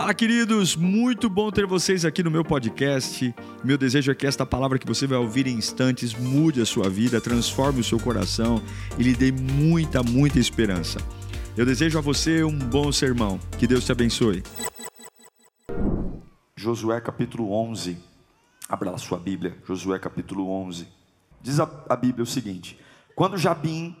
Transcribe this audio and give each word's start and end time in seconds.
Fala, 0.00 0.14
queridos! 0.14 0.76
Muito 0.76 1.28
bom 1.28 1.50
ter 1.50 1.66
vocês 1.66 2.06
aqui 2.06 2.22
no 2.22 2.30
meu 2.30 2.42
podcast. 2.42 3.34
Meu 3.62 3.76
desejo 3.76 4.10
é 4.10 4.14
que 4.14 4.26
esta 4.26 4.46
palavra 4.46 4.78
que 4.78 4.86
você 4.86 5.06
vai 5.06 5.18
ouvir 5.18 5.46
em 5.46 5.52
instantes 5.52 6.14
mude 6.14 6.58
a 6.62 6.64
sua 6.64 6.88
vida, 6.88 7.20
transforme 7.20 7.80
o 7.80 7.84
seu 7.84 8.00
coração 8.00 8.62
e 8.98 9.02
lhe 9.02 9.14
dê 9.14 9.30
muita, 9.30 10.02
muita 10.02 10.38
esperança. 10.38 10.98
Eu 11.54 11.66
desejo 11.66 11.98
a 11.98 12.00
você 12.00 12.42
um 12.42 12.58
bom 12.58 12.90
sermão. 12.90 13.38
Que 13.58 13.66
Deus 13.66 13.84
te 13.84 13.92
abençoe. 13.92 14.42
Josué 16.56 16.98
capítulo 17.02 17.52
11. 17.52 17.98
Abra 18.70 18.92
lá 18.92 18.96
sua 18.96 19.18
Bíblia. 19.18 19.58
Josué 19.66 19.98
capítulo 19.98 20.48
11. 20.48 20.88
Diz 21.42 21.60
a, 21.60 21.70
a 21.90 21.94
Bíblia 21.94 22.22
o 22.22 22.26
seguinte: 22.26 22.80
Quando 23.14 23.36
Jabim, 23.36 23.94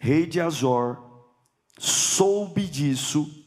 rei 0.00 0.26
de 0.26 0.40
Azor, 0.40 0.98
soube 1.78 2.66
disso, 2.66 3.39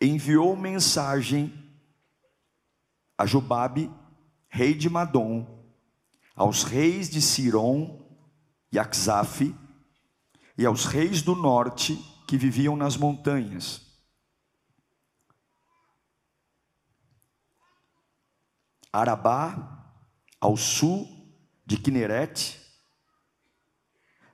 enviou 0.00 0.56
mensagem 0.56 1.52
a 3.18 3.26
Jobabe, 3.26 3.92
rei 4.48 4.74
de 4.74 4.88
Madom, 4.88 5.46
aos 6.34 6.62
reis 6.64 7.10
de 7.10 7.20
Siron 7.20 8.00
e 8.72 8.78
Axaf, 8.78 9.54
e 10.56 10.64
aos 10.64 10.86
reis 10.86 11.20
do 11.20 11.34
norte 11.34 11.96
que 12.26 12.38
viviam 12.38 12.76
nas 12.76 12.96
montanhas. 12.96 13.82
Arabá, 18.92 19.84
ao 20.40 20.56
sul 20.56 21.06
de 21.66 21.76
Kineret, 21.76 22.58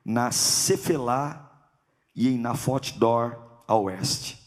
na 0.04 0.30
Cefelá 0.30 1.70
e 2.14 2.28
em 2.28 2.38
Nafote 2.38 2.96
Dor, 2.98 3.64
a 3.66 3.74
oeste 3.74 4.45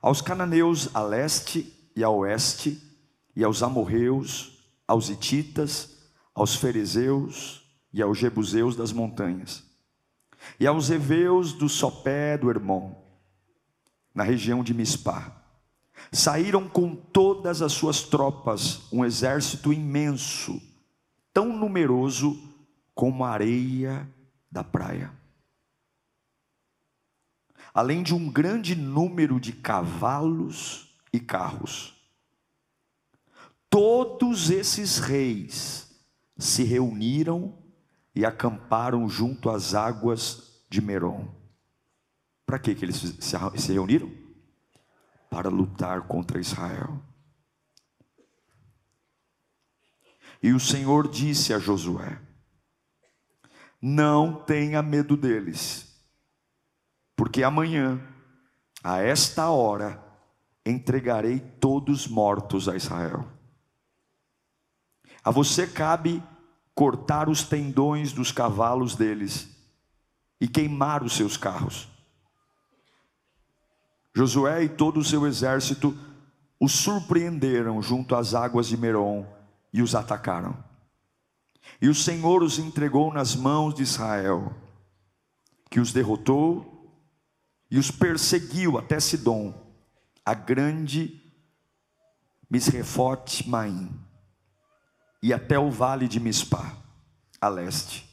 aos 0.00 0.20
cananeus 0.20 0.94
a 0.94 1.02
leste 1.02 1.72
e 1.94 2.04
a 2.04 2.10
oeste, 2.10 2.80
e 3.34 3.44
aos 3.44 3.62
amorreus, 3.62 4.58
aos 4.86 5.08
ititas, 5.08 5.98
aos 6.34 6.54
fariseus 6.54 7.62
e 7.92 8.00
aos 8.02 8.18
jebuseus 8.18 8.76
das 8.76 8.92
montanhas, 8.92 9.64
e 10.58 10.66
aos 10.66 10.90
heveus 10.90 11.52
do 11.52 11.68
sopé 11.68 12.38
do 12.38 12.50
Hermon, 12.50 12.94
na 14.14 14.22
região 14.22 14.62
de 14.62 14.72
Mispá. 14.72 15.34
Saíram 16.12 16.68
com 16.68 16.94
todas 16.94 17.60
as 17.60 17.72
suas 17.72 18.02
tropas, 18.02 18.82
um 18.92 19.04
exército 19.04 19.72
imenso, 19.72 20.60
tão 21.32 21.56
numeroso 21.56 22.40
como 22.94 23.24
a 23.24 23.30
areia 23.30 24.08
da 24.50 24.64
praia 24.64 25.18
além 27.72 28.02
de 28.02 28.14
um 28.14 28.30
grande 28.30 28.74
número 28.74 29.38
de 29.38 29.52
cavalos 29.52 30.94
e 31.12 31.20
carros. 31.20 31.94
Todos 33.70 34.50
esses 34.50 34.98
reis 34.98 35.88
se 36.36 36.64
reuniram 36.64 37.56
e 38.14 38.24
acamparam 38.24 39.08
junto 39.08 39.50
às 39.50 39.74
águas 39.74 40.62
de 40.68 40.80
Merom. 40.80 41.28
Para 42.46 42.58
que 42.58 42.70
eles 42.70 42.96
se 43.20 43.72
reuniram? 43.72 44.10
Para 45.28 45.50
lutar 45.50 46.06
contra 46.08 46.40
Israel. 46.40 47.02
E 50.42 50.52
o 50.52 50.60
Senhor 50.60 51.08
disse 51.08 51.52
a 51.52 51.58
Josué: 51.58 52.18
Não 53.82 54.34
tenha 54.34 54.82
medo 54.82 55.16
deles 55.16 55.87
porque 57.18 57.42
amanhã, 57.42 58.00
a 58.82 58.98
esta 59.00 59.50
hora, 59.50 60.00
entregarei 60.64 61.40
todos 61.40 62.06
mortos 62.06 62.68
a 62.68 62.76
Israel. 62.76 63.26
A 65.24 65.32
você 65.32 65.66
cabe 65.66 66.22
cortar 66.76 67.28
os 67.28 67.42
tendões 67.42 68.12
dos 68.12 68.30
cavalos 68.30 68.94
deles 68.94 69.48
e 70.40 70.46
queimar 70.46 71.02
os 71.02 71.14
seus 71.14 71.36
carros. 71.36 71.88
Josué 74.14 74.62
e 74.62 74.68
todo 74.68 75.00
o 75.00 75.04
seu 75.04 75.26
exército 75.26 75.98
os 76.60 76.70
surpreenderam 76.70 77.82
junto 77.82 78.14
às 78.14 78.32
águas 78.32 78.68
de 78.68 78.76
Merom 78.76 79.26
e 79.72 79.82
os 79.82 79.96
atacaram. 79.96 80.56
E 81.82 81.88
o 81.88 81.94
Senhor 81.96 82.44
os 82.44 82.60
entregou 82.60 83.12
nas 83.12 83.34
mãos 83.34 83.74
de 83.74 83.82
Israel, 83.82 84.54
que 85.68 85.80
os 85.80 85.92
derrotou 85.92 86.77
e 87.70 87.78
os 87.78 87.90
perseguiu 87.90 88.78
até 88.78 88.98
Sidom, 88.98 89.54
a 90.24 90.34
grande 90.34 91.22
Misrefote 92.50 93.48
Maim, 93.48 93.90
e 95.22 95.32
até 95.32 95.58
o 95.58 95.70
vale 95.70 96.08
de 96.08 96.18
Mispá, 96.18 96.76
a 97.40 97.48
leste. 97.48 98.08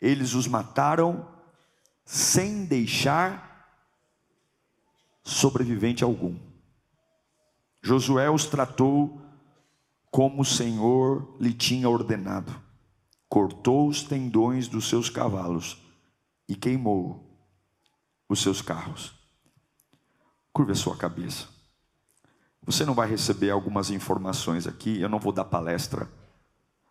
Eles 0.00 0.34
os 0.34 0.46
mataram 0.46 1.26
sem 2.04 2.66
deixar 2.66 3.54
sobrevivente 5.22 6.04
algum. 6.04 6.38
Josué 7.82 8.28
os 8.28 8.46
tratou 8.46 9.20
como 10.10 10.42
o 10.42 10.44
Senhor 10.44 11.36
lhe 11.40 11.52
tinha 11.52 11.88
ordenado. 11.88 12.62
Cortou 13.28 13.88
os 13.88 14.02
tendões 14.02 14.68
dos 14.68 14.88
seus 14.88 15.08
cavalos 15.08 15.78
e 16.48 16.54
queimou 16.54 17.33
os 18.34 18.42
seus 18.42 18.60
carros. 18.60 19.14
Curva 20.52 20.72
a 20.72 20.76
sua 20.76 20.96
cabeça. 20.96 21.48
Você 22.62 22.84
não 22.84 22.94
vai 22.94 23.08
receber 23.08 23.50
algumas 23.50 23.90
informações 23.90 24.66
aqui, 24.66 25.00
eu 25.00 25.08
não 25.08 25.18
vou 25.18 25.32
dar 25.32 25.44
palestra. 25.44 26.08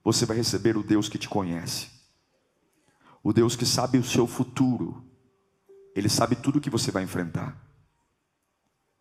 Você 0.03 0.25
vai 0.25 0.37
receber 0.37 0.75
o 0.75 0.83
Deus 0.83 1.07
que 1.07 1.17
te 1.17 1.29
conhece. 1.29 1.89
O 3.23 3.31
Deus 3.31 3.55
que 3.55 3.65
sabe 3.65 3.97
o 3.97 4.03
seu 4.03 4.27
futuro. 4.27 5.03
Ele 5.95 6.09
sabe 6.09 6.35
tudo 6.35 6.59
que 6.59 6.69
você 6.69 6.91
vai 6.91 7.03
enfrentar. 7.03 7.57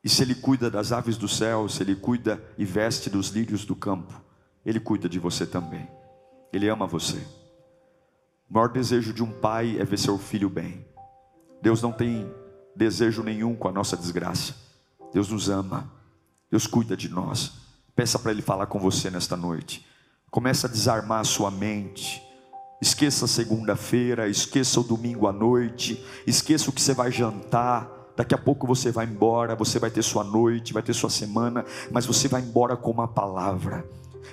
E 0.04 0.08
se 0.08 0.22
ele 0.22 0.34
cuida 0.34 0.70
das 0.70 0.92
aves 0.92 1.16
do 1.16 1.28
céu, 1.28 1.68
se 1.68 1.82
ele 1.82 1.94
cuida 1.94 2.42
e 2.58 2.64
veste 2.64 3.08
dos 3.08 3.28
lírios 3.28 3.64
do 3.64 3.76
campo, 3.76 4.20
ele 4.64 4.80
cuida 4.80 5.08
de 5.08 5.18
você 5.18 5.46
também. 5.46 5.88
Ele 6.52 6.68
ama 6.68 6.86
você. 6.86 7.18
O 8.48 8.54
maior 8.54 8.68
desejo 8.68 9.12
de 9.12 9.22
um 9.22 9.32
pai 9.40 9.78
é 9.78 9.84
ver 9.84 9.98
seu 9.98 10.18
filho 10.18 10.48
bem. 10.50 10.91
Deus 11.62 11.80
não 11.80 11.92
tem 11.92 12.28
desejo 12.74 13.22
nenhum 13.22 13.54
com 13.54 13.68
a 13.68 13.72
nossa 13.72 13.96
desgraça. 13.96 14.54
Deus 15.12 15.28
nos 15.28 15.48
ama. 15.48 15.90
Deus 16.50 16.66
cuida 16.66 16.96
de 16.96 17.08
nós. 17.08 17.52
Peça 17.94 18.18
para 18.18 18.32
Ele 18.32 18.42
falar 18.42 18.66
com 18.66 18.80
você 18.80 19.10
nesta 19.10 19.36
noite. 19.36 19.86
Comece 20.28 20.66
a 20.66 20.68
desarmar 20.68 21.20
a 21.20 21.24
sua 21.24 21.50
mente. 21.50 22.20
Esqueça 22.80 23.28
segunda-feira, 23.28 24.28
esqueça 24.28 24.80
o 24.80 24.82
domingo 24.82 25.28
à 25.28 25.32
noite, 25.32 26.04
esqueça 26.26 26.68
o 26.68 26.72
que 26.72 26.82
você 26.82 26.92
vai 26.92 27.12
jantar. 27.12 27.88
Daqui 28.16 28.34
a 28.34 28.38
pouco 28.38 28.66
você 28.66 28.90
vai 28.90 29.06
embora, 29.06 29.54
você 29.54 29.78
vai 29.78 29.90
ter 29.90 30.02
sua 30.02 30.24
noite, 30.24 30.72
vai 30.72 30.82
ter 30.82 30.92
sua 30.92 31.08
semana, 31.08 31.64
mas 31.92 32.04
você 32.04 32.26
vai 32.26 32.42
embora 32.42 32.76
com 32.76 32.90
uma 32.90 33.06
palavra. 33.06 33.86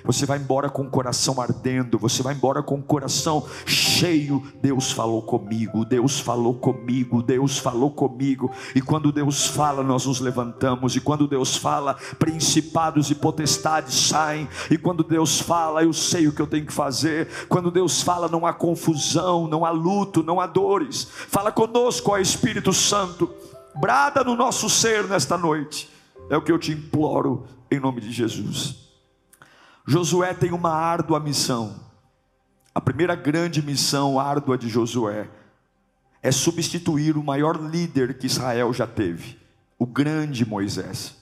Você 0.04 0.24
vai 0.24 0.38
embora 0.38 0.68
com 0.70 0.82
o 0.82 0.90
coração 0.90 1.40
ardendo, 1.40 1.98
você 1.98 2.22
vai 2.22 2.34
embora 2.34 2.62
com 2.62 2.76
o 2.76 2.82
coração 2.82 3.46
cheio. 3.66 4.42
Deus 4.62 4.90
falou 4.90 5.22
comigo, 5.22 5.84
Deus 5.84 6.18
falou 6.18 6.54
comigo, 6.54 7.22
Deus 7.22 7.58
falou 7.58 7.90
comigo. 7.90 8.50
E 8.74 8.80
quando 8.80 9.12
Deus 9.12 9.46
fala, 9.46 9.82
nós 9.82 10.06
nos 10.06 10.20
levantamos. 10.20 10.96
E 10.96 11.00
quando 11.00 11.26
Deus 11.26 11.56
fala, 11.56 11.94
principados 12.18 13.10
e 13.10 13.14
potestades 13.14 13.94
saem. 13.94 14.48
E 14.70 14.78
quando 14.78 15.04
Deus 15.04 15.40
fala, 15.40 15.82
eu 15.82 15.92
sei 15.92 16.26
o 16.26 16.32
que 16.32 16.40
eu 16.40 16.46
tenho 16.46 16.66
que 16.66 16.72
fazer. 16.72 17.28
Quando 17.48 17.70
Deus 17.70 18.02
fala, 18.02 18.28
não 18.28 18.46
há 18.46 18.52
confusão, 18.52 19.46
não 19.46 19.64
há 19.64 19.70
luto, 19.70 20.22
não 20.22 20.40
há 20.40 20.46
dores. 20.46 21.06
Fala 21.28 21.52
conosco, 21.52 22.12
ó 22.12 22.18
Espírito 22.18 22.72
Santo. 22.72 23.30
Brada 23.80 24.24
no 24.24 24.34
nosso 24.34 24.68
ser 24.68 25.04
nesta 25.04 25.36
noite. 25.38 25.88
É 26.28 26.36
o 26.36 26.42
que 26.42 26.52
eu 26.52 26.58
te 26.58 26.72
imploro 26.72 27.44
em 27.70 27.78
nome 27.80 28.00
de 28.00 28.10
Jesus. 28.10 28.89
Josué 29.86 30.34
tem 30.34 30.52
uma 30.52 30.70
árdua 30.70 31.18
missão. 31.18 31.80
A 32.74 32.80
primeira 32.80 33.14
grande 33.14 33.62
missão 33.62 34.20
árdua 34.20 34.56
de 34.56 34.68
Josué 34.68 35.28
é 36.22 36.30
substituir 36.30 37.16
o 37.16 37.24
maior 37.24 37.56
líder 37.56 38.18
que 38.18 38.26
Israel 38.26 38.72
já 38.72 38.86
teve, 38.86 39.38
o 39.78 39.86
grande 39.86 40.46
Moisés. 40.46 41.16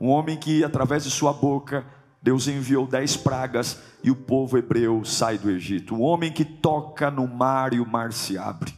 Um 0.00 0.08
homem 0.08 0.36
que, 0.36 0.64
através 0.64 1.04
de 1.04 1.10
sua 1.10 1.32
boca, 1.32 1.84
Deus 2.20 2.48
enviou 2.48 2.86
dez 2.86 3.16
pragas 3.16 3.78
e 4.02 4.10
o 4.10 4.16
povo 4.16 4.56
hebreu 4.56 5.04
sai 5.04 5.36
do 5.36 5.50
Egito. 5.50 5.94
Um 5.94 6.02
homem 6.02 6.32
que 6.32 6.44
toca 6.44 7.10
no 7.10 7.28
mar 7.28 7.74
e 7.74 7.80
o 7.80 7.86
mar 7.86 8.12
se 8.12 8.38
abre. 8.38 8.74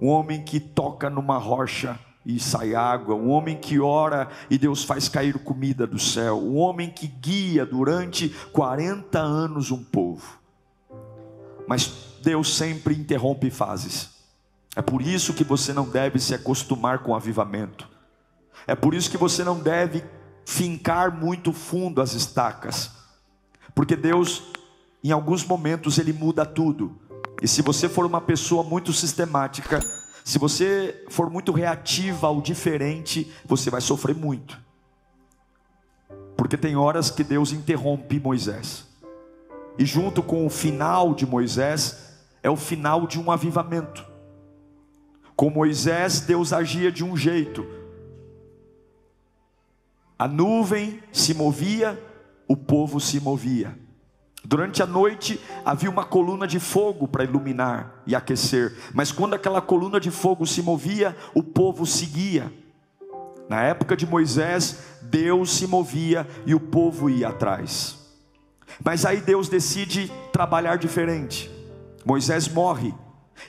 Um 0.00 0.08
homem 0.08 0.42
que 0.42 0.58
toca 0.58 1.10
numa 1.10 1.36
rocha 1.36 1.98
e 2.36 2.40
sai 2.40 2.74
água, 2.74 3.14
um 3.14 3.30
homem 3.30 3.56
que 3.56 3.80
ora 3.80 4.28
e 4.48 4.56
Deus 4.56 4.84
faz 4.84 5.08
cair 5.08 5.38
comida 5.38 5.86
do 5.86 5.98
céu, 5.98 6.38
um 6.38 6.56
homem 6.56 6.90
que 6.90 7.06
guia 7.06 7.66
durante 7.66 8.28
40 8.52 9.18
anos 9.18 9.70
um 9.70 9.82
povo. 9.82 10.38
Mas 11.66 11.92
Deus 12.22 12.56
sempre 12.56 12.94
interrompe 12.94 13.50
fases. 13.50 14.10
É 14.76 14.82
por 14.82 15.02
isso 15.02 15.34
que 15.34 15.44
você 15.44 15.72
não 15.72 15.88
deve 15.88 16.18
se 16.18 16.34
acostumar 16.34 17.00
com 17.00 17.14
avivamento. 17.14 17.88
É 18.66 18.74
por 18.74 18.94
isso 18.94 19.10
que 19.10 19.16
você 19.16 19.42
não 19.42 19.58
deve 19.58 20.04
fincar 20.44 21.10
muito 21.10 21.52
fundo 21.52 22.00
as 22.00 22.12
estacas, 22.12 22.90
porque 23.74 23.96
Deus, 23.96 24.42
em 25.02 25.10
alguns 25.10 25.44
momentos, 25.44 25.98
Ele 25.98 26.12
muda 26.12 26.44
tudo. 26.44 26.98
E 27.42 27.48
se 27.48 27.62
você 27.62 27.88
for 27.88 28.04
uma 28.04 28.20
pessoa 28.20 28.62
muito 28.62 28.92
sistemática, 28.92 29.80
se 30.30 30.38
você 30.38 31.04
for 31.08 31.28
muito 31.28 31.50
reativa 31.50 32.28
ao 32.28 32.40
diferente, 32.40 33.28
você 33.44 33.68
vai 33.68 33.80
sofrer 33.80 34.14
muito. 34.14 34.60
Porque 36.36 36.56
tem 36.56 36.76
horas 36.76 37.10
que 37.10 37.24
Deus 37.24 37.50
interrompe 37.50 38.20
Moisés. 38.20 38.86
E 39.76 39.84
junto 39.84 40.22
com 40.22 40.46
o 40.46 40.48
final 40.48 41.14
de 41.14 41.26
Moisés, 41.26 42.14
é 42.44 42.48
o 42.48 42.54
final 42.54 43.08
de 43.08 43.18
um 43.18 43.28
avivamento. 43.32 44.06
Com 45.34 45.50
Moisés, 45.50 46.20
Deus 46.20 46.52
agia 46.52 46.92
de 46.92 47.02
um 47.02 47.16
jeito. 47.16 47.66
A 50.16 50.28
nuvem 50.28 51.02
se 51.10 51.34
movia, 51.34 52.00
o 52.46 52.56
povo 52.56 53.00
se 53.00 53.18
movia. 53.18 53.76
Durante 54.50 54.82
a 54.82 54.86
noite 54.86 55.40
havia 55.64 55.88
uma 55.88 56.04
coluna 56.04 56.44
de 56.44 56.58
fogo 56.58 57.06
para 57.06 57.22
iluminar 57.22 58.02
e 58.04 58.16
aquecer, 58.16 58.76
mas 58.92 59.12
quando 59.12 59.34
aquela 59.34 59.60
coluna 59.60 60.00
de 60.00 60.10
fogo 60.10 60.44
se 60.44 60.60
movia, 60.60 61.16
o 61.32 61.40
povo 61.40 61.86
seguia. 61.86 62.52
Na 63.48 63.62
época 63.62 63.96
de 63.96 64.04
Moisés, 64.04 64.98
Deus 65.02 65.52
se 65.52 65.68
movia 65.68 66.26
e 66.44 66.52
o 66.52 66.58
povo 66.58 67.08
ia 67.08 67.28
atrás. 67.28 67.96
Mas 68.84 69.06
aí 69.06 69.20
Deus 69.20 69.48
decide 69.48 70.10
trabalhar 70.32 70.78
diferente. 70.78 71.48
Moisés 72.04 72.48
morre 72.48 72.92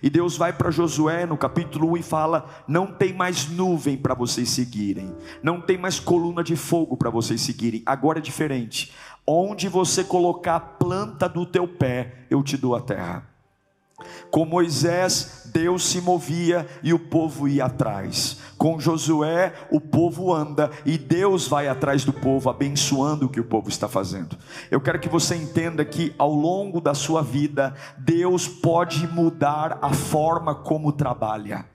e 0.01 0.09
Deus 0.09 0.37
vai 0.37 0.53
para 0.53 0.71
Josué 0.71 1.25
no 1.25 1.37
capítulo 1.37 1.91
1 1.91 1.97
e 1.97 2.03
fala: 2.03 2.63
Não 2.67 2.87
tem 2.87 3.13
mais 3.13 3.47
nuvem 3.49 3.97
para 3.97 4.13
vocês 4.13 4.49
seguirem, 4.49 5.15
não 5.41 5.61
tem 5.61 5.77
mais 5.77 5.99
coluna 5.99 6.43
de 6.43 6.55
fogo 6.55 6.97
para 6.97 7.09
vocês 7.09 7.41
seguirem, 7.41 7.81
agora 7.85 8.19
é 8.19 8.21
diferente. 8.21 8.91
Onde 9.25 9.69
você 9.69 10.03
colocar 10.03 10.55
a 10.55 10.59
planta 10.59 11.29
do 11.29 11.45
teu 11.45 11.67
pé, 11.67 12.25
eu 12.29 12.43
te 12.43 12.57
dou 12.57 12.75
a 12.75 12.81
terra. 12.81 13.30
Com 14.29 14.45
Moisés, 14.45 15.43
Deus 15.45 15.85
se 15.85 15.99
movia 16.01 16.67
e 16.81 16.93
o 16.93 16.99
povo 16.99 17.47
ia 17.47 17.65
atrás. 17.65 18.37
Com 18.57 18.79
Josué, 18.79 19.53
o 19.71 19.81
povo 19.81 20.33
anda 20.33 20.69
e 20.85 20.97
Deus 20.97 21.47
vai 21.47 21.67
atrás 21.67 22.05
do 22.05 22.13
povo, 22.13 22.49
abençoando 22.49 23.25
o 23.25 23.29
que 23.29 23.39
o 23.39 23.45
povo 23.45 23.69
está 23.69 23.87
fazendo. 23.87 24.37
Eu 24.69 24.79
quero 24.79 24.99
que 24.99 25.09
você 25.09 25.35
entenda 25.35 25.83
que 25.83 26.13
ao 26.17 26.33
longo 26.33 26.79
da 26.79 26.93
sua 26.93 27.21
vida, 27.21 27.73
Deus 27.97 28.47
pode 28.47 29.07
mudar 29.07 29.79
a 29.81 29.91
forma 29.91 30.53
como 30.53 30.91
trabalha. 30.91 31.65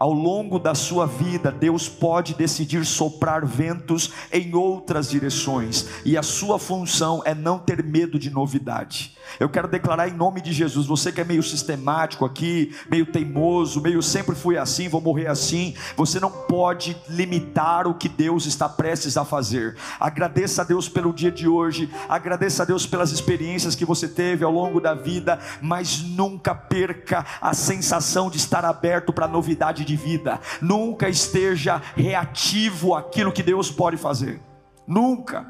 Ao 0.00 0.14
longo 0.14 0.58
da 0.58 0.74
sua 0.74 1.06
vida, 1.06 1.52
Deus 1.52 1.86
pode 1.86 2.32
decidir 2.32 2.86
soprar 2.86 3.44
ventos 3.44 4.10
em 4.32 4.54
outras 4.54 5.10
direções, 5.10 5.86
e 6.06 6.16
a 6.16 6.22
sua 6.22 6.58
função 6.58 7.20
é 7.26 7.34
não 7.34 7.58
ter 7.58 7.84
medo 7.84 8.18
de 8.18 8.30
novidade. 8.30 9.14
Eu 9.38 9.50
quero 9.50 9.68
declarar 9.68 10.08
em 10.08 10.14
nome 10.14 10.40
de 10.40 10.54
Jesus, 10.54 10.86
você 10.86 11.12
que 11.12 11.20
é 11.20 11.24
meio 11.24 11.42
sistemático 11.42 12.24
aqui, 12.24 12.74
meio 12.90 13.04
teimoso, 13.04 13.80
meio 13.80 14.02
sempre 14.02 14.34
fui 14.34 14.56
assim, 14.56 14.88
vou 14.88 15.02
morrer 15.02 15.26
assim, 15.26 15.74
você 15.96 16.18
não 16.18 16.30
pode 16.30 16.96
limitar 17.06 17.86
o 17.86 17.94
que 17.94 18.08
Deus 18.08 18.46
está 18.46 18.70
prestes 18.70 19.18
a 19.18 19.24
fazer. 19.24 19.76
Agradeça 20.00 20.62
a 20.62 20.64
Deus 20.64 20.88
pelo 20.88 21.12
dia 21.12 21.30
de 21.30 21.46
hoje, 21.46 21.90
agradeça 22.08 22.62
a 22.62 22.66
Deus 22.66 22.86
pelas 22.86 23.12
experiências 23.12 23.74
que 23.74 23.84
você 23.84 24.08
teve 24.08 24.44
ao 24.44 24.50
longo 24.50 24.80
da 24.80 24.94
vida, 24.94 25.38
mas 25.60 26.02
nunca 26.02 26.54
perca 26.54 27.26
a 27.40 27.52
sensação 27.52 28.30
de 28.30 28.38
estar 28.38 28.64
aberto 28.64 29.12
para 29.12 29.28
novidade 29.28 29.84
de 29.84 29.89
vida. 29.96 30.40
Nunca 30.60 31.08
esteja 31.08 31.80
reativo 31.96 32.94
àquilo 32.94 33.32
que 33.32 33.42
Deus 33.42 33.70
pode 33.70 33.96
fazer. 33.96 34.40
Nunca. 34.86 35.46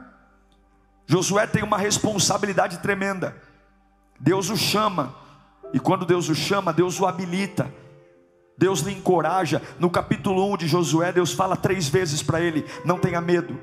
Josué 1.06 1.46
tem 1.46 1.62
uma 1.62 1.78
responsabilidade 1.78 2.78
tremenda. 2.78 3.34
Deus 4.18 4.50
o 4.50 4.56
chama, 4.56 5.14
e 5.72 5.80
quando 5.80 6.04
Deus 6.04 6.28
o 6.28 6.34
chama, 6.34 6.72
Deus 6.72 7.00
o 7.00 7.06
habilita. 7.06 7.72
Deus 8.56 8.80
lhe 8.80 8.92
encoraja. 8.92 9.62
No 9.78 9.88
capítulo 9.88 10.52
1 10.52 10.58
de 10.58 10.68
Josué, 10.68 11.10
Deus 11.12 11.32
fala 11.32 11.56
três 11.56 11.88
vezes 11.88 12.22
para 12.22 12.40
ele: 12.40 12.64
Não 12.84 12.98
tenha 12.98 13.20
medo, 13.20 13.58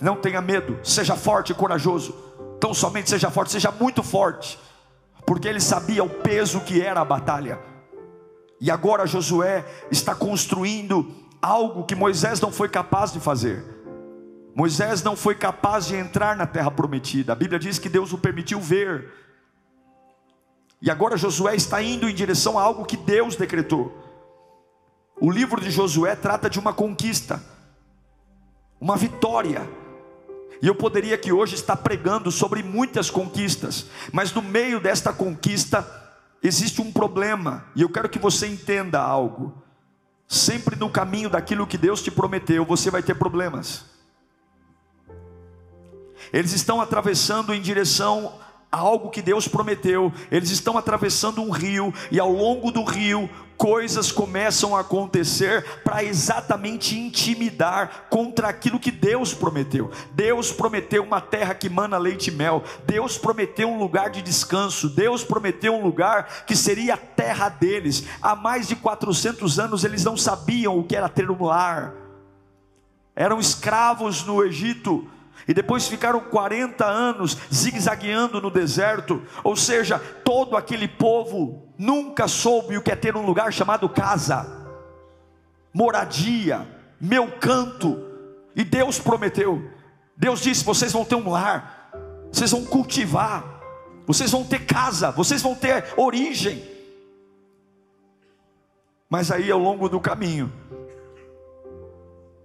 não 0.00 0.16
tenha 0.16 0.40
medo, 0.40 0.78
seja 0.84 1.16
forte 1.16 1.50
e 1.50 1.54
corajoso. 1.54 2.14
Então 2.56 2.72
somente 2.72 3.10
seja 3.10 3.30
forte, 3.30 3.52
seja 3.52 3.72
muito 3.72 4.02
forte, 4.02 4.58
porque 5.26 5.48
ele 5.48 5.60
sabia 5.60 6.04
o 6.04 6.08
peso 6.08 6.60
que 6.60 6.80
era 6.80 7.00
a 7.00 7.04
batalha. 7.04 7.58
E 8.60 8.70
agora 8.70 9.06
Josué 9.06 9.64
está 9.90 10.14
construindo 10.14 11.14
algo 11.40 11.84
que 11.84 11.94
Moisés 11.94 12.40
não 12.40 12.50
foi 12.50 12.68
capaz 12.68 13.12
de 13.12 13.20
fazer. 13.20 13.64
Moisés 14.54 15.02
não 15.02 15.14
foi 15.14 15.36
capaz 15.36 15.86
de 15.86 15.94
entrar 15.94 16.36
na 16.36 16.46
terra 16.46 16.70
prometida. 16.70 17.32
A 17.32 17.36
Bíblia 17.36 17.58
diz 17.58 17.78
que 17.78 17.88
Deus 17.88 18.12
o 18.12 18.18
permitiu 18.18 18.60
ver. 18.60 19.12
E 20.82 20.90
agora 20.90 21.16
Josué 21.16 21.54
está 21.54 21.80
indo 21.80 22.08
em 22.08 22.14
direção 22.14 22.58
a 22.58 22.62
algo 22.62 22.84
que 22.84 22.96
Deus 22.96 23.36
decretou. 23.36 23.96
O 25.20 25.30
livro 25.30 25.60
de 25.60 25.70
Josué 25.70 26.16
trata 26.16 26.50
de 26.50 26.58
uma 26.58 26.72
conquista, 26.72 27.42
uma 28.80 28.96
vitória. 28.96 29.68
E 30.60 30.66
eu 30.66 30.74
poderia 30.74 31.14
aqui 31.14 31.32
hoje 31.32 31.54
estar 31.54 31.76
pregando 31.76 32.32
sobre 32.32 32.62
muitas 32.62 33.10
conquistas, 33.10 33.86
mas 34.12 34.32
no 34.32 34.42
meio 34.42 34.80
desta 34.80 35.12
conquista 35.12 36.07
existe 36.42 36.80
um 36.80 36.92
problema, 36.92 37.66
e 37.74 37.82
eu 37.82 37.88
quero 37.88 38.08
que 38.08 38.18
você 38.18 38.46
entenda 38.46 39.00
algo. 39.00 39.62
Sempre 40.26 40.76
no 40.76 40.90
caminho 40.90 41.30
daquilo 41.30 41.66
que 41.66 41.78
Deus 41.78 42.02
te 42.02 42.10
prometeu, 42.10 42.64
você 42.64 42.90
vai 42.90 43.02
ter 43.02 43.14
problemas. 43.14 43.86
Eles 46.32 46.52
estão 46.52 46.80
atravessando 46.80 47.54
em 47.54 47.62
direção 47.62 48.34
algo 48.70 49.10
que 49.10 49.22
Deus 49.22 49.48
prometeu. 49.48 50.12
Eles 50.30 50.50
estão 50.50 50.76
atravessando 50.76 51.42
um 51.42 51.50
rio 51.50 51.92
e 52.10 52.20
ao 52.20 52.30
longo 52.30 52.70
do 52.70 52.84
rio 52.84 53.28
coisas 53.58 54.12
começam 54.12 54.76
a 54.76 54.80
acontecer 54.80 55.64
para 55.82 56.04
exatamente 56.04 56.96
intimidar 56.96 58.06
contra 58.08 58.48
aquilo 58.48 58.78
que 58.78 58.92
Deus 58.92 59.34
prometeu. 59.34 59.90
Deus 60.12 60.52
prometeu 60.52 61.02
uma 61.02 61.20
terra 61.20 61.54
que 61.54 61.68
mana 61.68 61.98
leite 61.98 62.28
e 62.28 62.30
mel. 62.30 62.62
Deus 62.86 63.18
prometeu 63.18 63.68
um 63.68 63.78
lugar 63.78 64.10
de 64.10 64.22
descanso. 64.22 64.88
Deus 64.88 65.24
prometeu 65.24 65.74
um 65.74 65.82
lugar 65.82 66.44
que 66.46 66.54
seria 66.54 66.94
a 66.94 66.96
terra 66.96 67.48
deles. 67.48 68.04
Há 68.22 68.36
mais 68.36 68.68
de 68.68 68.76
400 68.76 69.58
anos 69.58 69.84
eles 69.84 70.04
não 70.04 70.16
sabiam 70.16 70.78
o 70.78 70.84
que 70.84 70.94
era 70.94 71.08
ter 71.08 71.28
um 71.28 71.44
lar. 71.44 71.92
Eram 73.16 73.40
escravos 73.40 74.24
no 74.24 74.44
Egito 74.44 75.10
e 75.46 75.54
depois 75.54 75.86
ficaram 75.86 76.20
40 76.20 76.84
anos 76.84 77.36
zigue-zagueando 77.52 78.40
no 78.40 78.50
deserto, 78.50 79.22
ou 79.44 79.54
seja, 79.56 79.98
todo 80.24 80.56
aquele 80.56 80.88
povo 80.88 81.72
nunca 81.78 82.26
soube 82.26 82.76
o 82.76 82.82
que 82.82 82.90
é 82.90 82.96
ter 82.96 83.16
um 83.16 83.24
lugar 83.24 83.52
chamado 83.52 83.88
casa, 83.88 84.46
moradia, 85.72 86.66
meu 87.00 87.30
canto, 87.38 88.04
e 88.56 88.64
Deus 88.64 88.98
prometeu, 88.98 89.70
Deus 90.16 90.40
disse: 90.40 90.64
vocês 90.64 90.92
vão 90.92 91.04
ter 91.04 91.14
um 91.14 91.30
lar, 91.30 91.90
vocês 92.32 92.50
vão 92.50 92.64
cultivar, 92.64 93.44
vocês 94.06 94.30
vão 94.30 94.44
ter 94.44 94.66
casa, 94.66 95.10
vocês 95.10 95.40
vão 95.40 95.54
ter 95.54 95.94
origem. 95.96 96.76
Mas 99.08 99.30
aí 99.30 99.50
ao 99.50 99.58
longo 99.58 99.88
do 99.88 99.98
caminho, 100.00 100.52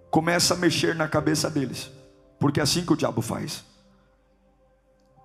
começa 0.09 0.53
a 0.53 0.57
mexer 0.57 0.95
na 0.95 1.07
cabeça 1.07 1.49
deles 1.49 1.91
porque 2.43 2.59
é 2.59 2.63
assim 2.63 2.85
que 2.85 2.91
o 2.91 2.97
diabo 2.97 3.21
faz. 3.21 3.63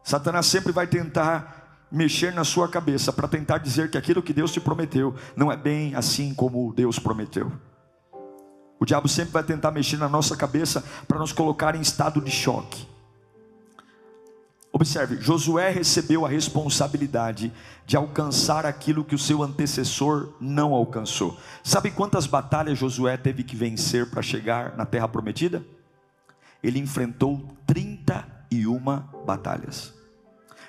Satanás 0.05 0.47
sempre 0.47 0.71
vai 0.71 0.87
tentar 0.87 1.89
mexer 1.91 2.33
na 2.33 2.45
sua 2.45 2.69
cabeça 2.69 3.13
para 3.13 3.27
tentar 3.27 3.59
dizer 3.59 3.91
que 3.91 3.99
aquilo 3.99 4.23
que 4.23 4.33
Deus 4.33 4.53
te 4.53 4.61
prometeu 4.61 5.13
não 5.35 5.51
é 5.51 5.57
bem 5.57 5.97
assim 5.97 6.33
como 6.33 6.73
Deus 6.73 6.97
prometeu. 7.01 7.51
O 8.79 8.85
diabo 8.85 9.09
sempre 9.09 9.33
vai 9.33 9.43
tentar 9.43 9.73
mexer 9.73 9.97
na 9.97 10.09
nossa 10.09 10.37
cabeça 10.37 10.85
para 11.09 11.19
nos 11.19 11.33
colocar 11.33 11.75
em 11.75 11.81
estado 11.81 12.21
de 12.21 12.31
choque. 12.31 12.87
Observe, 14.73 15.21
Josué 15.21 15.71
recebeu 15.71 16.25
a 16.25 16.29
responsabilidade 16.29 17.53
de 17.85 17.97
alcançar 17.97 18.65
aquilo 18.65 19.05
que 19.05 19.17
o 19.17 19.19
seu 19.19 19.43
antecessor 19.43 20.35
não 20.41 20.73
alcançou. 20.73 21.37
Sabe 21.65 21.91
quantas 21.91 22.29
batalhas 22.29 22.79
Josué 22.79 23.17
teve 23.17 23.43
que 23.43 23.57
vencer 23.57 24.09
para 24.09 24.23
chegar 24.23 24.77
na 24.77 24.87
terra 24.87 25.09
prometida? 25.09 25.65
Ele 26.63 26.79
enfrentou 26.79 27.47
31 27.67 28.81
batalhas. 29.25 29.95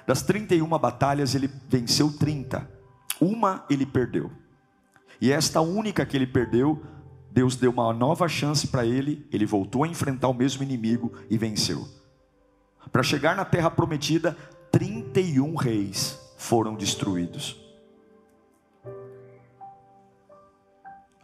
Das 0.05 0.22
31 0.24 0.67
batalhas, 0.77 1.36
ele 1.36 1.50
venceu 1.67 2.12
30. 2.12 2.69
Uma 3.22 3.65
ele 3.69 3.86
perdeu. 3.86 4.31
E 5.22 5.31
esta 5.31 5.62
única 5.62 6.05
que 6.05 6.15
ele 6.15 6.27
perdeu, 6.27 6.81
Deus 7.31 7.55
deu 7.55 7.72
uma 7.72 7.93
nova 7.93 8.27
chance 8.27 8.67
para 8.67 8.86
ele, 8.86 9.27
ele 9.31 9.46
voltou 9.46 9.84
a 9.84 9.88
enfrentar 9.88 10.27
o 10.27 10.34
mesmo 10.34 10.63
inimigo 10.63 11.13
e 11.29 11.38
venceu. 11.38 11.88
Para 12.91 13.03
chegar 13.03 13.36
na 13.36 13.46
terra 13.46 13.69
prometida, 13.69 14.36
31 14.72 15.55
reis 15.55 16.19
foram 16.38 16.75
destruídos. 16.75 17.60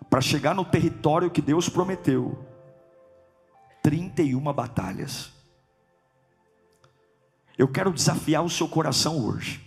Para 0.09 0.21
chegar 0.21 0.53
no 0.53 0.63
território 0.63 1.31
que 1.31 1.41
Deus 1.41 1.67
prometeu, 1.67 2.37
31 3.95 4.41
batalhas. 4.53 5.31
Eu 7.57 7.67
quero 7.67 7.93
desafiar 7.93 8.43
o 8.43 8.49
seu 8.49 8.67
coração 8.67 9.25
hoje. 9.25 9.61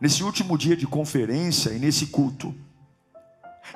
Nesse 0.00 0.22
último 0.22 0.56
dia 0.56 0.76
de 0.76 0.86
conferência 0.86 1.70
e 1.70 1.78
nesse 1.78 2.06
culto, 2.06 2.54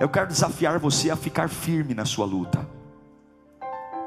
eu 0.00 0.09
quero 0.09 0.28
desafiar 0.28 0.78
você 0.78 1.11
a 1.11 1.16
ficar 1.16 1.49
firme 1.50 1.92
na 1.92 2.07
sua 2.07 2.25
luta. 2.25 2.66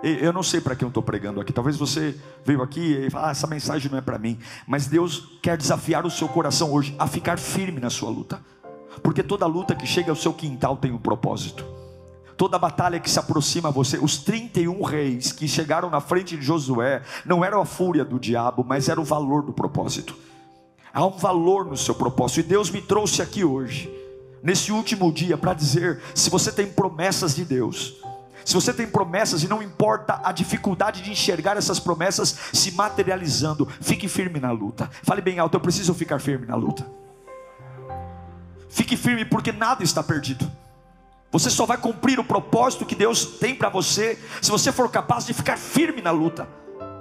Eu 0.01 0.33
não 0.33 0.41
sei 0.41 0.59
para 0.59 0.75
quem 0.75 0.85
eu 0.85 0.89
estou 0.89 1.03
pregando 1.03 1.39
aqui. 1.39 1.53
Talvez 1.53 1.77
você 1.77 2.19
veio 2.43 2.61
aqui 2.61 3.05
e 3.05 3.09
fala, 3.09 3.27
ah, 3.27 3.31
essa 3.31 3.47
mensagem 3.47 3.91
não 3.91 3.97
é 3.97 4.01
para 4.01 4.17
mim. 4.17 4.39
Mas 4.67 4.87
Deus 4.87 5.39
quer 5.41 5.57
desafiar 5.57 6.05
o 6.05 6.11
seu 6.11 6.27
coração 6.27 6.71
hoje 6.73 6.95
a 6.97 7.07
ficar 7.07 7.37
firme 7.37 7.79
na 7.79 7.89
sua 7.89 8.09
luta. 8.09 8.43
Porque 9.03 9.21
toda 9.21 9.45
luta 9.45 9.75
que 9.75 9.85
chega 9.85 10.11
ao 10.11 10.15
seu 10.15 10.33
quintal 10.33 10.77
tem 10.77 10.91
um 10.91 10.97
propósito. 10.97 11.84
Toda 12.37 12.59
batalha 12.59 12.99
que 12.99 13.09
se 13.09 13.17
aproxima 13.17 13.69
a 13.69 13.71
você, 13.71 13.97
os 13.97 14.17
31 14.17 14.83
reis 14.83 15.31
que 15.31 15.47
chegaram 15.47 15.89
na 15.89 16.01
frente 16.01 16.35
de 16.35 16.43
Josué, 16.43 17.01
não 17.25 17.45
era 17.45 17.59
a 17.59 17.65
fúria 17.65 18.03
do 18.03 18.19
diabo, 18.19 18.63
mas 18.67 18.89
era 18.89 18.99
o 18.99 19.05
valor 19.05 19.43
do 19.43 19.53
propósito. 19.53 20.15
Há 20.93 21.05
um 21.05 21.17
valor 21.17 21.65
no 21.65 21.77
seu 21.77 21.95
propósito, 21.95 22.41
e 22.41 22.43
Deus 22.43 22.69
me 22.69 22.81
trouxe 22.81 23.21
aqui 23.21 23.43
hoje, 23.43 23.89
nesse 24.43 24.71
último 24.71 25.11
dia, 25.11 25.37
para 25.37 25.53
dizer: 25.53 26.01
se 26.13 26.29
você 26.29 26.51
tem 26.51 26.67
promessas 26.67 27.35
de 27.35 27.45
Deus, 27.45 27.95
se 28.45 28.53
você 28.53 28.71
tem 28.71 28.85
promessas 28.85 29.41
e 29.41 29.47
não 29.47 29.63
importa 29.63 30.21
a 30.23 30.31
dificuldade 30.31 31.01
de 31.01 31.11
enxergar 31.11 31.57
essas 31.57 31.79
promessas 31.79 32.37
se 32.53 32.71
materializando, 32.71 33.67
fique 33.81 34.07
firme 34.07 34.39
na 34.39 34.51
luta. 34.51 34.89
Fale 35.03 35.21
bem 35.21 35.39
alto, 35.39 35.55
eu 35.55 35.61
preciso 35.61 35.93
ficar 35.93 36.19
firme 36.19 36.45
na 36.45 36.55
luta. 36.55 36.85
Fique 38.69 38.95
firme 38.95 39.25
porque 39.25 39.51
nada 39.51 39.83
está 39.83 40.03
perdido. 40.03 40.49
Você 41.35 41.49
só 41.49 41.65
vai 41.65 41.77
cumprir 41.77 42.17
o 42.17 42.23
propósito 42.23 42.85
que 42.85 42.95
Deus 42.95 43.25
tem 43.25 43.53
para 43.53 43.67
você 43.67 44.17
se 44.41 44.49
você 44.49 44.71
for 44.71 44.89
capaz 44.89 45.25
de 45.25 45.33
ficar 45.33 45.57
firme 45.57 46.01
na 46.01 46.09
luta. 46.09 46.47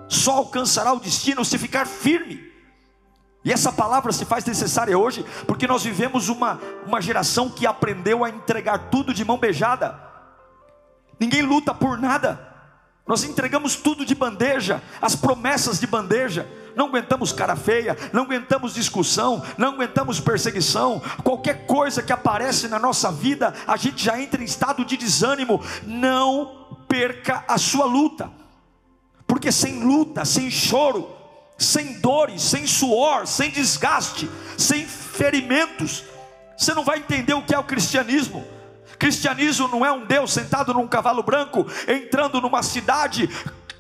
Só 0.08 0.38
alcançará 0.38 0.92
o 0.92 0.98
destino 0.98 1.44
se 1.44 1.56
ficar 1.56 1.86
firme. 1.86 2.42
E 3.44 3.52
essa 3.52 3.70
palavra 3.70 4.10
se 4.10 4.24
faz 4.24 4.44
necessária 4.44 4.98
hoje, 4.98 5.24
porque 5.46 5.68
nós 5.68 5.84
vivemos 5.84 6.28
uma, 6.28 6.60
uma 6.84 7.00
geração 7.00 7.48
que 7.48 7.64
aprendeu 7.64 8.24
a 8.24 8.28
entregar 8.28 8.90
tudo 8.90 9.14
de 9.14 9.24
mão 9.24 9.38
beijada. 9.38 10.02
Ninguém 11.20 11.42
luta 11.42 11.72
por 11.72 11.96
nada. 11.96 12.52
Nós 13.06 13.22
entregamos 13.22 13.76
tudo 13.76 14.04
de 14.04 14.16
bandeja, 14.16 14.82
as 15.00 15.14
promessas 15.14 15.78
de 15.78 15.86
bandeja. 15.86 16.44
Não 16.76 16.86
aguentamos 16.86 17.32
cara 17.32 17.56
feia, 17.56 17.96
não 18.12 18.22
aguentamos 18.22 18.74
discussão, 18.74 19.42
não 19.56 19.72
aguentamos 19.74 20.20
perseguição. 20.20 21.00
Qualquer 21.22 21.66
coisa 21.66 22.02
que 22.02 22.12
aparece 22.12 22.68
na 22.68 22.78
nossa 22.78 23.10
vida, 23.10 23.54
a 23.66 23.76
gente 23.76 24.04
já 24.04 24.20
entra 24.20 24.40
em 24.40 24.44
estado 24.44 24.84
de 24.84 24.96
desânimo. 24.96 25.62
Não 25.84 26.78
perca 26.88 27.44
a 27.48 27.58
sua 27.58 27.84
luta, 27.84 28.30
porque 29.26 29.50
sem 29.50 29.82
luta, 29.82 30.24
sem 30.24 30.50
choro, 30.50 31.08
sem 31.58 32.00
dores, 32.00 32.42
sem 32.42 32.66
suor, 32.66 33.26
sem 33.26 33.50
desgaste, 33.50 34.28
sem 34.56 34.86
ferimentos, 34.86 36.04
você 36.56 36.74
não 36.74 36.84
vai 36.84 36.98
entender 36.98 37.34
o 37.34 37.42
que 37.42 37.54
é 37.54 37.58
o 37.58 37.64
cristianismo. 37.64 38.44
Cristianismo 38.98 39.68
não 39.68 39.84
é 39.84 39.92
um 39.92 40.06
Deus 40.06 40.32
sentado 40.32 40.72
num 40.72 40.86
cavalo 40.86 41.22
branco, 41.22 41.66
entrando 41.88 42.40
numa 42.40 42.62
cidade 42.62 43.28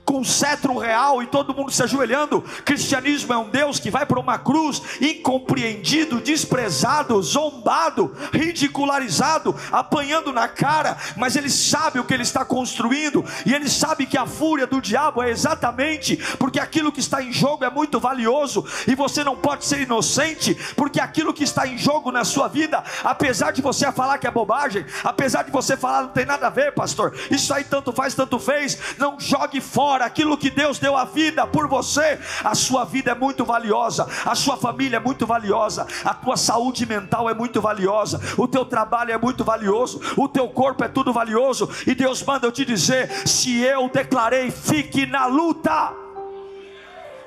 com 0.04 0.22
cetro 0.22 0.76
real 0.76 1.22
e 1.22 1.26
todo 1.26 1.54
mundo 1.54 1.72
se 1.72 1.82
ajoelhando. 1.82 2.42
Cristianismo 2.64 3.32
é 3.32 3.38
um 3.38 3.48
Deus 3.48 3.80
que 3.80 3.90
vai 3.90 4.04
para 4.04 4.20
uma 4.20 4.38
cruz 4.38 4.82
incompreendido, 5.00 6.20
desprezado, 6.20 7.20
zombado, 7.22 8.14
ridicularizado, 8.32 9.54
apanhando 9.72 10.32
na 10.32 10.46
cara, 10.46 10.96
mas 11.16 11.36
ele 11.36 11.48
sabe 11.48 11.98
o 11.98 12.04
que 12.04 12.12
ele 12.12 12.22
está 12.22 12.44
construindo 12.44 13.24
e 13.46 13.54
ele 13.54 13.68
sabe 13.68 14.06
que 14.06 14.18
a 14.18 14.26
fúria 14.26 14.66
do 14.66 14.80
diabo 14.80 15.22
é 15.22 15.30
exatamente 15.30 16.16
porque 16.38 16.60
aquilo 16.60 16.92
que 16.92 17.00
está 17.00 17.22
em 17.22 17.32
jogo 17.32 17.64
é 17.64 17.70
muito 17.70 17.98
valioso 17.98 18.64
e 18.86 18.94
você 18.94 19.24
não 19.24 19.36
pode 19.36 19.64
ser 19.64 19.80
inocente, 19.80 20.54
porque 20.76 21.00
aquilo 21.00 21.32
que 21.32 21.44
está 21.44 21.66
em 21.66 21.78
jogo 21.78 22.12
na 22.12 22.24
sua 22.24 22.48
vida, 22.48 22.82
apesar 23.02 23.52
de 23.52 23.62
você 23.62 23.90
falar 23.92 24.18
que 24.18 24.26
é 24.26 24.30
bobagem, 24.30 24.84
apesar 25.02 25.44
de 25.44 25.50
você 25.50 25.76
falar 25.76 26.02
não 26.02 26.08
tem 26.10 26.26
nada 26.26 26.48
a 26.48 26.50
ver, 26.50 26.72
pastor, 26.72 27.14
isso 27.30 27.52
aí 27.54 27.64
tanto 27.64 27.92
faz, 27.92 28.14
tanto 28.14 28.38
fez, 28.38 28.78
não 28.98 29.18
jogue 29.18 29.60
fora 29.60 29.93
aquilo 30.02 30.36
que 30.36 30.50
Deus 30.50 30.78
deu 30.78 30.96
a 30.96 31.04
vida 31.04 31.46
por 31.46 31.68
você, 31.68 32.18
a 32.42 32.54
sua 32.54 32.84
vida 32.84 33.12
é 33.12 33.14
muito 33.14 33.44
valiosa, 33.44 34.08
a 34.24 34.34
sua 34.34 34.56
família 34.56 34.96
é 34.96 35.00
muito 35.00 35.26
valiosa, 35.26 35.86
a 36.04 36.14
tua 36.14 36.36
saúde 36.36 36.86
mental 36.86 37.28
é 37.28 37.34
muito 37.34 37.60
valiosa, 37.60 38.20
o 38.36 38.48
teu 38.48 38.64
trabalho 38.64 39.12
é 39.12 39.18
muito 39.18 39.44
valioso, 39.44 40.00
o 40.16 40.28
teu 40.28 40.48
corpo 40.48 40.84
é 40.84 40.88
tudo 40.88 41.12
valioso, 41.12 41.68
e 41.86 41.94
Deus 41.94 42.22
manda 42.22 42.46
eu 42.46 42.52
te 42.52 42.64
dizer: 42.64 43.10
se 43.26 43.60
eu 43.60 43.88
declarei, 43.88 44.50
fique 44.50 45.06
na 45.06 45.26
luta, 45.26 45.92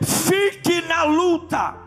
fique 0.02 0.82
na 0.82 1.04
luta 1.04 1.87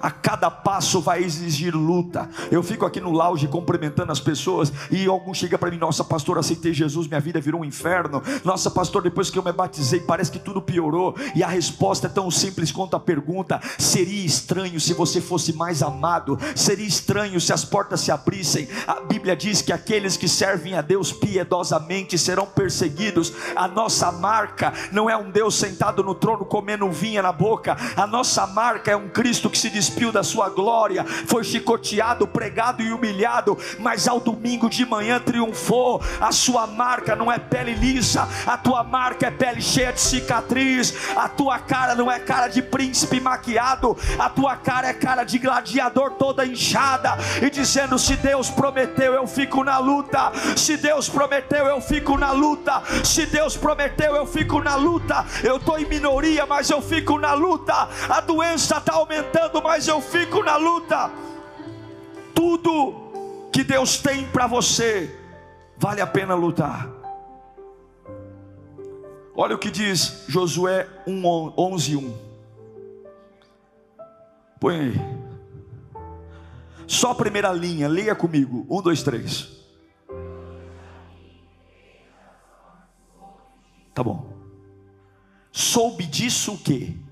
a 0.00 0.10
cada 0.10 0.50
passo 0.50 1.00
vai 1.00 1.22
exigir 1.22 1.74
luta. 1.74 2.28
Eu 2.50 2.62
fico 2.62 2.86
aqui 2.86 3.00
no 3.00 3.10
lounge 3.10 3.46
cumprimentando 3.48 4.12
as 4.12 4.20
pessoas 4.20 4.72
e 4.90 5.06
algum 5.06 5.34
chega 5.34 5.58
para 5.58 5.70
mim: 5.70 5.78
Nossa, 5.78 6.02
pastor, 6.02 6.38
aceitei 6.38 6.72
Jesus, 6.72 7.06
minha 7.06 7.20
vida 7.20 7.40
virou 7.40 7.60
um 7.60 7.64
inferno. 7.64 8.22
Nossa, 8.44 8.70
pastor, 8.70 9.02
depois 9.02 9.30
que 9.30 9.38
eu 9.38 9.42
me 9.42 9.52
batizei, 9.52 10.00
parece 10.00 10.30
que 10.30 10.38
tudo 10.38 10.62
piorou. 10.62 11.14
E 11.34 11.42
a 11.42 11.48
resposta 11.48 12.06
é 12.06 12.10
tão 12.10 12.30
simples 12.30 12.72
quanto 12.72 12.96
a 12.96 13.00
pergunta: 13.00 13.60
Seria 13.78 14.24
estranho 14.24 14.80
se 14.80 14.94
você 14.94 15.20
fosse 15.20 15.52
mais 15.52 15.82
amado? 15.82 16.38
Seria 16.54 16.86
estranho 16.86 17.40
se 17.40 17.52
as 17.52 17.64
portas 17.64 18.00
se 18.00 18.10
abrissem? 18.10 18.68
A 18.86 19.00
Bíblia 19.00 19.36
diz 19.36 19.60
que 19.62 19.72
aqueles 19.72 20.16
que 20.16 20.28
servem 20.28 20.74
a 20.74 20.82
Deus 20.82 21.12
piedosamente 21.12 22.16
serão 22.16 22.46
perseguidos. 22.46 23.32
A 23.54 23.68
nossa 23.68 24.10
marca 24.10 24.72
não 24.92 25.10
é 25.10 25.16
um 25.16 25.30
Deus 25.30 25.54
sentado 25.54 26.02
no 26.02 26.14
trono 26.14 26.44
comendo 26.44 26.90
vinha 26.90 27.22
na 27.22 27.32
boca. 27.32 27.76
A 27.96 28.06
nossa 28.06 28.46
marca 28.46 28.90
é 28.90 28.96
um 28.96 29.08
Cristo 29.08 29.50
que 29.50 29.58
se 29.58 29.68
diz 29.68 29.89
despiu 29.90 30.12
da 30.12 30.22
sua 30.22 30.48
glória, 30.48 31.04
foi 31.26 31.42
chicoteado, 31.42 32.26
pregado 32.26 32.80
e 32.80 32.92
humilhado, 32.92 33.58
mas 33.80 34.06
ao 34.06 34.20
domingo 34.20 34.70
de 34.70 34.86
manhã 34.86 35.18
triunfou. 35.18 36.00
A 36.20 36.30
sua 36.30 36.66
marca 36.66 37.16
não 37.16 37.30
é 37.30 37.38
pele 37.38 37.74
lisa, 37.74 38.28
a 38.46 38.56
tua 38.56 38.84
marca 38.84 39.26
é 39.26 39.30
pele 39.30 39.60
cheia 39.60 39.92
de 39.92 40.00
cicatriz, 40.00 40.94
a 41.16 41.28
tua 41.28 41.58
cara 41.58 41.94
não 41.94 42.10
é 42.10 42.20
cara 42.20 42.46
de 42.46 42.62
príncipe 42.62 43.20
maquiado, 43.20 43.96
a 44.18 44.28
tua 44.28 44.56
cara 44.56 44.88
é 44.88 44.94
cara 44.94 45.24
de 45.24 45.38
gladiador 45.38 46.12
toda 46.12 46.46
inchada, 46.46 47.18
e 47.42 47.50
dizendo: 47.50 47.98
se 47.98 48.16
Deus 48.16 48.48
prometeu, 48.48 49.12
eu 49.14 49.26
fico 49.26 49.64
na 49.64 49.78
luta, 49.78 50.30
se 50.56 50.76
Deus 50.76 51.08
prometeu, 51.08 51.66
eu 51.66 51.80
fico 51.80 52.16
na 52.16 52.30
luta, 52.30 52.82
se 53.04 53.26
Deus 53.26 53.56
prometeu, 53.56 54.14
eu 54.14 54.26
fico 54.26 54.60
na 54.60 54.76
luta. 54.76 55.24
Eu 55.42 55.56
estou 55.56 55.78
em 55.78 55.86
minoria, 55.86 56.46
mas 56.46 56.70
eu 56.70 56.80
fico 56.80 57.18
na 57.18 57.32
luta. 57.32 57.88
A 58.08 58.20
doença 58.20 58.76
está 58.76 58.94
aumentando, 58.94 59.62
mas 59.62 59.79
mas 59.80 59.88
eu 59.88 59.98
fico 59.98 60.42
na 60.42 60.58
luta. 60.58 61.10
Tudo 62.34 63.48
que 63.50 63.64
Deus 63.64 63.96
tem 63.96 64.26
para 64.26 64.46
você, 64.46 65.18
vale 65.78 66.02
a 66.02 66.06
pena 66.06 66.34
lutar. 66.34 66.86
Olha 69.34 69.54
o 69.54 69.58
que 69.58 69.70
diz 69.70 70.26
Josué 70.28 70.86
11, 71.06 71.96
1. 71.96 72.18
Põe 74.60 74.80
aí. 74.80 74.94
Só 76.86 77.12
a 77.12 77.14
primeira 77.14 77.50
linha, 77.50 77.88
leia 77.88 78.14
comigo. 78.14 78.66
1, 78.68 78.82
2, 78.82 79.02
3. 79.02 79.48
Tá 83.94 84.04
bom. 84.04 84.30
Soube 85.50 86.04
disso 86.04 86.52
o 86.52 86.58
que? 86.58 87.08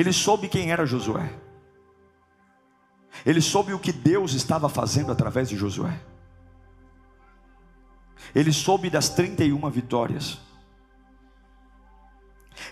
Ele 0.00 0.14
soube 0.14 0.48
quem 0.48 0.72
era 0.72 0.86
Josué. 0.86 1.30
Ele 3.26 3.42
soube 3.42 3.74
o 3.74 3.78
que 3.78 3.92
Deus 3.92 4.32
estava 4.32 4.66
fazendo 4.66 5.12
através 5.12 5.50
de 5.50 5.58
Josué. 5.58 6.00
Ele 8.34 8.50
soube 8.50 8.88
das 8.88 9.10
31 9.10 9.68
vitórias. 9.68 10.38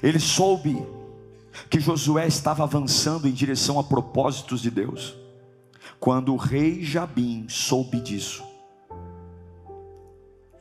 Ele 0.03 0.19
soube 0.19 0.83
que 1.69 1.79
Josué 1.79 2.27
estava 2.27 2.63
avançando 2.63 3.29
em 3.29 3.33
direção 3.33 3.79
a 3.79 3.85
propósitos 3.85 4.63
de 4.63 4.71
Deus. 4.71 5.15
Quando 6.01 6.33
o 6.33 6.39
rei 6.39 6.83
Jabim 6.83 7.47
soube 7.47 8.01
disso, 8.01 8.43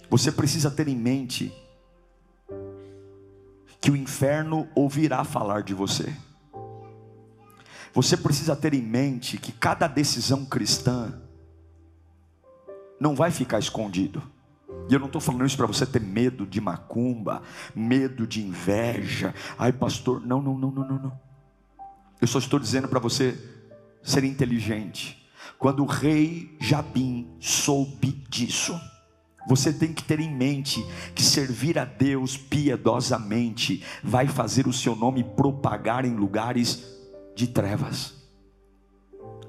você 0.09 0.33
precisa 0.33 0.69
ter 0.69 0.89
em 0.89 0.97
mente 0.97 1.49
que 3.79 3.89
o 3.89 3.95
inferno 3.95 4.67
ouvirá 4.75 5.23
falar 5.23 5.63
de 5.63 5.73
você. 5.73 6.26
Você 7.93 8.15
precisa 8.17 8.55
ter 8.55 8.73
em 8.73 8.81
mente 8.81 9.37
que 9.37 9.51
cada 9.51 9.87
decisão 9.87 10.45
cristã 10.45 11.21
não 12.99 13.15
vai 13.15 13.31
ficar 13.31 13.59
escondido. 13.59 14.21
E 14.89 14.93
eu 14.93 14.99
não 14.99 15.07
estou 15.07 15.21
falando 15.21 15.45
isso 15.45 15.57
para 15.57 15.67
você 15.67 15.85
ter 15.85 16.01
medo 16.01 16.45
de 16.45 16.61
macumba, 16.61 17.41
medo 17.75 18.25
de 18.25 18.41
inveja. 18.41 19.33
Ai, 19.57 19.71
pastor, 19.73 20.25
não, 20.25 20.41
não, 20.41 20.57
não, 20.57 20.71
não, 20.71 20.87
não, 20.87 20.99
não. 20.99 21.19
Eu 22.21 22.27
só 22.27 22.39
estou 22.39 22.59
dizendo 22.59 22.87
para 22.87 22.99
você 22.99 23.37
ser 24.01 24.23
inteligente. 24.23 25.29
Quando 25.59 25.83
o 25.83 25.87
rei 25.87 26.55
Jabim 26.59 27.27
soube 27.39 28.23
disso, 28.29 28.79
Você 29.47 29.71
tem 29.71 29.93
que 29.93 30.03
ter 30.03 30.19
em 30.19 30.29
mente 30.29 30.85
que 31.15 31.23
servir 31.23 31.79
a 31.79 31.85
Deus 31.85 32.35
piedosamente 32.35 33.81
vai 34.03 34.27
fazer 34.27 34.67
o 34.67 34.73
seu 34.73 34.93
nome 34.93 35.23
propagar 35.23 36.03
em 36.03 36.13
lugares 36.13 36.96
de 37.37 37.45
trevas, 37.45 38.15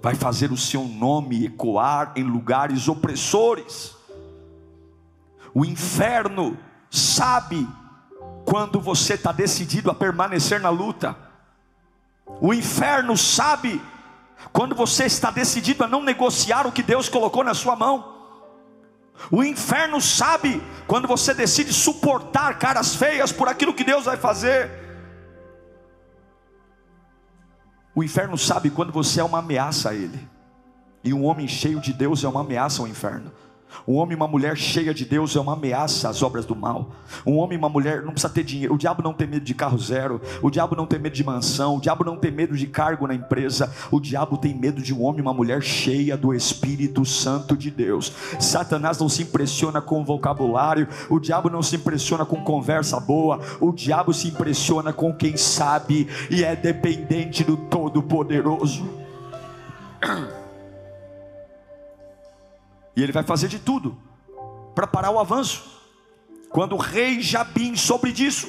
vai 0.02 0.14
fazer 0.14 0.52
o 0.52 0.56
seu 0.58 0.84
nome 0.84 1.46
ecoar 1.46 2.12
em 2.14 2.22
lugares 2.22 2.86
opressores. 2.86 3.96
O 5.54 5.64
inferno 5.64 6.56
sabe 6.90 7.66
quando 8.44 8.78
você 8.78 9.14
está 9.14 9.32
decidido 9.32 9.90
a 9.90 9.94
permanecer 9.94 10.60
na 10.60 10.68
luta, 10.68 11.16
o 12.42 12.52
inferno 12.52 13.16
sabe 13.16 13.80
quando 14.52 14.74
você 14.74 15.04
está 15.04 15.30
decidido 15.30 15.82
a 15.82 15.88
não 15.88 16.02
negociar 16.02 16.66
o 16.66 16.72
que 16.72 16.82
Deus 16.82 17.08
colocou 17.08 17.42
na 17.42 17.54
sua 17.54 17.74
mão. 17.74 18.16
O 19.30 19.42
inferno 19.42 19.98
sabe 19.98 20.62
quando 20.86 21.08
você 21.08 21.32
decide 21.32 21.72
suportar 21.72 22.58
caras 22.58 22.94
feias 22.94 23.32
por 23.32 23.48
aquilo 23.48 23.72
que 23.72 23.82
Deus 23.82 24.04
vai 24.04 24.18
fazer. 24.18 24.87
O 27.98 28.04
inferno 28.04 28.38
sabe 28.38 28.70
quando 28.70 28.92
você 28.92 29.18
é 29.18 29.24
uma 29.24 29.40
ameaça 29.40 29.90
a 29.90 29.92
ele. 29.92 30.20
E 31.02 31.12
um 31.12 31.24
homem 31.24 31.48
cheio 31.48 31.80
de 31.80 31.92
Deus 31.92 32.22
é 32.22 32.28
uma 32.28 32.42
ameaça 32.42 32.80
ao 32.80 32.86
inferno. 32.86 33.32
Um 33.86 33.94
homem 33.94 34.12
e 34.12 34.16
uma 34.16 34.28
mulher 34.28 34.56
cheia 34.56 34.92
de 34.92 35.04
Deus 35.04 35.34
é 35.36 35.40
uma 35.40 35.54
ameaça 35.54 36.08
às 36.08 36.22
obras 36.22 36.44
do 36.44 36.54
mal. 36.54 36.90
Um 37.26 37.36
homem 37.36 37.56
e 37.56 37.58
uma 37.58 37.68
mulher 37.68 38.02
não 38.02 38.12
precisa 38.12 38.32
ter 38.32 38.44
dinheiro. 38.44 38.74
O 38.74 38.78
diabo 38.78 39.02
não 39.02 39.12
tem 39.12 39.26
medo 39.26 39.44
de 39.44 39.54
carro 39.54 39.78
zero. 39.78 40.20
O 40.42 40.50
diabo 40.50 40.76
não 40.76 40.86
tem 40.86 40.98
medo 40.98 41.14
de 41.14 41.24
mansão. 41.24 41.76
O 41.76 41.80
diabo 41.80 42.04
não 42.04 42.16
tem 42.16 42.30
medo 42.30 42.56
de 42.56 42.66
cargo 42.66 43.06
na 43.06 43.14
empresa. 43.14 43.72
O 43.90 44.00
diabo 44.00 44.36
tem 44.36 44.54
medo 44.54 44.82
de 44.82 44.92
um 44.94 45.02
homem 45.02 45.20
e 45.20 45.22
uma 45.22 45.32
mulher 45.32 45.62
cheia 45.62 46.16
do 46.16 46.34
Espírito 46.34 47.04
Santo 47.04 47.56
de 47.56 47.70
Deus. 47.70 48.12
Satanás 48.38 48.98
não 48.98 49.08
se 49.08 49.22
impressiona 49.22 49.80
com 49.80 50.04
vocabulário. 50.04 50.88
O 51.08 51.18
diabo 51.18 51.48
não 51.48 51.62
se 51.62 51.76
impressiona 51.76 52.24
com 52.24 52.42
conversa 52.42 53.00
boa. 53.00 53.40
O 53.60 53.72
diabo 53.72 54.12
se 54.12 54.28
impressiona 54.28 54.92
com 54.92 55.14
quem 55.14 55.36
sabe 55.36 56.08
e 56.30 56.44
é 56.44 56.54
dependente 56.54 57.42
do 57.44 57.56
Todo-Poderoso. 57.56 58.88
E 62.98 63.02
ele 63.04 63.12
vai 63.12 63.22
fazer 63.22 63.46
de 63.46 63.60
tudo 63.60 63.96
para 64.74 64.84
parar 64.84 65.12
o 65.12 65.20
avanço. 65.20 65.62
Quando 66.50 66.74
o 66.74 66.78
rei 66.78 67.20
Jabim 67.20 67.76
soube 67.76 68.10
disso, 68.10 68.48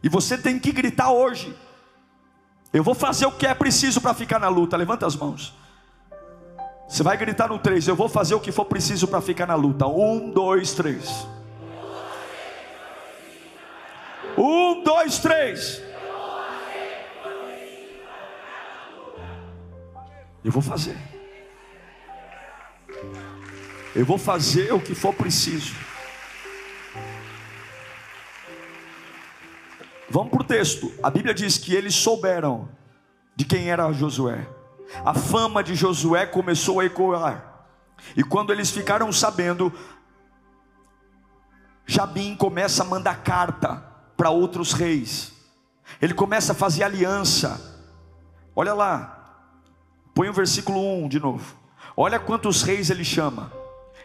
e 0.00 0.08
você 0.08 0.38
tem 0.38 0.56
que 0.56 0.70
gritar 0.70 1.10
hoje: 1.10 1.52
Eu 2.72 2.84
vou 2.84 2.94
fazer 2.94 3.26
o 3.26 3.32
que 3.32 3.44
é 3.44 3.52
preciso 3.52 4.00
para 4.00 4.14
ficar 4.14 4.38
na 4.38 4.46
luta. 4.46 4.76
Levanta 4.76 5.04
as 5.04 5.16
mãos. 5.16 5.52
Você 6.86 7.02
vai 7.02 7.16
gritar 7.16 7.48
no 7.48 7.58
3: 7.58 7.88
Eu 7.88 7.96
vou 7.96 8.08
fazer 8.08 8.36
o 8.36 8.40
que 8.40 8.52
for 8.52 8.66
preciso 8.66 9.08
para 9.08 9.20
ficar 9.20 9.48
na 9.48 9.56
luta. 9.56 9.84
Um, 9.84 10.30
dois, 10.30 10.72
três. 10.72 11.26
Um, 14.38 14.84
dois, 14.84 15.18
três. 15.18 15.82
Eu 20.44 20.52
vou 20.52 20.62
fazer. 20.62 21.13
Eu 23.94 24.04
vou 24.04 24.18
fazer 24.18 24.72
o 24.72 24.80
que 24.80 24.94
for 24.94 25.14
preciso. 25.14 25.74
Vamos 30.10 30.30
para 30.30 30.42
o 30.42 30.44
texto. 30.44 30.92
A 31.02 31.10
Bíblia 31.10 31.34
diz 31.34 31.58
que 31.58 31.74
eles 31.74 31.94
souberam 31.94 32.68
de 33.34 33.44
quem 33.44 33.70
era 33.70 33.92
Josué. 33.92 34.46
A 35.04 35.14
fama 35.14 35.62
de 35.62 35.74
Josué 35.74 36.26
começou 36.26 36.80
a 36.80 36.84
ecoar. 36.84 37.66
E 38.16 38.22
quando 38.22 38.52
eles 38.52 38.70
ficaram 38.70 39.10
sabendo, 39.12 39.72
Jabim 41.86 42.36
começa 42.36 42.82
a 42.82 42.86
mandar 42.86 43.22
carta 43.22 43.82
para 44.16 44.30
outros 44.30 44.72
reis. 44.72 45.32
Ele 46.00 46.14
começa 46.14 46.52
a 46.52 46.54
fazer 46.54 46.82
aliança. 46.82 47.60
Olha 48.54 48.74
lá. 48.74 49.10
Põe 50.14 50.28
o 50.28 50.32
versículo 50.32 51.04
1 51.04 51.08
de 51.08 51.18
novo. 51.18 51.56
Olha 51.96 52.18
quantos 52.18 52.62
reis 52.62 52.90
ele 52.90 53.04
chama. 53.04 53.52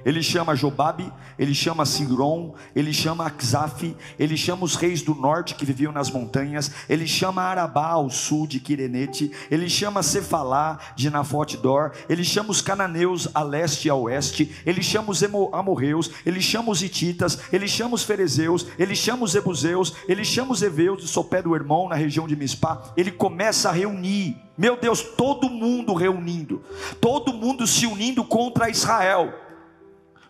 Ele 0.06 0.24
chama 0.24 0.56
Jobabe, 0.56 1.12
ele 1.38 1.54
chama 1.54 1.86
Sigron, 1.86 2.54
ele 2.76 2.94
chama 2.94 3.26
Axaf, 3.26 3.96
ele 4.18 4.38
chama 4.38 4.64
os 4.64 4.76
reis 4.76 5.02
do 5.02 5.14
norte 5.14 5.56
que 5.56 5.66
viviam 5.66 5.92
nas 5.92 6.10
montanhas, 6.10 6.72
ele 6.88 7.08
chama 7.08 7.42
Arabá 7.42 7.90
ao 7.90 8.10
sul 8.10 8.48
de 8.48 8.60
Quirenete, 8.60 9.32
ele 9.52 9.70
chama 9.70 10.04
Cefalá 10.04 10.80
de 10.96 11.10
Nafote 11.10 11.58
Dor, 11.58 11.92
ele 12.08 12.24
chama 12.24 12.52
os 12.52 12.62
cananeus 12.62 13.28
a 13.34 13.44
leste 13.44 13.88
e 13.88 13.92
a 13.92 13.96
oeste, 13.96 14.56
ele 14.66 14.82
chama 14.82 15.12
os 15.12 15.22
amorreus, 15.24 16.12
ele 16.26 16.42
chama 16.42 16.72
os 16.72 16.82
hititas, 16.82 17.40
ele 17.52 17.68
chama 17.68 17.96
os 17.96 18.04
ferezeus, 18.04 18.66
ele 18.78 18.96
chama 18.96 19.24
os 19.24 19.36
ebuseus, 19.36 19.94
ele 20.08 20.24
chama 20.24 20.54
os 20.54 20.62
heveus 20.62 21.02
de 21.02 21.08
Sopé 21.08 21.42
do 21.42 21.56
Hermão 21.56 21.90
na 21.90 21.96
região 21.96 22.28
de 22.28 22.36
Mispá, 22.36 22.82
ele 22.96 23.12
começa 23.12 23.70
a 23.70 23.74
reunir, 23.74 24.38
meu 24.58 24.78
Deus, 24.78 25.02
todo 25.02 25.50
mundo 25.50 25.94
reunindo, 25.94 26.64
todo 27.02 27.34
mundo 27.34 27.68
se 27.68 27.86
unindo 27.86 28.24
contra 28.24 28.70
Israel 28.70 29.34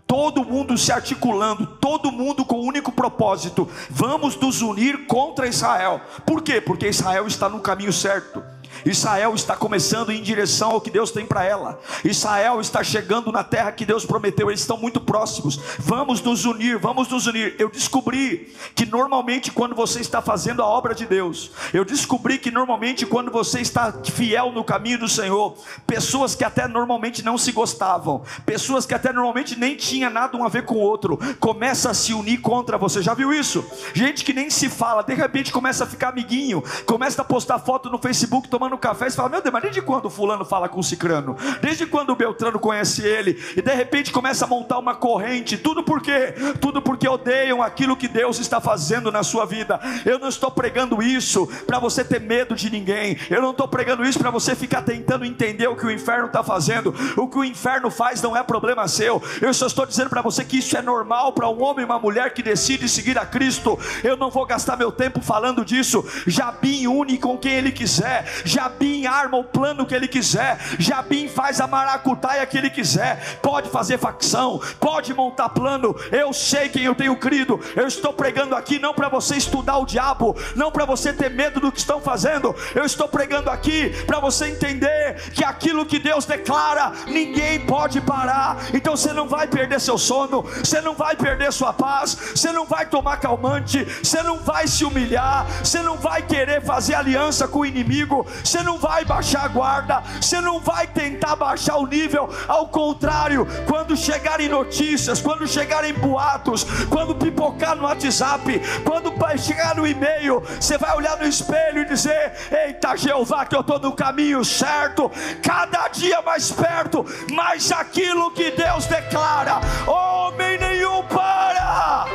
todo 0.10 0.44
mundo 0.44 0.76
se 0.76 0.92
articulando, 0.92 1.68
todo 1.80 2.12
mundo 2.12 2.44
com 2.44 2.56
o 2.56 2.64
um 2.64 2.66
único 2.66 2.92
propósito: 2.92 3.70
vamos 3.92 4.36
nos 4.36 4.64
unir 4.64 5.06
contra 5.06 5.48
Israel. 5.48 6.02
Por 6.26 6.42
quê? 6.42 6.60
Porque 6.60 6.90
Israel 6.90 7.28
está 7.28 7.48
no 7.48 7.60
caminho 7.60 7.94
certo. 7.94 8.44
Israel 8.86 9.34
está 9.36 9.56
começando 9.56 10.12
em 10.12 10.22
direção 10.22 10.72
ao 10.72 10.82
que 10.82 10.90
Deus 10.90 11.12
tem 11.12 11.26
para 11.26 11.44
ela. 11.44 11.80
Israel 12.04 12.62
está 12.62 12.84
chegando 12.84 13.32
na 13.32 13.44
terra 13.44 13.72
que 13.72 13.86
Deus 13.86 14.06
prometeu. 14.06 14.50
Eles 14.50 14.62
estão 14.62 14.78
muito 14.78 15.02
próximos. 15.02 15.60
Vamos 15.80 16.22
nos 16.22 16.46
unir, 16.46 16.78
vamos 16.78 17.08
nos 17.10 17.28
unir. 17.28 17.56
Eu 17.60 17.70
descobri 17.70 18.54
que 18.76 18.86
normalmente 18.86 19.52
quando 19.52 19.76
você 19.76 20.00
está 20.00 20.22
fazendo 20.22 20.62
a 20.62 20.66
obra 20.66 20.96
de 20.96 21.06
Deus, 21.06 21.52
eu 21.74 21.84
descobri 21.84 22.38
que 22.38 22.52
normalmente 22.52 23.06
quando 23.06 23.32
você 23.32 23.60
está 23.60 23.92
fiel 24.04 24.52
no 24.52 24.64
caminho 24.64 25.00
do 25.00 25.10
Senhor, 25.10 25.58
pessoas 25.86 26.36
que 26.36 26.44
até 26.44 26.68
normalmente 26.68 27.24
não 27.24 27.38
se 27.38 27.52
gostavam, 27.52 28.24
pessoas 28.46 28.86
que 28.86 28.94
até 28.94 29.12
normalmente 29.12 29.58
nem 29.58 29.76
tinha 29.76 30.10
nada 30.10 30.38
um 30.38 30.44
a 30.44 30.50
ver 30.50 30.66
com 30.66 30.76
o 30.76 30.80
outro, 30.80 31.20
começa 31.40 31.90
a 31.90 31.94
se 31.94 32.14
unir 32.14 32.40
contra 32.42 32.78
você. 32.78 33.02
Já 33.02 33.14
viu 33.14 33.34
isso? 33.34 33.66
Gente 33.94 34.24
que 34.24 34.34
nem 34.34 34.50
se 34.50 34.70
fala, 34.70 35.04
de 35.04 35.14
repente 35.14 35.52
começa 35.52 35.84
a 35.84 35.88
ficar 35.88 36.10
amiguinho, 36.10 36.64
começa 36.86 37.22
a 37.22 37.26
postar 37.26 37.60
foto 37.60 37.90
no 37.90 37.98
Facebook 37.98 38.48
tomando 38.60 38.78
café 38.78 39.08
e 39.08 39.12
fala: 39.12 39.30
Meu 39.30 39.42
Deus, 39.42 39.54
mas 39.54 39.64
desde 39.64 39.82
quando 39.82 40.10
fulano 40.10 40.44
fala 40.44 40.68
com 40.68 40.82
o 40.82 40.84
cicrano? 40.84 41.38
Desde 41.62 41.86
quando 41.86 42.10
o 42.10 42.16
Beltrano 42.16 42.60
conhece 42.60 43.02
ele? 43.06 43.42
E 43.56 43.62
de 43.62 43.74
repente 43.74 44.12
começa 44.12 44.44
a 44.44 44.48
montar 44.48 44.78
uma 44.78 44.94
corrente. 44.94 45.58
Tudo 45.58 45.82
por 45.82 46.02
quê? 46.02 46.34
Tudo 46.60 46.82
porque 46.82 47.08
odeiam 47.08 47.64
aquilo 47.64 47.96
que 47.96 48.10
Deus 48.10 48.38
está 48.38 48.60
fazendo 48.60 49.12
na 49.12 49.24
sua 49.24 49.46
vida. 49.46 49.80
Eu 50.06 50.20
não 50.20 50.28
estou 50.28 50.52
pregando 50.52 51.02
isso 51.02 51.48
para 51.66 51.80
você 51.80 52.04
ter 52.04 52.20
medo 52.20 52.54
de 52.54 52.70
ninguém. 52.70 53.18
Eu 53.30 53.42
não 53.42 53.52
estou 53.52 53.68
pregando 53.68 54.04
isso 54.04 54.20
para 54.20 54.30
você 54.30 54.54
ficar 54.54 54.82
tentando 54.82 55.24
entender 55.24 55.68
o 55.68 55.76
que 55.76 55.86
o 55.86 55.92
inferno 55.92 56.26
está 56.26 56.44
fazendo. 56.44 56.94
O 57.16 57.30
que 57.30 57.38
o 57.38 57.44
inferno 57.46 57.90
faz 57.90 58.22
não 58.22 58.36
é 58.36 58.44
problema 58.44 58.88
seu. 58.90 59.24
Eu 59.42 59.54
só 59.54 59.68
estou 59.68 59.86
dizendo 59.86 60.10
para 60.10 60.22
você 60.22 60.44
que 60.44 60.58
isso 60.58 60.76
é 60.76 60.82
normal 60.82 61.32
para 61.32 61.50
um 61.50 61.64
homem 61.64 61.84
e 61.84 61.86
uma 61.86 62.00
mulher 62.00 62.34
que 62.34 62.44
decide 62.44 62.90
seguir 62.90 63.18
a 63.18 63.26
Cristo. 63.26 63.80
Eu 64.04 64.18
não 64.18 64.30
vou 64.30 64.46
gastar 64.46 64.76
meu 64.76 64.92
tempo 64.92 65.22
falando 65.22 65.64
disso. 65.64 66.06
Jabim 66.28 66.88
une 66.88 67.18
com 67.18 67.38
quem 67.38 67.54
ele 67.54 67.72
quiser. 67.72 68.26
Jabim 68.50 69.06
arma 69.06 69.38
o 69.38 69.44
plano 69.44 69.86
que 69.86 69.94
ele 69.94 70.08
quiser, 70.08 70.58
Jabim 70.80 71.28
faz 71.28 71.62
a 71.62 71.68
maracutaia 71.68 72.46
que 72.48 72.58
ele 72.58 72.72
quiser, 72.72 73.38
pode 73.44 73.70
fazer 73.70 74.00
facção, 74.00 74.60
pode 74.80 75.14
montar 75.14 75.50
plano. 75.50 75.96
Eu 76.12 76.34
sei 76.34 76.68
quem 76.68 76.84
eu 76.84 76.96
tenho 76.96 77.16
crido. 77.16 77.60
Eu 77.76 77.88
estou 77.88 78.12
pregando 78.12 78.56
aqui 78.56 78.80
não 78.80 78.94
para 78.94 79.08
você 79.08 79.36
estudar 79.36 79.78
o 79.78 79.86
diabo, 79.86 80.36
não 80.56 80.72
para 80.72 80.84
você 80.84 81.14
ter 81.14 81.30
medo 81.30 81.60
do 81.60 81.72
que 81.72 81.78
estão 81.78 82.02
fazendo. 82.02 82.56
Eu 82.74 82.86
estou 82.86 83.08
pregando 83.08 83.52
aqui 83.52 83.90
para 84.08 84.20
você 84.20 84.48
entender 84.48 85.32
que 85.32 85.44
aquilo 85.44 85.86
que 85.86 86.00
Deus 86.00 86.26
declara, 86.26 86.92
ninguém 87.06 87.60
pode 87.68 88.02
parar. 88.02 88.58
Então 88.74 88.98
você 88.98 89.14
não 89.14 89.28
vai 89.28 89.48
perder 89.48 89.80
seu 89.80 89.98
sono, 89.98 90.42
você 90.42 90.82
não 90.82 90.96
vai 90.96 91.16
perder 91.16 91.54
sua 91.54 91.72
paz, 91.72 92.18
você 92.34 92.52
não 92.52 92.66
vai 92.66 92.88
tomar 92.88 93.18
calmante, 93.18 93.86
você 94.04 94.24
não 94.24 94.40
vai 94.40 94.68
se 94.68 94.84
humilhar, 94.84 95.46
você 95.64 95.84
não 95.84 95.98
vai 95.98 96.24
querer 96.24 96.64
fazer 96.64 96.96
aliança 96.96 97.48
com 97.48 97.60
o 97.60 97.66
inimigo, 97.66 98.26
você 98.44 98.64
não 98.64 98.78
vai 98.78 99.06
baixar 99.06 99.46
a 99.46 99.48
guarda, 99.48 100.04
você 100.22 100.42
não 100.42 100.60
vai 100.60 100.88
tentar 100.88 101.36
baixar 101.36 101.78
o 101.78 101.86
nível, 101.86 102.30
ao 102.48 102.68
contrário, 102.68 103.48
quando 103.68 103.96
chegarem 103.96 104.50
notícias, 104.50 105.22
quando 105.22 105.48
chegarem 105.48 105.94
boatos, 105.94 106.66
quando 106.90 107.16
pipocar 107.16 107.76
no 107.76 107.84
WhatsApp, 107.84 108.62
quando 108.84 109.10
chegar 109.40 109.76
no 109.76 109.88
e-mail, 109.88 110.42
você 110.60 110.78
vai 110.78 110.96
olhar 110.96 111.18
no 111.18 111.26
espelho 111.26 111.82
e 111.82 111.86
dizer: 111.86 112.34
Eita 112.52 112.96
Jeová, 112.96 113.46
que 113.46 113.56
eu 113.56 113.62
estou 113.62 113.80
no 113.80 113.94
caminho 113.94 114.44
certo, 114.44 115.12
cada 115.42 115.88
dia 115.88 116.22
mais 116.22 116.52
perto, 116.52 117.06
mas 117.32 117.72
aquilo 117.72 118.32
que 118.32 118.52
Deus 118.52 118.86
declara, 118.86 119.60
homem 119.88 120.58
nenhum 120.58 121.04
para, 121.04 122.06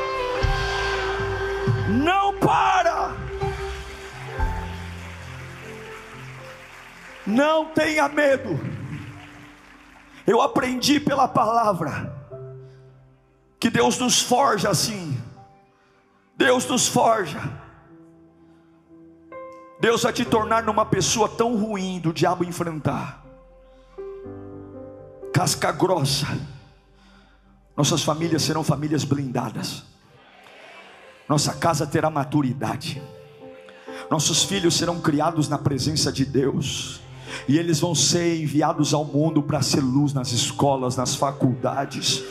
não 1.89 2.35
para. 2.39 3.04
Não 7.27 7.67
tenha 7.67 8.09
medo. 8.09 8.59
Eu 10.27 10.41
aprendi 10.41 10.99
pela 10.99 11.29
palavra 11.29 12.13
Que 13.61 13.71
Deus 13.71 13.99
nos 13.99 14.21
forja 14.21 14.69
assim. 14.71 15.19
Deus 16.37 16.67
nos 16.67 16.87
forja. 16.87 17.41
Deus 19.81 20.03
vai 20.03 20.13
te 20.13 20.25
tornar 20.25 20.63
numa 20.63 20.85
pessoa 20.85 21.29
tão 21.29 21.57
ruim 21.57 21.99
do 21.99 22.13
diabo 22.13 22.45
enfrentar. 22.45 23.25
Casca 25.33 25.73
grossa. 25.73 26.27
Nossas 27.77 28.03
famílias 28.03 28.43
serão 28.43 28.63
famílias 28.63 29.05
blindadas. 29.05 29.83
Nossa 31.29 31.55
casa 31.55 31.87
terá 31.87 32.11
maturidade. 32.11 33.03
Nossos 34.11 34.45
filhos 34.45 34.75
serão 34.77 35.01
criados 35.01 35.49
na 35.49 35.59
presença 35.59 36.13
de 36.13 36.25
Deus. 36.25 37.04
E 37.49 37.59
eles 37.59 37.81
vão 37.81 37.95
ser 37.95 38.41
enviados 38.41 38.95
ao 38.95 39.05
mundo 39.05 39.43
para 39.43 39.63
ser 39.63 39.81
luz 39.81 40.13
nas 40.13 40.33
escolas, 40.33 40.97
nas 40.97 41.15
faculdades 41.15 42.23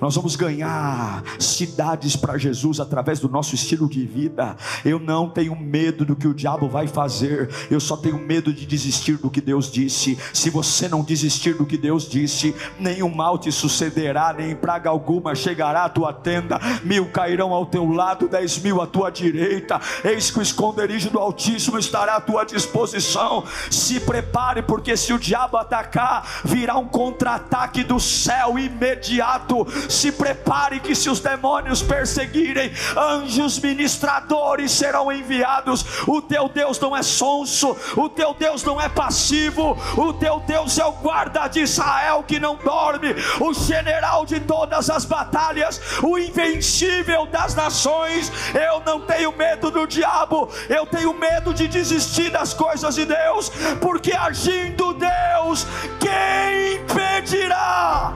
nós 0.00 0.14
vamos 0.14 0.36
ganhar 0.36 1.22
cidades 1.38 2.16
para 2.16 2.38
Jesus 2.38 2.80
através 2.80 3.20
do 3.20 3.28
nosso 3.28 3.54
estilo 3.54 3.88
de 3.88 4.04
vida. 4.04 4.56
Eu 4.84 4.98
não 4.98 5.28
tenho 5.28 5.54
medo 5.56 6.04
do 6.04 6.16
que 6.16 6.26
o 6.26 6.34
diabo 6.34 6.68
vai 6.68 6.86
fazer, 6.86 7.50
eu 7.70 7.80
só 7.80 7.96
tenho 7.96 8.18
medo 8.18 8.52
de 8.52 8.66
desistir 8.66 9.16
do 9.16 9.30
que 9.30 9.40
Deus 9.40 9.70
disse. 9.70 10.18
Se 10.32 10.50
você 10.50 10.88
não 10.88 11.02
desistir 11.02 11.54
do 11.54 11.66
que 11.66 11.76
Deus 11.76 12.08
disse, 12.08 12.54
nenhum 12.78 13.14
mal 13.14 13.38
te 13.38 13.50
sucederá, 13.50 14.32
nem 14.32 14.54
praga 14.54 14.90
alguma 14.90 15.34
chegará 15.34 15.84
à 15.84 15.88
tua 15.88 16.12
tenda. 16.12 16.60
Mil 16.82 17.06
cairão 17.06 17.52
ao 17.52 17.66
teu 17.66 17.88
lado, 17.88 18.28
dez 18.28 18.58
mil 18.58 18.80
à 18.80 18.86
tua 18.86 19.10
direita. 19.10 19.80
Eis 20.04 20.30
que 20.30 20.38
o 20.38 20.42
esconderijo 20.42 21.10
do 21.10 21.18
Altíssimo 21.18 21.78
estará 21.78 22.16
à 22.16 22.20
tua 22.20 22.44
disposição. 22.44 23.44
Se 23.70 24.00
prepare, 24.00 24.62
porque 24.62 24.96
se 24.96 25.12
o 25.12 25.18
diabo 25.18 25.56
atacar, 25.56 26.26
virá 26.44 26.76
um 26.76 26.86
contra-ataque 26.86 27.84
do 27.84 28.00
céu 28.00 28.58
imediato 28.58 29.66
se 29.88 30.12
prepare 30.12 30.80
que 30.80 30.94
se 30.94 31.08
os 31.08 31.20
demônios 31.20 31.82
perseguirem, 31.82 32.72
anjos 32.96 33.58
ministradores 33.58 34.72
serão 34.72 35.10
enviados. 35.12 35.84
O 36.06 36.20
teu 36.20 36.48
Deus 36.48 36.78
não 36.78 36.96
é 36.96 37.02
sonso, 37.02 37.76
o 37.96 38.08
teu 38.08 38.34
Deus 38.34 38.62
não 38.62 38.80
é 38.80 38.88
passivo, 38.88 39.76
o 39.96 40.12
teu 40.12 40.40
Deus 40.40 40.78
é 40.78 40.84
o 40.84 40.92
guarda 40.92 41.48
de 41.48 41.60
Israel 41.60 42.24
que 42.26 42.38
não 42.40 42.56
dorme, 42.56 43.14
o 43.40 43.52
general 43.52 44.24
de 44.24 44.40
todas 44.40 44.90
as 44.90 45.04
batalhas, 45.04 45.80
o 46.02 46.18
invencível 46.18 47.26
das 47.26 47.54
nações. 47.54 48.30
Eu 48.54 48.80
não 48.84 49.00
tenho 49.00 49.32
medo 49.32 49.70
do 49.70 49.86
diabo, 49.86 50.48
eu 50.68 50.86
tenho 50.86 51.12
medo 51.12 51.52
de 51.52 51.68
desistir 51.68 52.30
das 52.30 52.54
coisas 52.54 52.94
de 52.94 53.04
Deus, 53.04 53.50
porque 53.80 54.12
agindo 54.12 54.94
Deus, 54.94 55.66
quem 55.98 56.74
impedirá? 56.76 58.14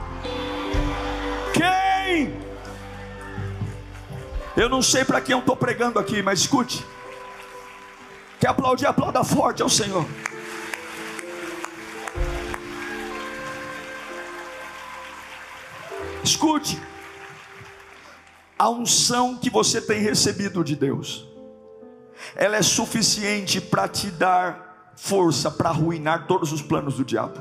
Quem? 1.59 2.33
Eu 4.57 4.69
não 4.69 4.81
sei 4.81 5.05
para 5.05 5.21
quem 5.21 5.33
eu 5.33 5.41
estou 5.41 5.57
pregando 5.57 5.99
aqui, 5.99 6.23
mas 6.23 6.41
escute. 6.41 6.87
Quer 8.39 8.49
aplaudir? 8.49 8.87
Aplauda 8.87 9.25
forte 9.25 9.61
ao 9.61 9.69
Senhor. 9.69 10.07
Escute. 16.23 16.81
A 18.57 18.71
unção 18.71 19.37
que 19.37 19.51
você 19.51 19.81
tem 19.81 20.01
recebido 20.01 20.63
de 20.63 20.77
Deus, 20.77 21.27
ela 22.37 22.57
é 22.57 22.63
suficiente 22.63 23.61
para 23.61 23.89
te 23.89 24.11
dar 24.11 24.93
força 24.97 25.51
para 25.51 25.71
arruinar 25.71 26.27
todos 26.27 26.53
os 26.53 26.63
planos 26.63 26.97
do 26.97 27.05
diabo. 27.05 27.41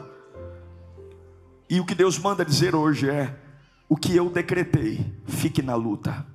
E 1.69 1.79
o 1.79 1.85
que 1.85 1.93
Deus 1.93 2.17
manda 2.17 2.45
dizer 2.45 2.73
hoje 2.75 3.09
é: 3.09 3.46
o 3.89 3.95
que 3.95 4.15
eu 4.15 4.29
decretei, 4.29 5.13
fique 5.25 5.61
na 5.61 5.75
luta. 5.75 6.25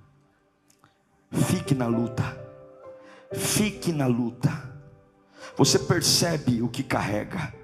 Fique 1.31 1.75
na 1.75 1.87
luta. 1.87 2.39
Fique 3.33 3.93
na 3.93 4.07
luta. 4.07 4.71
Você 5.57 5.79
percebe 5.79 6.63
o 6.63 6.69
que 6.69 6.83
carrega 6.83 7.55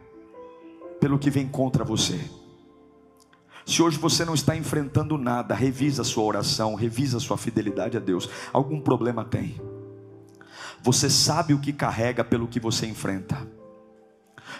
pelo 1.00 1.18
que 1.18 1.30
vem 1.30 1.46
contra 1.48 1.84
você. 1.84 2.20
Se 3.64 3.82
hoje 3.82 3.98
você 3.98 4.24
não 4.24 4.34
está 4.34 4.56
enfrentando 4.56 5.18
nada, 5.18 5.54
revisa 5.54 6.02
a 6.02 6.04
sua 6.04 6.24
oração, 6.24 6.74
revisa 6.74 7.18
a 7.18 7.20
sua 7.20 7.36
fidelidade 7.36 7.96
a 7.96 8.00
Deus. 8.00 8.28
Algum 8.52 8.80
problema 8.80 9.24
tem. 9.24 9.60
Você 10.82 11.10
sabe 11.10 11.52
o 11.52 11.60
que 11.60 11.72
carrega 11.72 12.24
pelo 12.24 12.48
que 12.48 12.60
você 12.60 12.86
enfrenta. 12.86 13.46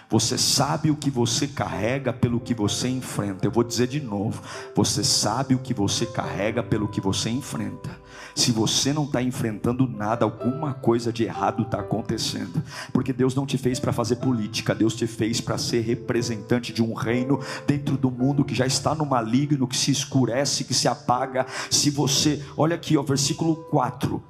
Você 0.09 0.39
sabe 0.39 0.89
o 0.89 0.95
que 0.95 1.11
você 1.11 1.47
carrega 1.47 2.11
pelo 2.11 2.39
que 2.39 2.55
você 2.55 2.87
enfrenta. 2.87 3.45
Eu 3.45 3.51
vou 3.51 3.63
dizer 3.63 3.87
de 3.87 4.01
novo: 4.01 4.41
você 4.75 5.03
sabe 5.03 5.53
o 5.53 5.59
que 5.59 5.71
você 5.71 6.03
carrega 6.03 6.63
pelo 6.63 6.87
que 6.87 6.99
você 6.99 7.29
enfrenta. 7.29 7.91
Se 8.35 8.51
você 8.51 8.91
não 8.91 9.03
está 9.03 9.21
enfrentando 9.21 9.87
nada, 9.87 10.25
alguma 10.25 10.73
coisa 10.73 11.13
de 11.13 11.25
errado 11.25 11.61
está 11.61 11.81
acontecendo. 11.81 12.63
Porque 12.91 13.13
Deus 13.13 13.35
não 13.35 13.45
te 13.45 13.57
fez 13.57 13.79
para 13.79 13.93
fazer 13.93 14.15
política, 14.15 14.73
Deus 14.73 14.95
te 14.95 15.05
fez 15.05 15.39
para 15.39 15.59
ser 15.59 15.81
representante 15.81 16.73
de 16.73 16.81
um 16.81 16.93
reino 16.93 17.39
dentro 17.67 17.95
do 17.95 18.09
mundo 18.09 18.43
que 18.43 18.55
já 18.55 18.65
está 18.65 18.95
no 18.95 19.05
maligno, 19.05 19.67
que 19.67 19.77
se 19.77 19.91
escurece, 19.91 20.63
que 20.63 20.73
se 20.73 20.87
apaga. 20.87 21.45
Se 21.69 21.91
você, 21.91 22.43
olha 22.57 22.75
aqui, 22.75 22.97
ó, 22.97 23.03
versículo 23.03 23.55
4 23.69 24.23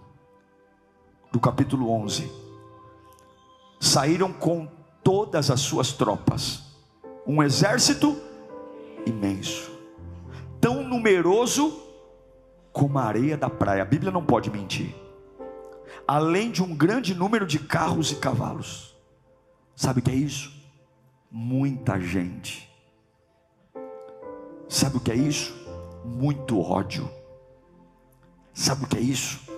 do 1.32 1.40
capítulo 1.40 1.90
11. 1.90 2.30
Saíram 3.80 4.34
com 4.34 4.79
todas 5.10 5.50
as 5.50 5.62
suas 5.62 5.92
tropas, 5.92 6.62
um 7.26 7.42
exército 7.42 8.16
imenso, 9.08 9.72
tão 10.62 10.84
numeroso 10.84 11.82
como 12.72 13.00
a 13.00 13.06
areia 13.06 13.36
da 13.36 13.50
praia. 13.50 13.82
A 13.82 13.86
Bíblia 13.86 14.12
não 14.12 14.24
pode 14.24 14.52
mentir. 14.52 14.96
Além 16.08 16.52
de 16.52 16.62
um 16.62 16.76
grande 16.76 17.16
número 17.16 17.48
de 17.48 17.58
carros 17.58 18.12
e 18.12 18.18
cavalos. 18.18 18.96
Sabe 19.76 20.00
o 20.00 20.04
que 20.04 20.12
é 20.12 20.16
isso? 20.16 20.54
Muita 21.32 22.00
gente. 22.00 22.70
Sabe 24.68 24.98
o 24.98 25.00
que 25.00 25.12
é 25.12 25.16
isso? 25.16 25.56
Muito 26.06 26.62
ódio. 26.62 27.10
Sabe 28.54 28.84
o 28.84 28.88
que 28.88 28.98
é 28.98 29.02
isso? 29.02 29.49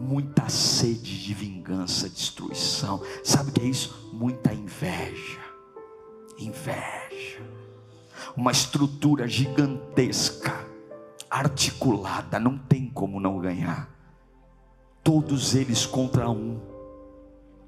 Muita 0.00 0.48
sede 0.48 1.22
de 1.22 1.34
vingança, 1.34 2.08
destruição. 2.08 3.02
Sabe 3.22 3.50
o 3.50 3.52
que 3.52 3.60
é 3.60 3.64
isso? 3.64 4.10
Muita 4.12 4.52
inveja. 4.52 5.40
Inveja. 6.38 7.42
Uma 8.36 8.50
estrutura 8.50 9.28
gigantesca, 9.28 10.66
articulada, 11.28 12.40
não 12.40 12.56
tem 12.56 12.86
como 12.86 13.20
não 13.20 13.38
ganhar. 13.38 13.90
Todos 15.02 15.54
eles 15.54 15.84
contra 15.84 16.30
um, 16.30 16.60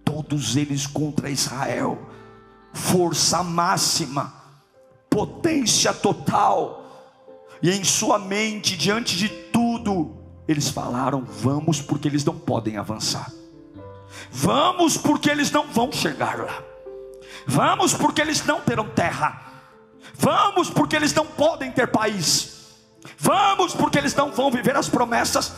todos 0.05 0.57
eles 0.57 0.87
contra 0.87 1.31
Israel. 1.31 1.99
Força 2.73 3.43
máxima, 3.43 4.33
potência 5.11 5.93
total. 5.93 6.81
E 7.63 7.71
em 7.71 7.85
sua 7.85 8.19
mente, 8.19 8.77
diante 8.77 9.17
de 9.17 9.29
tudo, 9.29 9.63
eles 10.47 10.69
falaram: 10.69 11.23
vamos, 11.23 11.81
porque 11.81 12.09
eles 12.09 12.25
não 12.25 12.35
podem 12.35 12.77
avançar. 12.77 13.31
Vamos, 14.31 14.97
porque 14.97 15.31
eles 15.31 15.51
não 15.51 15.67
vão 15.67 15.91
chegar 15.93 16.39
lá. 16.39 16.63
Vamos, 17.47 17.95
porque 17.95 18.21
eles 18.21 18.45
não 18.45 18.61
terão 18.61 18.89
terra. 18.89 19.41
Vamos, 20.15 20.71
porque 20.71 20.97
eles 20.97 21.13
não 21.15 21.27
podem 21.27 21.73
ter 21.73 21.89
país. 21.89 22.53
Vamos, 23.19 23.75
porque 23.75 23.99
eles 23.99 24.15
não 24.15 24.31
vão 24.31 24.51
viver 24.51 24.77
as 24.77 24.89
promessas 24.89 25.53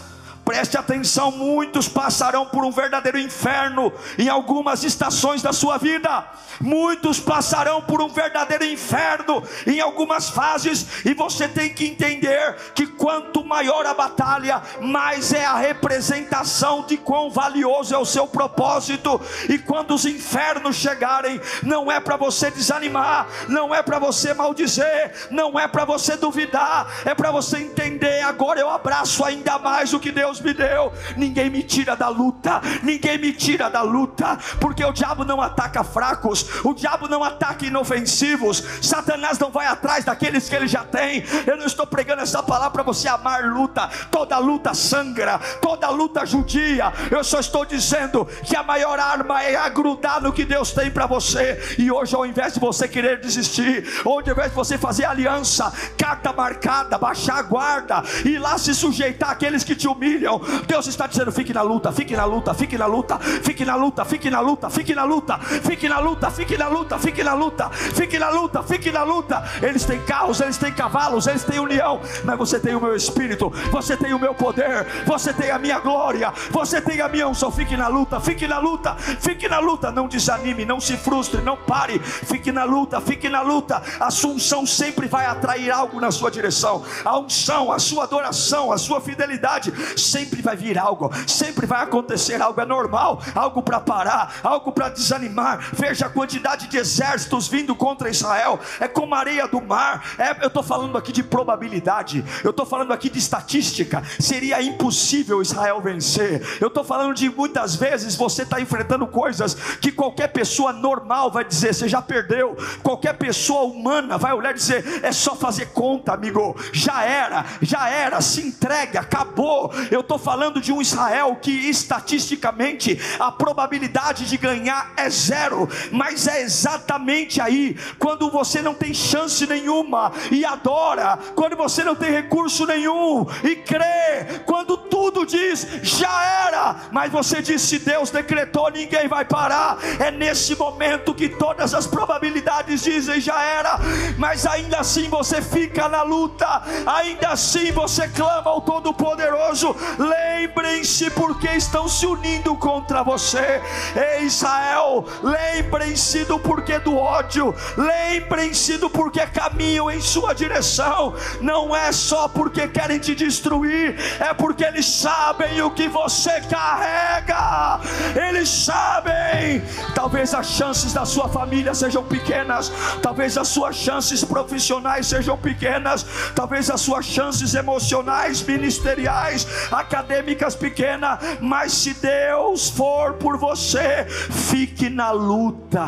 Preste 0.45 0.77
atenção, 0.77 1.31
muitos 1.31 1.89
passarão 1.89 2.45
por 2.45 2.65
um 2.65 2.71
verdadeiro 2.71 3.19
inferno 3.19 3.93
em 4.19 4.29
algumas 4.29 4.85
estações 4.85 5.41
da 5.41 5.53
sua 5.53 5.79
vida. 5.79 6.25
Muitos 6.61 7.19
passarão 7.19 7.81
por 7.81 8.03
um 8.03 8.09
verdadeiro 8.09 8.65
inferno 8.65 9.43
em 9.67 9.81
algumas 9.81 10.29
fases, 10.29 11.05
e 11.05 11.15
você 11.15 11.49
tem 11.49 11.73
que 11.73 11.87
entender 11.87 12.57
que 12.75 12.87
quanto 12.87 13.45
maior 13.45 13.87
a 13.87 13.95
batalha, 13.95 14.63
mais 14.81 15.33
é 15.33 15.45
a 15.45 15.57
representação 15.57 16.83
de 16.83 16.97
quão 16.97 17.31
valioso 17.31 17.95
é 17.95 17.99
o 17.99 18.05
seu 18.05 18.27
propósito. 18.27 19.21
E 19.49 19.59
quando 19.59 19.95
os 19.95 20.05
infernos 20.05 20.77
chegarem, 20.77 21.41
não 21.63 21.91
é 21.91 21.99
para 22.01 22.17
você 22.17 22.51
desanimar, 22.51 23.27
não 23.49 23.75
é 23.75 23.83
para 23.83 23.99
você 23.99 24.35
maldizer, 24.35 25.29
não 25.31 25.59
é 25.59 25.67
para 25.67 25.85
você 25.85 26.17
duvidar, 26.17 26.87
é 27.05 27.15
para 27.15 27.31
você 27.31 27.59
entender. 27.59 28.21
Agora 28.23 28.61
eu 28.61 28.71
abraço 28.71 29.25
ainda 29.25 29.59
mais 29.59 29.93
o 29.93 30.01
que 30.01 30.13
Deus 30.13 30.34
Deus 30.35 30.41
me 30.41 30.55
deu. 30.55 30.93
Ninguém 31.17 31.51
me 31.51 31.63
tira 31.63 31.95
da 31.95 32.09
luta, 32.09 32.61
ninguém 32.83 33.19
me 33.19 33.33
tira 33.33 33.69
da 33.69 33.83
luta, 33.83 34.39
porque 34.61 34.85
o 34.85 34.93
diabo 34.93 35.25
não 35.25 35.41
ataca 35.41 35.85
fracos, 35.85 36.65
o 36.65 36.75
diabo 36.75 37.09
não 37.09 37.23
ataca 37.23 37.67
inofensivos, 37.67 38.63
Satanás 38.83 39.39
não 39.39 39.51
vai 39.51 39.67
atrás 39.67 40.05
daqueles 40.05 40.49
que 40.49 40.57
ele 40.57 40.67
já 40.67 40.85
tem. 40.85 41.25
Eu 41.47 41.57
não 41.57 41.67
estou 41.67 41.87
pregando 41.87 42.23
essa 42.23 42.43
palavra 42.43 42.71
para 42.71 42.83
você 42.83 43.07
amar 43.09 43.45
luta, 43.45 43.89
toda 44.11 44.39
luta 44.39 44.75
sangra, 44.75 45.39
toda 45.61 45.89
luta 45.91 46.27
judia. 46.27 46.93
Eu 47.11 47.23
só 47.23 47.39
estou 47.39 47.65
dizendo 47.65 48.27
que 48.43 48.57
a 48.57 48.63
maior 48.63 48.99
arma 48.99 49.43
é 49.43 49.55
agrudar 49.57 50.21
no 50.21 50.33
que 50.33 50.45
Deus 50.45 50.73
tem 50.73 50.91
para 50.91 51.07
você, 51.07 51.77
e 51.79 51.91
hoje, 51.91 52.15
ao 52.15 52.27
invés 52.27 52.55
de 52.55 52.61
você 52.61 52.89
querer 52.89 53.21
desistir, 53.21 54.03
ou 54.05 54.15
ao 54.15 54.21
invés 54.21 54.49
de 54.49 54.57
você 54.57 54.79
fazer 54.79 55.05
aliança, 55.05 55.73
carta 55.97 56.33
marcada, 56.33 56.99
baixar 56.99 57.39
a 57.39 57.43
guarda, 57.43 58.03
e 58.25 58.39
lá 58.39 58.59
se 58.59 58.75
sujeitar 58.75 59.31
àqueles 59.31 59.63
que 59.63 59.77
te 59.77 59.87
humilham, 59.87 60.24
Deus 60.67 60.87
está 60.87 61.07
dizendo: 61.07 61.31
fique 61.33 61.53
na 61.53 61.63
luta, 61.63 61.93
fique 61.93 62.17
na 62.17 62.25
luta, 62.25 62.55
fique 62.55 62.79
na 62.79 62.87
luta, 62.87 63.19
fique 63.19 63.65
na 63.65 63.77
luta, 63.77 64.05
fique 64.05 64.31
na 64.31 64.41
luta, 64.41 64.71
fique 64.71 64.95
na 64.95 65.05
luta, 65.05 65.61
fique 65.61 65.89
na 65.89 65.99
luta, 65.99 66.19
fique 66.19 66.59
na 66.59 66.69
luta, 66.69 66.99
fique 66.99 67.23
na 67.23 67.35
luta, 67.35 67.71
fique 67.71 68.19
na 68.19 68.31
luta, 68.31 68.63
fique 68.63 68.91
na 68.91 69.03
luta. 69.03 69.45
Eles 69.63 69.85
têm 69.85 70.01
carros, 70.01 70.41
eles 70.41 70.57
têm 70.57 70.73
cavalos, 70.73 71.27
eles 71.27 71.45
têm 71.45 71.59
união, 71.59 72.01
mas 72.25 72.39
você 72.39 72.59
tem 72.59 72.75
o 72.75 72.81
meu 72.81 72.95
espírito, 72.95 73.53
você 73.71 73.97
tem 73.97 74.15
o 74.15 74.19
meu 74.19 74.35
poder, 74.35 74.87
você 75.07 75.33
tem 75.33 75.51
a 75.51 75.59
minha 75.59 75.79
glória, 75.79 76.33
você 76.51 76.81
tem 76.81 77.01
a 77.01 77.09
minha 77.09 77.29
unção. 77.29 77.51
Fique 77.51 77.77
na 77.77 77.89
luta, 77.89 78.21
fique 78.21 78.47
na 78.47 78.59
luta, 78.59 78.95
fique 78.95 79.49
na 79.49 79.59
luta, 79.59 79.93
não 79.93 80.09
desanime, 80.09 80.65
não 80.65 80.81
se 80.81 80.97
frustre, 80.97 81.41
não 81.41 81.57
pare, 81.57 81.99
fique 81.99 82.51
na 82.51 82.65
luta, 82.65 83.01
fique 83.01 83.29
na 83.29 83.43
luta. 83.43 83.83
A 84.01 84.11
sua 84.11 84.31
unção 84.31 84.67
sempre 84.67 85.07
vai 85.07 85.27
atrair 85.27 85.71
algo 85.71 86.01
na 86.01 86.11
sua 86.11 86.31
direção. 86.31 86.83
A 87.05 87.19
unção, 87.19 87.71
a 87.71 87.79
sua 87.79 88.05
adoração, 88.05 88.73
a 88.73 88.79
sua 88.79 89.01
fidelidade, 89.01 89.73
sempre 90.15 90.41
vai 90.41 90.57
vir 90.57 90.79
algo, 90.79 91.11
sempre 91.27 91.67
vai 91.67 91.83
acontecer 91.83 92.41
algo, 92.41 92.61
é 92.61 92.65
normal, 92.65 93.21
algo 93.35 93.61
para 93.61 93.81
parar, 93.81 94.37
algo 94.45 94.71
para 94.71 94.89
desanimar. 94.89 95.71
Veja 95.73 96.07
a 96.07 96.09
quantidade 96.09 96.69
de 96.69 96.77
exércitos 96.77 97.49
vindo 97.49 97.75
contra 97.75 98.09
Israel, 98.09 98.61
é 98.79 98.87
como 98.87 99.13
a 99.13 99.19
areia 99.19 99.49
do 99.49 99.61
mar. 99.61 100.15
É, 100.17 100.45
eu 100.45 100.47
estou 100.47 100.63
falando 100.63 100.97
aqui 100.97 101.11
de 101.11 101.25
probabilidade, 101.25 102.25
eu 102.45 102.51
estou 102.51 102.65
falando 102.65 102.93
aqui 102.93 103.11
de 103.11 103.19
estatística. 103.19 104.05
Seria 104.21 104.63
impossível 104.63 105.43
Israel 105.43 105.81
vencer. 105.81 106.41
Eu 106.61 106.69
estou 106.69 106.85
falando 106.85 107.13
de 107.13 107.29
muitas 107.29 107.75
vezes 107.75 108.15
você 108.15 108.43
está 108.43 108.61
enfrentando 108.61 109.09
coisas 109.09 109.55
que 109.81 109.91
qualquer 109.91 110.29
pessoa 110.29 110.73
normal 110.73 111.29
vai 111.33 111.45
dizer: 111.45 111.75
você 111.75 111.89
já 111.89 112.01
perdeu. 112.01 112.57
Qualquer 112.85 113.15
pessoa 113.15 113.63
humana 113.63 114.17
vai 114.17 114.33
olhar 114.33 114.53
e 114.53 114.55
dizer: 114.55 115.01
é 115.03 115.11
só 115.11 115.35
fazer 115.35 115.67
conta, 115.73 116.13
amigo. 116.13 116.55
Já 116.73 117.03
era, 117.03 117.45
já 117.61 117.89
era, 117.89 118.21
se 118.21 118.47
entregue, 118.47 118.97
acabou. 118.97 119.73
Eu 119.91 120.04
estou 120.05 120.19
falando 120.19 120.61
de 120.61 120.73
um 120.73 120.81
Israel 120.81 121.37
que 121.37 121.51
estatisticamente 121.51 123.01
a 123.19 123.33
probabilidade 123.33 124.27
de 124.27 124.37
ganhar 124.37 124.93
é 124.97 125.11
zero, 125.11 125.69
mas 125.91 126.27
é 126.27 126.43
exatamente 126.43 127.41
aí 127.41 127.77
quando 127.99 128.31
você 128.31 128.63
não 128.63 128.75
tem 128.75 128.95
chance 128.95 129.47
nenhuma 129.47 130.13
e 130.31 130.45
adora, 130.45 131.19
quando 131.35 131.57
você 131.57 131.83
não 131.83 131.95
tem 131.95 132.11
recurso 132.11 132.67
nenhum 132.67 133.27
e 133.43 133.57
crê, 133.57 134.41
quando 134.47 134.77
tudo 134.77 135.27
diz 135.27 135.67
já 135.83 136.47
era, 136.49 136.77
mas 136.93 137.11
você 137.11 137.43
diz 137.43 137.63
se 137.63 137.79
Deus 137.79 138.11
decretou, 138.11 138.71
ninguém 138.71 139.09
vai 139.09 139.25
parar. 139.25 139.79
É 139.99 140.11
nesse 140.11 140.55
momento 140.55 141.15
que 141.15 141.29
todas 141.29 141.75
as 141.75 141.87
probabilidades 141.87 142.83
dizem 142.83 143.21
já 143.21 143.43
era, 143.43 143.79
mas 144.19 144.47
ainda 144.47 144.79
assim 144.79 145.09
você 145.09 145.41
fica 145.43 145.89
na 145.89 146.03
luta, 146.03 146.63
ainda 146.87 147.31
assim 147.31 147.73
você 147.73 148.09
clama 148.09 148.51
ao 148.51 148.61
Todo-Poderoso. 148.61 149.75
Lembrem-se 149.99 151.11
porque 151.11 151.49
estão 151.49 151.89
se 151.89 152.07
unindo 152.07 152.55
contra 152.57 153.03
você, 153.03 153.61
Ei 153.95 154.25
Israel. 154.25 155.05
Lembrem-se 155.23 156.25
do 156.25 156.39
porquê 156.39 156.79
do 156.79 156.97
ódio, 156.97 157.55
lembrem-se 157.77 158.79
do 158.79 158.91
porquê 158.91 159.27
caminham 159.27 159.91
em 159.91 160.01
sua 160.01 160.35
direção. 160.35 161.15
Não 161.41 161.75
é 161.75 161.93
só 161.93 162.29
porque 162.29 162.69
querem 162.69 162.99
te 162.99 163.15
destruir, 163.15 163.97
é 164.21 164.35
porque 164.35 164.65
eles 164.65 164.87
sabem 164.87 165.63
o 165.63 165.71
que 165.71 165.89
você 165.89 166.41
carrega. 166.43 167.81
Eles 168.15 168.49
sabem. 168.49 169.63
Talvez 169.95 170.35
as 170.35 170.47
chances 170.47 170.93
da 170.93 171.05
sua 171.05 171.29
família 171.29 171.75
sejam 171.75 172.03
pequenas, 172.03 172.73
talvez 173.03 173.39
as 173.39 173.49
suas 173.49 173.77
chances 173.77 174.25
profissionais 174.25 175.07
sejam 175.07 175.37
pequenas, 175.37 176.05
talvez 176.35 176.71
as 176.71 176.81
suas 176.81 177.05
chances 177.05 177.55
emocionais, 177.55 178.43
ministeriais, 178.43 179.47
acadêmicas 179.85 180.57
pequenas, 180.57 181.19
mas 181.41 181.73
se 181.73 181.95
Deus 181.95 182.71
for 182.71 183.15
por 183.15 183.37
você, 183.37 184.05
fique 184.07 184.89
na 184.89 185.11
luta. 185.11 185.87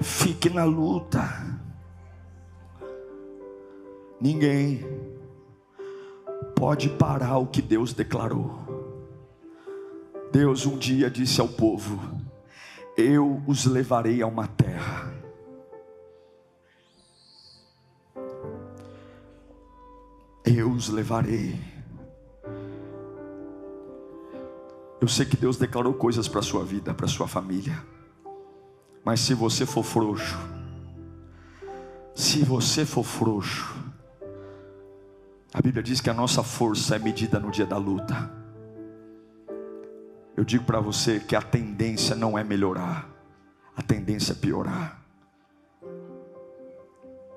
Fique 0.00 0.50
na 0.50 0.64
luta. 0.64 1.46
Ninguém 4.20 4.84
pode 6.56 6.88
parar 6.88 7.38
o 7.38 7.46
que 7.46 7.62
Deus 7.62 7.92
declarou. 7.92 8.66
Deus 10.32 10.66
um 10.66 10.76
dia 10.76 11.08
disse 11.08 11.40
ao 11.40 11.48
povo: 11.48 11.98
Eu 12.96 13.42
os 13.46 13.64
levarei 13.64 14.20
a 14.20 14.26
uma 14.26 14.46
terra. 14.46 15.17
Eu 20.56 20.70
os 20.70 20.88
levarei. 20.88 21.60
Eu 24.98 25.06
sei 25.06 25.26
que 25.26 25.36
Deus 25.36 25.58
declarou 25.58 25.92
coisas 25.92 26.26
para 26.26 26.40
a 26.40 26.42
sua 26.42 26.64
vida, 26.64 26.94
para 26.94 27.04
a 27.04 27.08
sua 27.08 27.28
família. 27.28 27.84
Mas 29.04 29.20
se 29.20 29.34
você 29.34 29.66
for 29.66 29.82
frouxo, 29.82 30.38
se 32.14 32.42
você 32.42 32.86
for 32.86 33.04
frouxo, 33.04 33.76
a 35.52 35.60
Bíblia 35.60 35.82
diz 35.82 36.00
que 36.00 36.08
a 36.08 36.14
nossa 36.14 36.42
força 36.42 36.96
é 36.96 36.98
medida 36.98 37.38
no 37.38 37.50
dia 37.50 37.66
da 37.66 37.76
luta. 37.76 38.30
Eu 40.34 40.44
digo 40.44 40.64
para 40.64 40.80
você 40.80 41.20
que 41.20 41.36
a 41.36 41.42
tendência 41.42 42.16
não 42.16 42.38
é 42.38 42.42
melhorar, 42.42 43.06
a 43.76 43.82
tendência 43.82 44.32
é 44.32 44.36
piorar. 44.36 45.02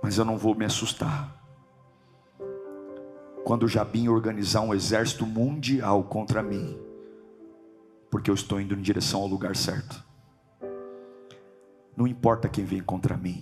Mas 0.01 0.17
eu 0.17 0.23
não 0.23 0.37
vou 0.37 0.55
me 0.55 0.63
assustar. 0.63 1.40
Quando 3.43 3.67
Jabim 3.67 4.07
organizar 4.07 4.61
um 4.61 4.73
exército 4.73 5.25
mundial 5.25 6.03
contra 6.03 6.43
mim, 6.43 6.77
porque 8.09 8.29
eu 8.29 8.35
estou 8.35 8.59
indo 8.59 8.75
em 8.75 8.81
direção 8.81 9.21
ao 9.21 9.27
lugar 9.27 9.55
certo. 9.55 10.03
Não 11.95 12.05
importa 12.05 12.49
quem 12.49 12.65
vem 12.65 12.81
contra 12.81 13.17
mim, 13.17 13.41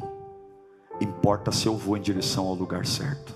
importa 1.01 1.51
se 1.51 1.67
eu 1.67 1.75
vou 1.75 1.97
em 1.97 2.01
direção 2.01 2.45
ao 2.45 2.53
lugar 2.53 2.85
certo. 2.85 3.33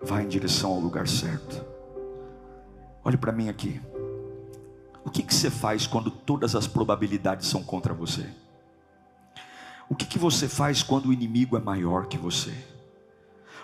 Vá 0.00 0.22
em 0.22 0.28
direção 0.28 0.70
ao 0.70 0.80
lugar 0.80 1.08
certo. 1.08 1.64
Olhe 3.04 3.16
para 3.16 3.32
mim 3.32 3.48
aqui. 3.48 3.80
O 5.04 5.10
que, 5.10 5.22
que 5.22 5.34
você 5.34 5.50
faz 5.50 5.86
quando 5.86 6.10
todas 6.10 6.54
as 6.54 6.66
probabilidades 6.66 7.48
são 7.48 7.62
contra 7.62 7.92
você? 7.92 8.28
O 9.88 9.94
que, 9.94 10.04
que 10.04 10.18
você 10.18 10.48
faz 10.48 10.82
quando 10.82 11.06
o 11.06 11.12
inimigo 11.12 11.56
é 11.56 11.60
maior 11.60 12.06
que 12.06 12.18
você? 12.18 12.52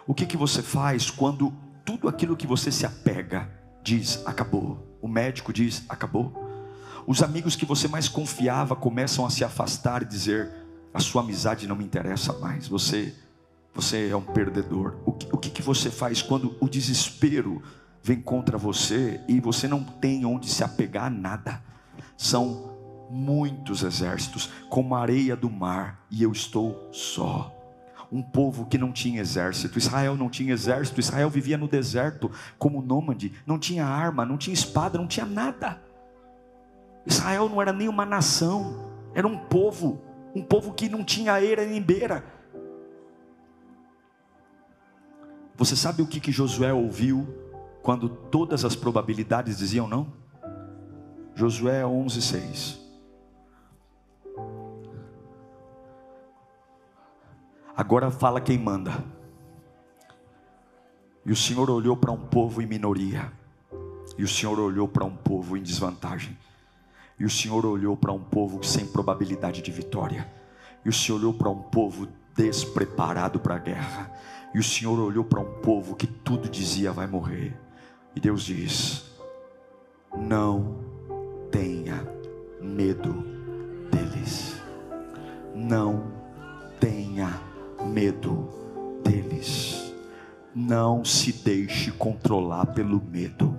O 0.07 0.14
que, 0.14 0.27
que 0.27 0.37
você 0.37 0.62
faz 0.62 1.11
quando 1.11 1.53
tudo 1.85 2.09
aquilo 2.09 2.37
que 2.37 2.47
você 2.47 2.71
se 2.71 2.85
apega 2.85 3.51
diz 3.83 4.23
acabou? 4.27 4.99
O 5.01 5.09
médico 5.09 5.53
diz 5.53 5.85
acabou. 5.88 6.33
Os 7.07 7.23
amigos 7.23 7.57
que 7.57 7.67
você 7.67 7.88
mais 7.88 8.09
confiava 8.09 8.75
começam 8.75 9.25
a 9.25 9.31
se 9.31 9.45
afastar 9.45 10.03
e 10.03 10.07
dizer 10.07 10.51
a 10.93 11.01
sua 11.01 11.23
amizade 11.23 11.67
não 11.67 11.77
me 11.77 11.85
interessa 11.85 12.33
mais. 12.35 12.69
Você 12.69 13.14
você 13.75 14.09
é 14.09 14.17
um 14.17 14.23
perdedor. 14.23 14.97
O 15.05 15.12
que, 15.12 15.29
o 15.33 15.37
que, 15.37 15.51
que 15.51 15.62
você 15.62 15.90
faz 15.90 16.23
quando 16.23 16.57
o 16.61 16.69
desespero 16.69 17.61
vem 18.03 18.21
contra 18.21 18.57
você 18.57 19.21
e 19.27 19.40
você 19.40 19.67
não 19.67 19.83
tem 19.83 20.25
onde 20.25 20.49
se 20.49 20.62
apegar 20.62 21.07
a 21.07 21.11
nada? 21.11 21.62
São 22.17 22.73
muitos 23.11 23.83
exércitos, 23.83 24.49
como 24.71 24.95
a 24.95 25.01
areia 25.01 25.35
do 25.35 25.51
mar, 25.51 26.07
e 26.11 26.23
eu 26.23 26.31
estou 26.31 26.88
só. 26.93 27.54
Um 28.14 28.22
povo 28.22 28.66
que 28.66 28.79
não 28.79 28.92
tinha 28.92 29.20
exército, 29.20 29.77
Israel 29.77 30.14
não 30.14 30.31
tinha 30.31 30.53
exército, 30.53 31.00
Israel 31.00 31.29
vivia 31.29 31.59
no 31.59 31.66
deserto 31.66 32.31
como 32.57 32.81
nômade, 32.81 33.33
não 33.44 33.59
tinha 33.59 33.85
arma, 33.85 34.24
não 34.24 34.37
tinha 34.38 34.55
espada, 34.55 34.96
não 34.96 35.09
tinha 35.09 35.27
nada. 35.27 35.83
Israel 37.05 37.48
não 37.48 37.61
era 37.61 37.72
nem 37.72 37.88
uma 37.88 38.07
nação, 38.07 38.88
era 39.12 39.27
um 39.27 39.37
povo, 39.37 40.00
um 40.33 40.44
povo 40.44 40.72
que 40.74 40.88
não 40.88 41.03
tinha 41.03 41.40
eira 41.40 41.66
nem 41.66 41.83
beira. 41.83 42.24
Você 45.57 45.74
sabe 45.74 46.00
o 46.00 46.07
que, 46.07 46.20
que 46.20 46.31
Josué 46.31 46.72
ouviu 46.72 47.27
quando 47.83 48.09
todas 48.09 48.64
as 48.64 48.77
probabilidades 48.77 49.59
diziam 49.59 49.88
não? 49.88 50.12
Josué 51.35 51.83
11:6. 51.83 52.84
Agora 57.76 58.10
fala 58.10 58.40
quem 58.40 58.56
manda. 58.56 59.04
E 61.26 61.32
o 61.32 61.37
Senhor 61.37 61.68
olhou 61.68 61.96
para 61.96 62.12
um 62.12 62.20
povo 62.20 62.62
em 62.62 62.66
minoria. 62.66 63.32
E 64.16 64.22
o 64.22 64.28
Senhor 64.28 64.60
olhou 64.60 64.87
para 64.87 65.04
um 65.04 65.16
povo 65.16 65.56
em 65.56 65.62
desvantagem. 65.62 66.38
E 67.18 67.24
o 67.24 67.30
Senhor 67.30 67.66
olhou 67.66 67.96
para 67.96 68.12
um 68.12 68.20
povo 68.20 68.62
sem 68.62 68.87
probabilidade 68.87 69.60
de 69.60 69.72
vitória. 69.72 70.30
E 70.84 70.88
o 70.88 70.92
Senhor 70.92 71.18
olhou 71.18 71.34
para 71.34 71.48
um 71.50 71.62
povo 71.62 72.06
despreparado 72.37 73.40
para 73.40 73.56
a 73.56 73.58
guerra. 73.58 74.12
E 74.54 74.58
o 74.58 74.62
Senhor 74.62 74.98
olhou 75.00 75.24
para 75.24 75.40
um 75.40 75.60
povo 75.60 75.96
que 75.96 76.06
tudo 76.06 76.48
dizia 76.48 76.92
vai 76.92 77.08
morrer. 77.08 77.58
E 78.14 78.20
Deus 78.20 78.44
diz: 78.44 79.04
Não 80.16 80.78
tenha 81.50 82.06
medo 82.60 83.12
deles. 83.90 84.62
Não 85.52 86.13
medo 87.94 88.48
deles. 89.04 89.94
Não 90.52 91.04
se 91.04 91.33
deixe 91.33 91.92
controlar 91.92 92.66
pelo 92.66 93.00
medo. 93.00 93.57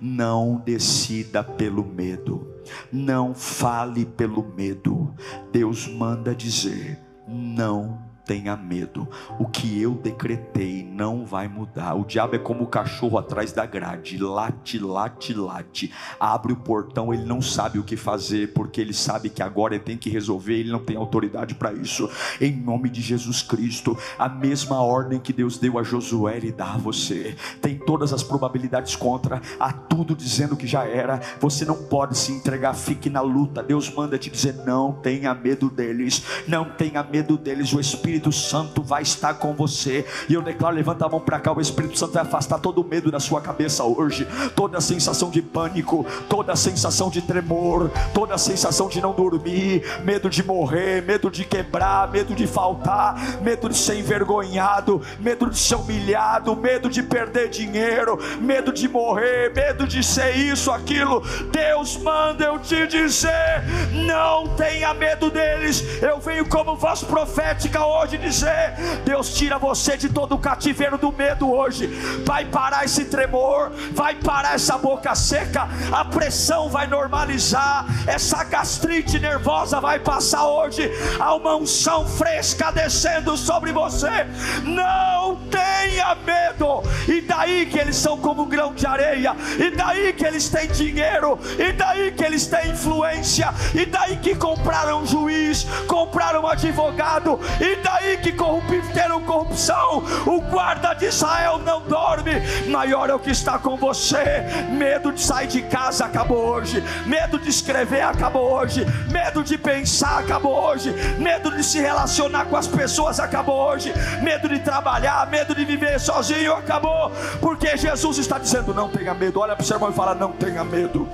Não 0.00 0.60
decida 0.64 1.44
pelo 1.44 1.84
medo. 1.84 2.54
Não 2.92 3.34
fale 3.34 4.04
pelo 4.04 4.42
medo. 4.56 5.14
Deus 5.52 5.86
manda 5.86 6.34
dizer: 6.34 6.98
não 7.28 8.07
tenha 8.28 8.54
medo. 8.54 9.08
O 9.38 9.46
que 9.46 9.80
eu 9.80 9.94
decretei 9.94 10.84
não 10.84 11.24
vai 11.24 11.48
mudar. 11.48 11.94
O 11.94 12.04
diabo 12.04 12.36
é 12.36 12.38
como 12.38 12.64
o 12.64 12.66
cachorro 12.66 13.16
atrás 13.16 13.52
da 13.52 13.64
grade, 13.64 14.18
late, 14.18 14.78
late, 14.78 15.32
late. 15.32 15.90
Abre 16.20 16.52
o 16.52 16.56
portão, 16.56 17.12
ele 17.12 17.24
não 17.24 17.40
sabe 17.40 17.78
o 17.78 17.82
que 17.82 17.96
fazer, 17.96 18.52
porque 18.52 18.82
ele 18.82 18.92
sabe 18.92 19.30
que 19.30 19.42
agora 19.42 19.74
ele 19.74 19.82
tem 19.82 19.96
que 19.96 20.10
resolver, 20.10 20.58
ele 20.58 20.70
não 20.70 20.84
tem 20.84 20.94
autoridade 20.94 21.54
para 21.54 21.72
isso. 21.72 22.08
Em 22.38 22.52
nome 22.52 22.90
de 22.90 23.00
Jesus 23.00 23.40
Cristo, 23.40 23.96
a 24.18 24.28
mesma 24.28 24.82
ordem 24.82 25.18
que 25.18 25.32
Deus 25.32 25.56
deu 25.56 25.78
a 25.78 25.82
Josué, 25.82 26.36
ele 26.36 26.52
dá 26.52 26.74
a 26.74 26.76
você. 26.76 27.34
Tem 27.62 27.78
todas 27.78 28.12
as 28.12 28.22
probabilidades 28.22 28.94
contra, 28.94 29.40
há 29.58 29.72
tudo 29.72 30.14
dizendo 30.14 30.54
que 30.54 30.66
já 30.66 30.84
era. 30.84 31.18
Você 31.40 31.64
não 31.64 31.76
pode 31.84 32.18
se 32.18 32.30
entregar, 32.30 32.74
fique 32.74 33.08
na 33.08 33.22
luta. 33.22 33.62
Deus 33.62 33.90
manda 33.94 34.18
te 34.18 34.28
dizer: 34.28 34.54
não 34.66 34.92
tenha 34.92 35.34
medo 35.34 35.70
deles, 35.70 36.22
não 36.46 36.66
tenha 36.66 37.02
medo 37.02 37.38
deles. 37.38 37.72
O 37.72 37.80
Espírito 37.80 38.17
Espírito 38.18 38.32
Santo 38.32 38.82
vai 38.82 39.02
estar 39.02 39.34
com 39.34 39.54
você. 39.54 40.04
E 40.28 40.34
eu 40.34 40.42
declaro: 40.42 40.74
levanta 40.74 41.06
a 41.06 41.08
mão 41.08 41.20
para 41.20 41.38
cá. 41.38 41.52
O 41.52 41.60
Espírito 41.60 41.98
Santo 41.98 42.12
vai 42.12 42.22
afastar 42.22 42.58
todo 42.58 42.80
o 42.80 42.84
medo 42.84 43.10
da 43.10 43.20
sua 43.20 43.40
cabeça 43.40 43.84
hoje, 43.84 44.26
toda 44.56 44.78
a 44.78 44.80
sensação 44.80 45.30
de 45.30 45.40
pânico, 45.40 46.04
toda 46.28 46.52
a 46.52 46.56
sensação 46.56 47.10
de 47.10 47.22
tremor, 47.22 47.90
toda 48.12 48.34
a 48.34 48.38
sensação 48.38 48.88
de 48.88 49.00
não 49.00 49.12
dormir, 49.12 49.82
medo 50.04 50.28
de 50.28 50.42
morrer, 50.42 51.02
medo 51.02 51.30
de 51.30 51.44
quebrar, 51.44 52.10
medo 52.10 52.34
de 52.34 52.46
faltar, 52.46 53.40
medo 53.40 53.68
de 53.68 53.76
ser 53.76 53.98
envergonhado, 53.98 55.00
medo 55.20 55.48
de 55.48 55.58
ser 55.58 55.76
humilhado, 55.76 56.56
medo 56.56 56.90
de 56.90 57.02
perder 57.02 57.48
dinheiro, 57.48 58.18
medo 58.40 58.72
de 58.72 58.88
morrer, 58.88 59.52
medo 59.54 59.86
de 59.86 60.02
ser 60.02 60.36
isso, 60.36 60.72
aquilo. 60.72 61.22
Deus 61.52 61.96
manda 61.98 62.44
eu 62.46 62.58
te 62.58 62.86
dizer: 62.86 63.62
não 64.06 64.48
tenha 64.56 64.92
medo 64.92 65.30
deles. 65.30 66.02
Eu 66.02 66.18
venho 66.18 66.46
como 66.48 66.76
voz 66.76 67.02
profética 67.02 67.84
hoje 67.84 68.07
pode 68.08 68.16
dizer: 68.16 68.74
Deus 69.04 69.34
tira 69.34 69.58
você 69.58 69.96
de 69.96 70.08
todo 70.08 70.34
o 70.34 70.38
cativeiro 70.38 70.96
do 70.96 71.12
medo 71.12 71.52
hoje. 71.52 71.86
Vai 72.24 72.46
parar 72.46 72.86
esse 72.86 73.04
tremor, 73.04 73.70
vai 73.92 74.14
parar 74.14 74.54
essa 74.54 74.78
boca 74.78 75.14
seca, 75.14 75.68
a 75.92 76.04
pressão 76.06 76.70
vai 76.70 76.86
normalizar, 76.86 77.84
essa 78.06 78.42
gastrite 78.44 79.18
nervosa 79.18 79.78
vai 79.78 79.98
passar 79.98 80.46
hoje. 80.46 80.90
Há 81.20 81.34
uma 81.34 81.56
unção 81.56 82.06
fresca 82.06 82.70
descendo 82.70 83.36
sobre 83.36 83.72
você. 83.72 84.26
Não 84.64 85.36
tenha 85.50 86.14
medo. 86.14 86.82
E 87.06 87.20
daí 87.20 87.66
que 87.66 87.78
eles 87.78 87.96
são 87.96 88.16
como 88.16 88.46
grão 88.46 88.72
de 88.72 88.86
areia, 88.86 89.34
e 89.58 89.70
daí 89.70 90.12
que 90.12 90.24
eles 90.24 90.48
têm 90.48 90.68
dinheiro, 90.68 91.38
e 91.58 91.72
daí 91.72 92.12
que 92.12 92.24
eles 92.24 92.46
têm 92.46 92.70
influência, 92.70 93.52
e 93.74 93.86
daí 93.86 94.16
que 94.16 94.34
compraram 94.34 95.06
juiz, 95.06 95.64
compraram 95.86 96.46
advogado, 96.46 97.40
e 97.60 97.76
daí 97.76 97.97
aí 97.98 98.16
que 98.18 98.32
corromperam 98.32 99.20
corrupção. 99.22 100.02
O 100.26 100.40
guarda 100.40 100.94
de 100.94 101.06
Israel 101.06 101.58
não 101.58 101.82
dorme. 101.82 102.32
Maior 102.68 103.10
é 103.10 103.14
o 103.14 103.18
que 103.18 103.30
está 103.30 103.58
com 103.58 103.76
você. 103.76 104.42
Medo 104.70 105.12
de 105.12 105.20
sair 105.20 105.46
de 105.46 105.62
casa 105.62 106.06
acabou 106.06 106.38
hoje. 106.38 106.82
Medo 107.06 107.38
de 107.38 107.50
escrever 107.50 108.02
acabou 108.02 108.52
hoje. 108.52 108.84
Medo 109.10 109.42
de 109.44 109.58
pensar 109.58 110.20
acabou 110.20 110.54
hoje. 110.54 110.92
Medo 111.18 111.54
de 111.54 111.62
se 111.62 111.78
relacionar 111.78 112.46
com 112.46 112.56
as 112.56 112.66
pessoas 112.66 113.20
acabou 113.20 113.70
hoje. 113.70 113.92
Medo 114.22 114.48
de 114.48 114.58
trabalhar, 114.60 115.28
medo 115.28 115.54
de 115.54 115.64
viver 115.64 116.00
sozinho 116.00 116.54
acabou. 116.54 117.12
Porque 117.40 117.76
Jesus 117.76 118.18
está 118.18 118.38
dizendo: 118.38 118.72
não 118.72 118.88
tenha 118.88 119.14
medo. 119.14 119.40
Olha 119.40 119.54
para 119.54 119.62
o 119.62 119.66
seu 119.66 119.76
irmão 119.76 119.90
e 119.90 119.94
fala: 119.94 120.14
não 120.14 120.32
tenha 120.32 120.64
medo. 120.64 121.08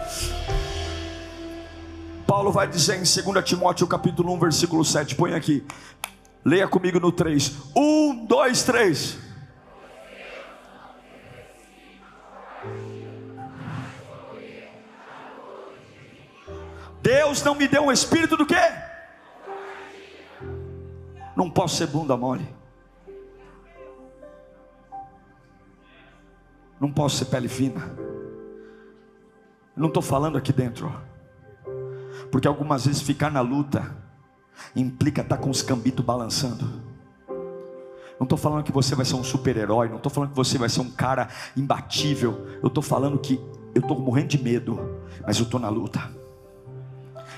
Paulo 2.27 2.51
vai 2.51 2.66
dizer 2.66 2.94
em 2.94 3.33
2 3.33 3.44
Timóteo 3.44 3.87
capítulo 3.87 4.33
1, 4.35 4.38
versículo 4.40 4.85
7, 4.85 5.14
põe 5.14 5.35
aqui. 5.35 5.62
Leia 6.44 6.68
comigo 6.68 7.00
no 7.00 7.11
3. 7.11 7.72
1, 7.74 8.26
2, 8.26 8.62
3. 8.64 9.18
Deus 17.00 17.42
não 17.42 17.54
me 17.54 17.66
deu 17.66 17.85
um 17.85 17.92
espírito 17.92 18.37
do 18.37 18.46
quê? 18.46 18.54
Não 21.35 21.50
posso 21.50 21.76
ser 21.76 21.87
bunda 21.87 22.16
mole. 22.16 22.46
Não 26.78 26.90
posso 26.92 27.16
ser 27.16 27.26
pele 27.26 27.48
fina. 27.48 27.80
Não 29.76 29.88
estou 29.88 30.02
falando 30.02 30.37
aqui 30.37 30.52
dentro. 30.52 30.94
Porque 32.30 32.46
algumas 32.46 32.87
vezes 32.87 33.02
ficar 33.02 33.30
na 33.30 33.40
luta 33.40 34.04
implica 34.75 35.23
estar 35.23 35.37
tá 35.37 35.43
com 35.43 35.51
os 35.51 35.62
cambitos 35.62 36.05
balançando. 36.05 36.83
Não 38.19 38.25
estou 38.25 38.38
falando 38.38 38.64
que 38.64 38.73
você 38.73 38.95
vai 38.95 39.05
ser 39.05 39.17
um 39.17 39.25
super-herói, 39.25 39.88
não 39.88 39.97
estou 39.97 40.11
falando 40.11 40.31
que 40.31 40.37
você 40.37 40.57
vai 40.57 40.69
ser 40.69 40.81
um 40.81 40.90
cara 40.90 41.29
imbatível. 41.57 42.47
Eu 42.62 42.69
estou 42.69 42.83
falando 42.83 43.19
que 43.19 43.40
eu 43.75 43.81
estou 43.81 43.99
morrendo 43.99 44.29
de 44.29 44.43
medo, 44.43 44.79
mas 45.27 45.38
eu 45.38 45.45
estou 45.45 45.59
na 45.59 45.69
luta. 45.69 46.01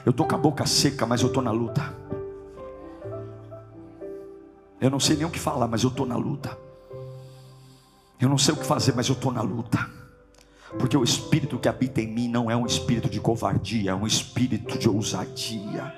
Eu 0.05 0.11
estou 0.11 0.27
com 0.27 0.35
a 0.35 0.39
boca 0.39 0.67
seca, 0.67 1.07
mas 1.07 1.23
eu 1.23 1.29
estou 1.29 1.43
na 1.43 1.51
luta. 1.51 1.95
Eu 4.81 4.91
não 4.91 5.01
sei 5.01 5.17
nem 5.17 5.25
o 5.25 5.31
que 5.31 5.41
falar, 5.41 5.67
mas 5.67 5.83
eu 5.83 5.89
estou 5.89 6.07
na 6.07 6.17
luta. 6.17 6.57
Eu 8.21 8.29
não 8.29 8.39
sei 8.39 8.55
o 8.55 8.57
que 8.57 8.65
fazer, 8.65 8.95
mas 8.95 9.09
eu 9.09 9.15
estou 9.15 9.33
na 9.33 9.43
luta. 9.43 9.79
Porque 10.79 10.97
o 10.97 11.03
espírito 11.03 11.59
que 11.59 11.69
habita 11.69 12.01
em 12.01 12.07
mim 12.07 12.29
não 12.29 12.51
é 12.51 12.57
um 12.57 12.67
espírito 12.67 13.09
de 13.09 13.21
covardia, 13.21 13.93
é 13.93 13.95
um 13.95 14.07
espírito 14.07 14.79
de 14.79 14.89
ousadia. 14.89 15.93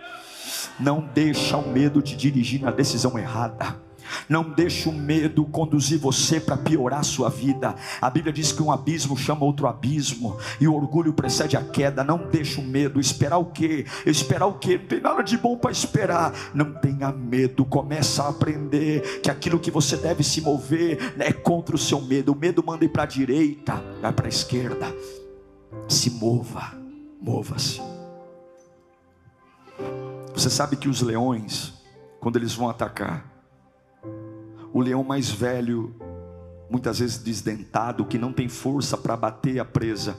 Não 0.79 1.09
deixa 1.15 1.57
o 1.57 1.69
medo 1.69 2.01
te 2.01 2.17
dirigir 2.17 2.61
na 2.61 2.71
decisão 2.71 3.19
errada. 3.19 3.89
Não 4.29 4.43
deixe 4.43 4.89
o 4.89 4.93
medo 4.93 5.45
conduzir 5.45 5.99
você 5.99 6.41
para 6.41 6.57
piorar 6.57 7.01
a 7.01 7.05
sua 7.05 7.29
vida. 7.29 7.75
A 8.01 8.11
Bíblia 8.11 8.33
diz 8.33 8.53
que 8.53 8.63
um 8.63 8.71
abismo 8.71 9.17
chama 9.17 9.45
outro 9.45 9.67
abismo 9.67 10.37
e 10.61 10.69
o 10.69 10.75
orgulho 10.75 11.13
precede 11.13 11.57
a 11.57 11.63
queda. 11.63 12.05
Não 12.05 12.29
deixe 12.31 12.61
o 12.61 12.65
medo. 12.65 13.01
Esperar 13.01 13.39
o 13.39 13.47
quê? 13.47 13.87
Esperar 14.07 14.47
o 14.47 14.55
quê? 14.55 14.79
Não 14.79 14.87
tem 14.87 15.01
nada 15.01 15.23
de 15.23 15.37
bom 15.37 15.57
para 15.57 15.71
esperar. 15.71 16.33
Não 16.55 16.73
tenha 16.75 17.11
medo. 17.13 17.65
Começa 17.65 18.25
a 18.25 18.29
aprender 18.29 19.21
que 19.23 19.31
aquilo 19.31 19.59
que 19.59 19.71
você 19.71 19.97
deve 19.97 20.23
se 20.23 20.41
mover 20.41 21.15
é 21.19 21.33
contra 21.33 21.75
o 21.75 21.79
seu 21.79 22.01
medo. 22.01 22.33
O 22.33 22.37
medo 22.37 22.63
manda 22.65 22.85
ir 22.85 22.89
para 22.89 23.03
a 23.05 23.07
direita, 23.07 23.83
vai 24.01 24.13
para 24.13 24.27
a 24.27 24.29
esquerda. 24.29 24.95
Se 25.89 26.11
mova, 26.11 26.73
mova-se. 27.21 27.98
Você 30.39 30.51
sabe 30.51 30.77
que 30.77 30.89
os 30.89 31.03
leões, 31.03 31.75
quando 32.21 32.37
eles 32.37 32.55
vão 32.55 32.71
atacar, 32.71 33.29
o 34.73 34.81
leão 34.81 35.03
mais 35.03 35.29
velho, 35.29 35.93
muitas 36.71 37.01
vezes 37.01 37.19
desdentado, 37.19 38.05
que 38.05 38.17
não 38.17 38.33
tem 38.33 38.49
força 38.49 38.97
para 38.97 39.17
bater 39.17 39.59
a 39.59 39.65
presa, 39.65 40.17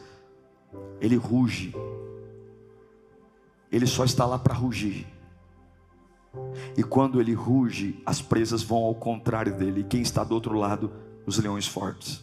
ele 0.99 1.15
ruge. 1.15 1.73
Ele 3.71 3.87
só 3.87 4.03
está 4.03 4.25
lá 4.25 4.37
para 4.37 4.53
rugir. 4.53 5.07
E 6.75 6.83
quando 6.83 7.21
ele 7.21 7.33
ruge, 7.33 8.03
as 8.05 8.21
presas 8.21 8.61
vão 8.61 8.79
ao 8.79 8.95
contrário 8.95 9.55
dele. 9.55 9.79
E 9.79 9.85
quem 9.85 10.01
está 10.01 10.21
do 10.25 10.35
outro 10.35 10.53
lado? 10.53 10.91
Os 11.25 11.37
leões 11.37 11.65
fortes. 11.65 12.21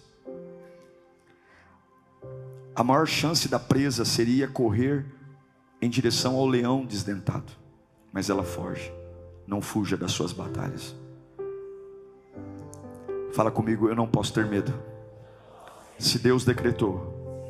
A 2.75 2.85
maior 2.85 3.07
chance 3.07 3.49
da 3.49 3.59
presa 3.59 4.05
seria 4.05 4.47
correr 4.47 5.07
em 5.81 5.89
direção 5.89 6.35
ao 6.37 6.47
leão 6.47 6.85
desdentado 6.85 7.65
mas 8.17 8.31
ela 8.31 8.43
foge. 8.43 8.91
Não 9.47 9.61
fuja 9.61 9.95
das 9.95 10.11
suas 10.11 10.33
batalhas. 10.33 10.97
Fala 13.35 13.51
comigo, 13.51 13.91
eu 13.91 13.95
não 13.95 14.07
posso 14.09 14.33
ter 14.33 14.47
medo. 14.47 14.73
Se 15.99 16.19
Deus 16.19 16.43
decretou, 16.43 17.45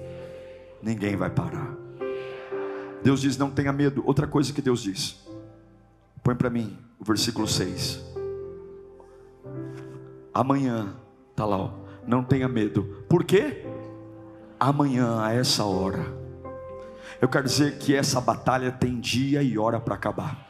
ninguém 0.83 1.15
vai 1.15 1.31
parar. 1.31 1.73
Deus 3.01 3.21
diz: 3.21 3.39
não 3.39 3.49
tenha 3.49 3.73
medo. 3.73 4.03
Outra 4.05 4.27
coisa 4.27 4.53
que 4.53 4.61
Deus 4.61 4.83
diz, 4.83 5.25
põe 6.25 6.35
para 6.35 6.51
mim 6.51 6.77
o 6.99 7.05
versículo 7.05 7.47
6. 7.47 8.05
Amanhã, 10.35 10.97
está 11.31 11.45
lá, 11.45 11.59
ó. 11.59 11.71
Não 12.05 12.25
tenha 12.25 12.49
medo. 12.49 13.05
Por 13.09 13.23
quê? 13.23 13.65
Amanhã, 14.59 15.23
a 15.23 15.33
essa 15.33 15.63
hora. 15.63 16.05
Eu 17.23 17.29
quero 17.29 17.45
dizer 17.45 17.79
que 17.79 17.95
essa 17.95 18.21
batalha 18.21 18.73
tem 18.73 18.99
dia 18.99 19.45
e 19.45 19.57
hora 19.57 19.79
para 19.79 19.95
acabar. 19.95 20.46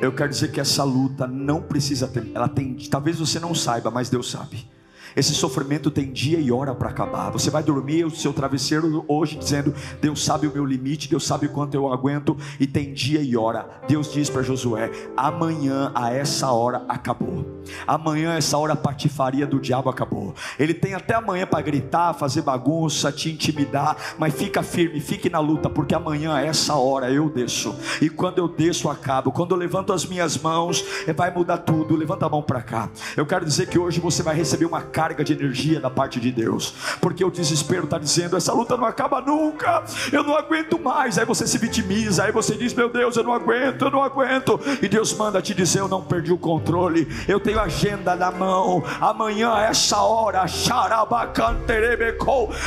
Eu 0.00 0.12
quero 0.12 0.28
dizer 0.28 0.52
que 0.52 0.60
essa 0.60 0.84
luta 0.84 1.26
não 1.26 1.62
precisa 1.62 2.06
ter, 2.06 2.30
ela 2.34 2.48
tem, 2.48 2.74
talvez 2.90 3.18
você 3.18 3.40
não 3.40 3.54
saiba, 3.54 3.90
mas 3.90 4.10
Deus 4.10 4.30
sabe. 4.30 4.68
Esse 5.16 5.34
sofrimento 5.34 5.90
tem 5.90 6.12
dia 6.12 6.38
e 6.38 6.52
hora 6.52 6.74
para 6.74 6.90
acabar. 6.90 7.30
Você 7.30 7.48
vai 7.48 7.62
dormir 7.62 8.04
o 8.04 8.10
seu 8.10 8.34
travesseiro 8.34 9.02
hoje 9.08 9.38
dizendo: 9.38 9.74
Deus 9.98 10.22
sabe 10.22 10.46
o 10.46 10.52
meu 10.52 10.66
limite, 10.66 11.08
Deus 11.08 11.26
sabe 11.26 11.48
quanto 11.48 11.72
eu 11.74 11.90
aguento, 11.90 12.36
e 12.60 12.66
tem 12.66 12.92
dia 12.92 13.22
e 13.22 13.34
hora. 13.34 13.66
Deus 13.88 14.12
diz 14.12 14.28
para 14.28 14.42
Josué: 14.42 14.90
amanhã 15.16 15.90
a 15.94 16.12
essa 16.12 16.50
hora 16.50 16.84
acabou. 16.86 17.62
Amanhã 17.86 18.34
essa 18.34 18.58
hora 18.58 18.74
a 18.74 18.76
patifaria 18.76 19.46
do 19.46 19.58
diabo 19.58 19.88
acabou. 19.88 20.34
Ele 20.58 20.74
tem 20.74 20.92
até 20.92 21.14
amanhã 21.14 21.46
para 21.46 21.62
gritar, 21.62 22.12
fazer 22.12 22.42
bagunça, 22.42 23.10
te 23.10 23.30
intimidar, 23.30 23.96
mas 24.18 24.34
fica 24.34 24.62
firme, 24.62 25.00
fique 25.00 25.30
na 25.30 25.38
luta, 25.40 25.70
porque 25.70 25.94
amanhã 25.94 26.34
a 26.34 26.42
essa 26.42 26.74
hora 26.74 27.10
eu 27.10 27.30
desço. 27.30 27.74
E 28.02 28.10
quando 28.10 28.36
eu 28.36 28.48
desço, 28.48 28.90
acabo. 28.90 29.32
Quando 29.32 29.52
eu 29.52 29.56
levanto 29.56 29.94
as 29.94 30.04
minhas 30.04 30.36
mãos, 30.36 30.84
vai 31.16 31.30
mudar 31.30 31.58
tudo. 31.58 31.96
Levanta 31.96 32.26
a 32.26 32.28
mão 32.28 32.42
para 32.42 32.60
cá. 32.60 32.90
Eu 33.16 33.24
quero 33.24 33.46
dizer 33.46 33.66
que 33.66 33.78
hoje 33.78 33.98
você 33.98 34.22
vai 34.22 34.36
receber 34.36 34.66
uma 34.66 34.82
carta 34.82 35.05
carga 35.06 35.22
de 35.22 35.32
energia 35.32 35.78
da 35.78 35.88
parte 35.88 36.18
de 36.18 36.32
Deus, 36.32 36.74
porque 37.00 37.24
o 37.24 37.30
desespero 37.30 37.84
está 37.84 37.96
dizendo: 37.96 38.36
essa 38.36 38.52
luta 38.52 38.76
não 38.76 38.84
acaba 38.84 39.20
nunca, 39.20 39.84
eu 40.10 40.24
não 40.24 40.36
aguento 40.36 40.80
mais. 40.80 41.16
Aí 41.16 41.24
você 41.24 41.46
se 41.46 41.58
vitimiza, 41.58 42.24
aí 42.24 42.32
você 42.32 42.56
diz: 42.56 42.74
meu 42.74 42.88
Deus, 42.88 43.16
eu 43.16 43.22
não 43.22 43.32
aguento, 43.32 43.82
eu 43.82 43.90
não 43.90 44.02
aguento. 44.02 44.58
E 44.82 44.88
Deus 44.88 45.12
manda 45.14 45.40
te 45.40 45.54
dizer: 45.54 45.78
eu 45.78 45.86
não 45.86 46.02
perdi 46.02 46.32
o 46.32 46.38
controle, 46.38 47.06
eu 47.28 47.38
tenho 47.38 47.60
agenda 47.60 48.16
na 48.16 48.32
mão. 48.32 48.82
Amanhã, 49.00 49.56
essa 49.58 49.98
hora, 49.98 50.44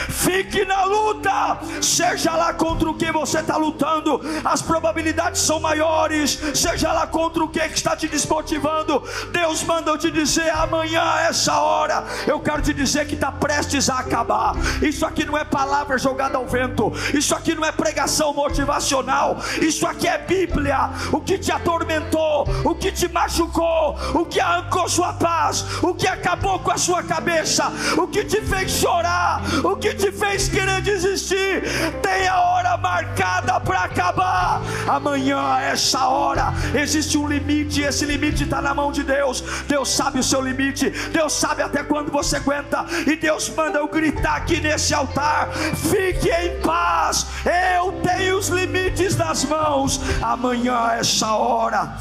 fique 0.09 0.63
na 0.63 0.85
luta, 0.85 1.59
seja 1.81 2.37
lá 2.37 2.53
contra 2.53 2.89
o 2.89 2.93
que 2.93 3.11
você 3.11 3.39
está 3.39 3.57
lutando, 3.57 4.21
as 4.45 4.61
probabilidades 4.61 5.41
são 5.41 5.59
maiores, 5.59 6.39
seja 6.53 6.93
lá 6.93 7.05
contra 7.05 7.43
o 7.43 7.49
que 7.49 7.59
está 7.59 7.97
te 7.97 8.07
desmotivando. 8.07 9.03
Deus 9.33 9.61
manda 9.63 9.91
eu 9.91 9.97
te 9.97 10.09
dizer: 10.09 10.49
amanhã, 10.51 11.03
essa 11.27 11.59
hora, 11.59 12.05
eu 12.29 12.39
quero 12.39 12.61
te 12.61 12.73
dizer 12.73 13.07
que 13.07 13.15
está 13.15 13.31
prestes 13.31 13.89
a 13.89 13.99
acabar. 13.99 14.55
Isso 14.81 15.05
aqui 15.05 15.25
não 15.25 15.35
é 15.35 15.43
palavra 15.43 15.97
jogada 15.97 16.37
ao 16.37 16.45
vento, 16.45 16.93
isso 17.13 17.33
aqui 17.33 17.55
não 17.55 17.65
é 17.65 17.71
pregação 17.71 18.33
motivacional, 18.33 19.37
isso 19.59 19.87
aqui 19.87 20.07
é 20.07 20.17
Bíblia. 20.17 20.91
O 21.11 21.19
que 21.19 21.39
te 21.39 21.51
atormentou, 21.51 22.47
o 22.63 22.75
que 22.75 22.91
te 22.91 23.07
machucou, 23.07 23.97
o 24.13 24.25
que 24.25 24.39
arrancou 24.39 24.87
sua 24.87 25.13
paz, 25.13 25.65
o 25.81 25.95
que 25.95 26.07
acabou 26.07 26.59
com 26.59 26.71
a 26.71 26.77
sua 26.77 27.01
cabeça, 27.01 27.71
o 27.97 28.07
que 28.07 28.23
te 28.23 28.41
fez 28.41 28.71
chorar, 28.71 29.41
o 29.63 29.75
que 29.75 29.95
te 29.95 30.11
fez 30.11 30.47
querer 30.47 30.81
desistir, 30.81 31.63
tem 32.01 32.27
a 32.27 32.39
hora 32.39 32.77
marcada 32.77 33.59
para 33.59 33.85
acabar. 33.85 34.61
Amanhã, 34.87 35.59
essa 35.59 36.07
hora, 36.07 36.53
existe 36.79 37.17
um 37.17 37.27
limite, 37.27 37.81
e 37.81 37.85
esse 37.85 38.05
limite 38.05 38.43
está 38.43 38.61
na 38.61 38.73
mão 38.73 38.91
de 38.91 39.03
Deus. 39.03 39.41
Deus 39.67 39.89
sabe 39.89 40.19
o 40.19 40.23
seu 40.23 40.41
limite, 40.41 40.89
Deus 41.11 41.33
sabe 41.33 41.63
até 41.63 41.83
quando 41.83 42.08
você 42.09 42.37
aguenta. 42.37 42.85
E 43.07 43.15
Deus 43.15 43.49
manda 43.49 43.79
eu 43.79 43.87
gritar 43.87 44.37
aqui 44.37 44.59
nesse 44.59 44.93
altar: 44.93 45.51
fique 45.53 46.29
em 46.29 46.59
paz, 46.61 47.27
eu 47.45 47.91
tenho 48.01 48.37
os 48.37 48.49
limites 48.49 49.15
nas 49.15 49.43
mãos. 49.45 49.99
Amanhã, 50.21 50.91
essa 50.91 51.33
hora, 51.33 51.97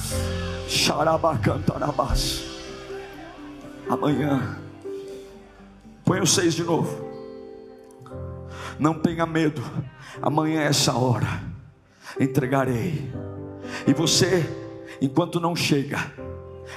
xarabacantarabás. 0.69 2.45
Amanhã, 3.89 4.59
põe 6.05 6.21
o 6.21 6.27
seis 6.27 6.55
de 6.55 6.63
novo. 6.63 7.09
Não 8.79 8.95
tenha 8.95 9.27
medo, 9.27 9.63
amanhã, 10.23 10.63
essa 10.63 10.95
hora, 10.97 11.43
entregarei. 12.21 13.13
E 13.87 13.93
você, 13.93 14.49
enquanto 15.01 15.41
não 15.41 15.57
chega, 15.57 15.99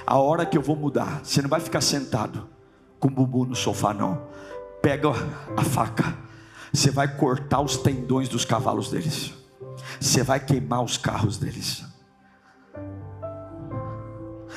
a 0.05 0.17
hora 0.17 0.45
que 0.45 0.57
eu 0.57 0.61
vou 0.61 0.75
mudar, 0.75 1.21
você 1.23 1.41
não 1.41 1.49
vai 1.49 1.59
ficar 1.59 1.81
sentado 1.81 2.50
com 3.01 3.09
bumbum 3.09 3.45
no 3.45 3.55
sofá, 3.55 3.93
não. 3.93 4.21
Pega 4.81 5.09
a 5.57 5.63
faca, 5.63 6.15
você 6.71 6.89
vai 6.89 7.17
cortar 7.17 7.59
os 7.59 7.75
tendões 7.75 8.29
dos 8.29 8.45
cavalos 8.45 8.89
deles, 8.89 9.33
você 9.99 10.23
vai 10.23 10.39
queimar 10.39 10.81
os 10.81 10.97
carros 10.97 11.37
deles, 11.37 11.83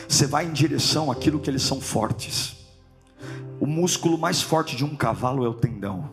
você 0.09 0.27
vai 0.27 0.47
em 0.47 0.53
direção 0.53 1.11
àquilo 1.11 1.41
que 1.41 1.51
eles 1.51 1.63
são 1.63 1.81
fortes. 1.81 2.55
O 3.61 3.67
músculo 3.67 4.19
mais 4.19 4.43
forte 4.43 4.77
de 4.77 4.85
um 4.85 4.95
cavalo 4.95 5.45
é 5.45 5.49
o 5.49 5.55
tendão. 5.55 6.11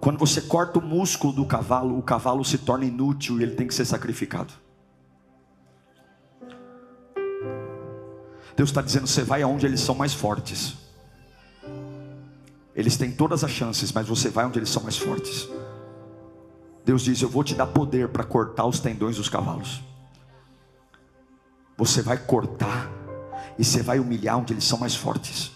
Quando 0.00 0.18
você 0.18 0.40
corta 0.40 0.78
o 0.78 0.82
músculo 0.82 1.32
do 1.32 1.46
cavalo, 1.46 1.96
o 1.96 2.02
cavalo 2.02 2.44
se 2.44 2.58
torna 2.58 2.84
inútil 2.84 3.38
e 3.38 3.44
ele 3.44 3.54
tem 3.54 3.66
que 3.66 3.74
ser 3.74 3.84
sacrificado. 3.84 4.52
Deus 8.56 8.70
está 8.70 8.82
dizendo: 8.82 9.06
você 9.06 9.22
vai 9.22 9.42
aonde 9.42 9.66
eles 9.66 9.80
são 9.80 9.94
mais 9.94 10.14
fortes. 10.14 10.74
Eles 12.74 12.96
têm 12.96 13.10
todas 13.10 13.44
as 13.44 13.50
chances, 13.50 13.92
mas 13.92 14.06
você 14.06 14.30
vai 14.30 14.46
onde 14.46 14.58
eles 14.58 14.70
são 14.70 14.82
mais 14.82 14.96
fortes. 14.96 15.48
Deus 16.84 17.02
diz: 17.02 17.20
Eu 17.22 17.28
vou 17.28 17.44
te 17.44 17.54
dar 17.54 17.66
poder 17.66 18.08
para 18.08 18.24
cortar 18.24 18.66
os 18.66 18.80
tendões 18.80 19.16
dos 19.16 19.28
cavalos. 19.28 19.82
Você 21.76 22.02
vai 22.02 22.16
cortar 22.16 22.90
e 23.58 23.64
você 23.64 23.82
vai 23.82 23.98
humilhar 23.98 24.38
onde 24.38 24.52
eles 24.52 24.64
são 24.64 24.78
mais 24.78 24.94
fortes. 24.94 25.50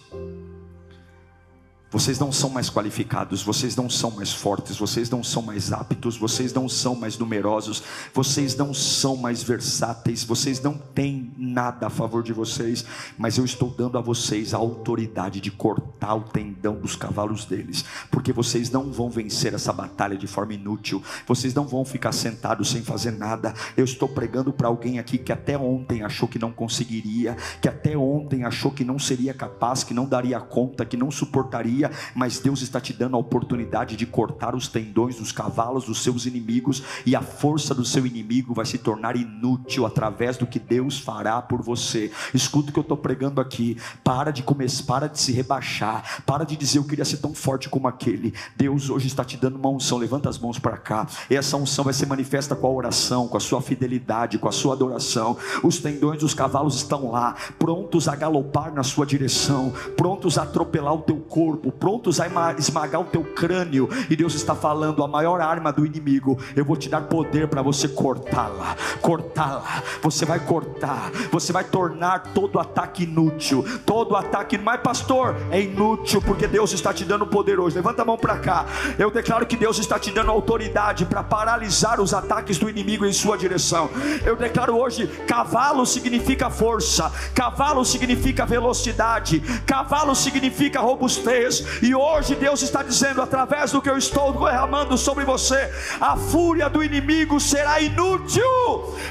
Vocês 1.89 2.19
não 2.19 2.33
são 2.33 2.49
mais 2.49 2.69
qualificados, 2.69 3.41
vocês 3.41 3.73
não 3.77 3.89
são 3.89 4.11
mais 4.11 4.33
fortes, 4.33 4.77
vocês 4.77 5.09
não 5.09 5.23
são 5.23 5.41
mais 5.41 5.71
aptos, 5.71 6.17
vocês 6.17 6.53
não 6.53 6.67
são 6.67 6.95
mais 6.95 7.17
numerosos, 7.17 7.81
vocês 8.13 8.57
não 8.57 8.73
são 8.73 9.15
mais 9.15 9.41
versáteis, 9.41 10.21
vocês 10.21 10.61
não 10.61 10.73
têm 10.73 11.31
nada 11.37 11.87
a 11.87 11.89
favor 11.89 12.21
de 12.21 12.33
vocês, 12.33 12.83
mas 13.17 13.37
eu 13.37 13.45
estou 13.45 13.69
dando 13.69 13.97
a 13.97 14.01
vocês 14.01 14.53
a 14.53 14.57
autoridade 14.57 15.39
de 15.39 15.49
cortar 15.49 16.15
o 16.15 16.23
tendão 16.23 16.75
dos 16.75 16.97
cavalos 16.97 17.45
deles, 17.45 17.85
porque 18.11 18.33
vocês 18.33 18.69
não 18.69 18.91
vão 18.91 19.09
vencer 19.09 19.53
essa 19.53 19.71
batalha 19.71 20.17
de 20.17 20.27
forma 20.27 20.55
inútil, 20.55 21.01
vocês 21.25 21.53
não 21.53 21.65
vão 21.65 21.85
ficar 21.85 22.11
sentados 22.11 22.69
sem 22.69 22.81
fazer 22.81 23.11
nada. 23.11 23.53
Eu 23.77 23.85
estou 23.85 24.09
pregando 24.09 24.51
para 24.51 24.67
alguém 24.67 24.99
aqui 24.99 25.17
que 25.17 25.31
até 25.31 25.57
ontem 25.57 26.03
achou 26.03 26.27
que 26.27 26.37
não 26.37 26.51
conseguiria, 26.51 27.37
que 27.61 27.69
até 27.69 27.97
ontem 27.97 28.43
achou 28.43 28.71
que 28.71 28.83
não 28.83 28.99
seria 28.99 29.33
capaz, 29.33 29.85
que 29.85 29.93
não 29.93 30.05
daria 30.05 30.41
conta, 30.41 30.85
que 30.85 30.97
não 30.97 31.09
suportaria 31.09 31.76
mas 32.15 32.39
Deus 32.39 32.61
está 32.61 32.79
te 32.79 32.93
dando 32.93 33.15
a 33.15 33.19
oportunidade 33.19 33.95
de 33.95 34.05
cortar 34.05 34.55
os 34.55 34.67
tendões 34.67 35.15
dos 35.15 35.31
cavalos 35.31 35.85
dos 35.85 36.01
seus 36.01 36.25
inimigos, 36.25 36.83
e 37.05 37.15
a 37.15 37.21
força 37.21 37.73
do 37.73 37.85
seu 37.85 38.05
inimigo 38.05 38.53
vai 38.53 38.65
se 38.65 38.77
tornar 38.77 39.15
inútil 39.15 39.85
através 39.85 40.37
do 40.37 40.47
que 40.47 40.59
Deus 40.59 40.99
fará 40.99 41.41
por 41.41 41.61
você. 41.61 42.11
Escuta 42.33 42.69
o 42.69 42.73
que 42.73 42.79
eu 42.79 42.81
estou 42.81 42.97
pregando 42.97 43.41
aqui. 43.41 43.77
Para 44.03 44.31
de 44.31 44.43
começar, 44.43 44.83
para 44.83 45.07
de 45.07 45.19
se 45.19 45.31
rebaixar, 45.31 46.23
para 46.25 46.43
de 46.43 46.55
dizer 46.55 46.79
eu 46.79 46.83
queria 46.83 47.05
ser 47.05 47.17
tão 47.17 47.33
forte 47.33 47.69
como 47.69 47.87
aquele. 47.87 48.33
Deus 48.55 48.89
hoje 48.89 49.07
está 49.07 49.23
te 49.23 49.37
dando 49.37 49.57
uma 49.57 49.69
unção. 49.69 49.97
Levanta 49.97 50.29
as 50.29 50.37
mãos 50.39 50.59
para 50.59 50.77
cá. 50.77 51.07
E 51.29 51.35
essa 51.35 51.57
unção 51.57 51.83
vai 51.83 51.93
ser 51.93 52.05
manifesta 52.05 52.55
com 52.55 52.67
a 52.67 52.71
oração, 52.71 53.27
com 53.27 53.37
a 53.37 53.39
sua 53.39 53.61
fidelidade, 53.61 54.37
com 54.37 54.47
a 54.47 54.51
sua 54.51 54.73
adoração. 54.73 55.37
Os 55.63 55.79
tendões 55.79 56.19
dos 56.19 56.33
cavalos 56.33 56.75
estão 56.75 57.11
lá, 57.11 57.35
prontos 57.57 58.07
a 58.07 58.15
galopar 58.15 58.73
na 58.73 58.83
sua 58.83 59.05
direção, 59.05 59.73
prontos 59.95 60.37
a 60.37 60.43
atropelar 60.43 60.93
o 60.93 61.01
teu 61.01 61.17
corpo 61.17 61.66
prontos 61.71 62.19
a 62.19 62.27
esmagar 62.57 63.01
o 63.01 63.05
teu 63.05 63.23
crânio. 63.23 63.89
E 64.09 64.15
Deus 64.15 64.33
está 64.35 64.55
falando: 64.55 65.03
a 65.03 65.07
maior 65.07 65.41
arma 65.41 65.71
do 65.71 65.85
inimigo, 65.85 66.37
eu 66.55 66.65
vou 66.65 66.75
te 66.75 66.89
dar 66.89 67.01
poder 67.01 67.47
para 67.47 67.61
você 67.61 67.87
cortá-la, 67.87 68.75
cortá-la. 69.01 69.83
Você 70.01 70.25
vai 70.25 70.39
cortar, 70.39 71.11
você 71.31 71.51
vai 71.51 71.63
tornar 71.63 72.19
todo 72.33 72.59
ataque 72.59 73.03
inútil, 73.03 73.65
todo 73.85 74.15
ataque. 74.15 74.57
Mas, 74.57 74.81
pastor, 74.81 75.35
é 75.51 75.61
inútil 75.61 76.21
porque 76.21 76.47
Deus 76.47 76.71
está 76.73 76.93
te 76.93 77.05
dando 77.05 77.25
poder 77.25 77.59
hoje. 77.59 77.75
Levanta 77.75 78.01
a 78.01 78.05
mão 78.05 78.17
para 78.17 78.37
cá. 78.37 78.65
Eu 78.97 79.11
declaro 79.11 79.45
que 79.45 79.55
Deus 79.55 79.79
está 79.79 79.99
te 79.99 80.11
dando 80.11 80.31
autoridade 80.31 81.05
para 81.05 81.23
paralisar 81.23 81.99
os 81.99 82.13
ataques 82.13 82.57
do 82.57 82.69
inimigo 82.69 83.05
em 83.05 83.13
sua 83.13 83.37
direção. 83.37 83.89
Eu 84.25 84.35
declaro 84.35 84.75
hoje: 84.77 85.07
cavalo 85.27 85.85
significa 85.85 86.49
força, 86.49 87.11
cavalo 87.33 87.83
significa 87.85 88.45
velocidade, 88.45 89.39
cavalo 89.65 90.15
significa 90.15 90.79
robustez 90.79 91.56
E 91.81 91.93
hoje 91.93 92.35
Deus 92.35 92.61
está 92.61 92.83
dizendo, 92.83 93.21
através 93.21 93.71
do 93.71 93.81
que 93.81 93.89
eu 93.89 93.97
estou 93.97 94.33
derramando 94.33 94.97
sobre 94.97 95.25
você, 95.25 95.71
a 95.99 96.15
fúria 96.15 96.69
do 96.69 96.83
inimigo 96.83 97.39
será 97.39 97.79
inútil. 97.79 98.43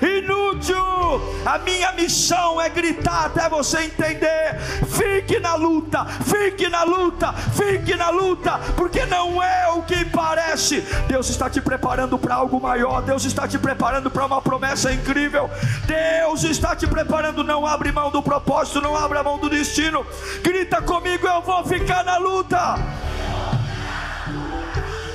Inútil. 0.02 0.76
A 1.44 1.58
minha 1.58 1.92
missão 1.92 2.60
é 2.60 2.68
gritar 2.68 3.26
até 3.26 3.48
você 3.48 3.82
entender. 3.82 4.58
Fique 4.88 5.38
na 5.38 5.54
luta, 5.54 6.04
fique 6.04 6.68
na 6.68 6.82
luta, 6.82 7.32
fique 7.32 7.94
na 7.94 8.10
luta, 8.10 8.60
porque 8.76 9.04
não 9.06 9.42
é 9.42 9.68
o 9.72 9.82
que 9.82 10.04
parece. 10.04 10.80
Deus 11.08 11.28
está 11.28 11.48
te 11.48 11.60
preparando 11.60 12.18
para 12.18 12.34
algo 12.34 12.60
maior. 12.60 13.02
Deus 13.02 13.24
está 13.24 13.46
te 13.46 13.58
preparando 13.58 14.10
para 14.10 14.26
uma 14.26 14.42
promessa 14.42 14.92
incrível. 14.92 15.50
Deus 15.86 16.44
está 16.44 16.74
te 16.74 16.86
preparando. 16.86 17.44
Não 17.44 17.66
abre 17.66 17.92
mão 17.92 18.10
do 18.10 18.22
propósito, 18.22 18.80
não 18.80 18.96
abre 18.96 19.22
mão 19.22 19.38
do 19.38 19.48
destino. 19.48 20.06
Grita 20.42 20.82
comigo, 20.82 21.26
eu 21.26 21.42
vou 21.42 21.64
ficar 21.64 22.04
na 22.04 22.18
luta. 22.18 22.35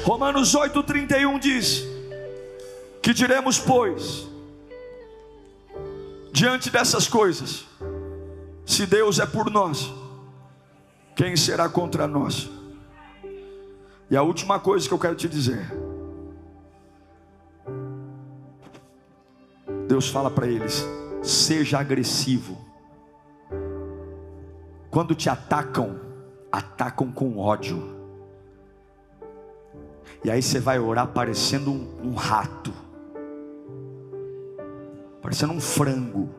Romanos 0.03 0.55
8,31 0.55 1.39
diz: 1.39 1.84
Que 3.01 3.13
diremos, 3.13 3.59
pois, 3.59 4.28
diante 6.32 6.69
dessas 6.69 7.07
coisas, 7.07 7.65
se 8.65 8.86
Deus 8.86 9.19
é 9.19 9.26
por 9.26 9.49
nós, 9.49 9.91
quem 11.15 11.36
será 11.36 11.69
contra 11.69 12.07
nós? 12.07 12.49
E 14.09 14.17
a 14.17 14.24
última 14.24 14.59
coisa 14.59 14.88
que 14.88 14.93
eu 14.93 14.99
quero 14.99 15.15
te 15.15 15.30
dizer: 15.30 15.72
Deus 19.88 20.09
fala 20.09 20.30
para 20.30 20.47
eles: 20.47 20.86
seja 21.22 21.80
agressivo. 21.80 22.57
Quando 24.89 25.15
te 25.15 25.30
atacam, 25.30 26.11
atacam 26.51 27.11
com 27.11 27.37
ódio. 27.37 28.01
E 30.23 30.29
aí 30.29 30.41
você 30.41 30.59
vai 30.59 30.77
orar 30.77 31.07
parecendo 31.07 31.71
um, 31.71 32.09
um 32.09 32.13
rato, 32.13 32.71
parecendo 35.21 35.53
um 35.53 35.61
frango. 35.61 36.29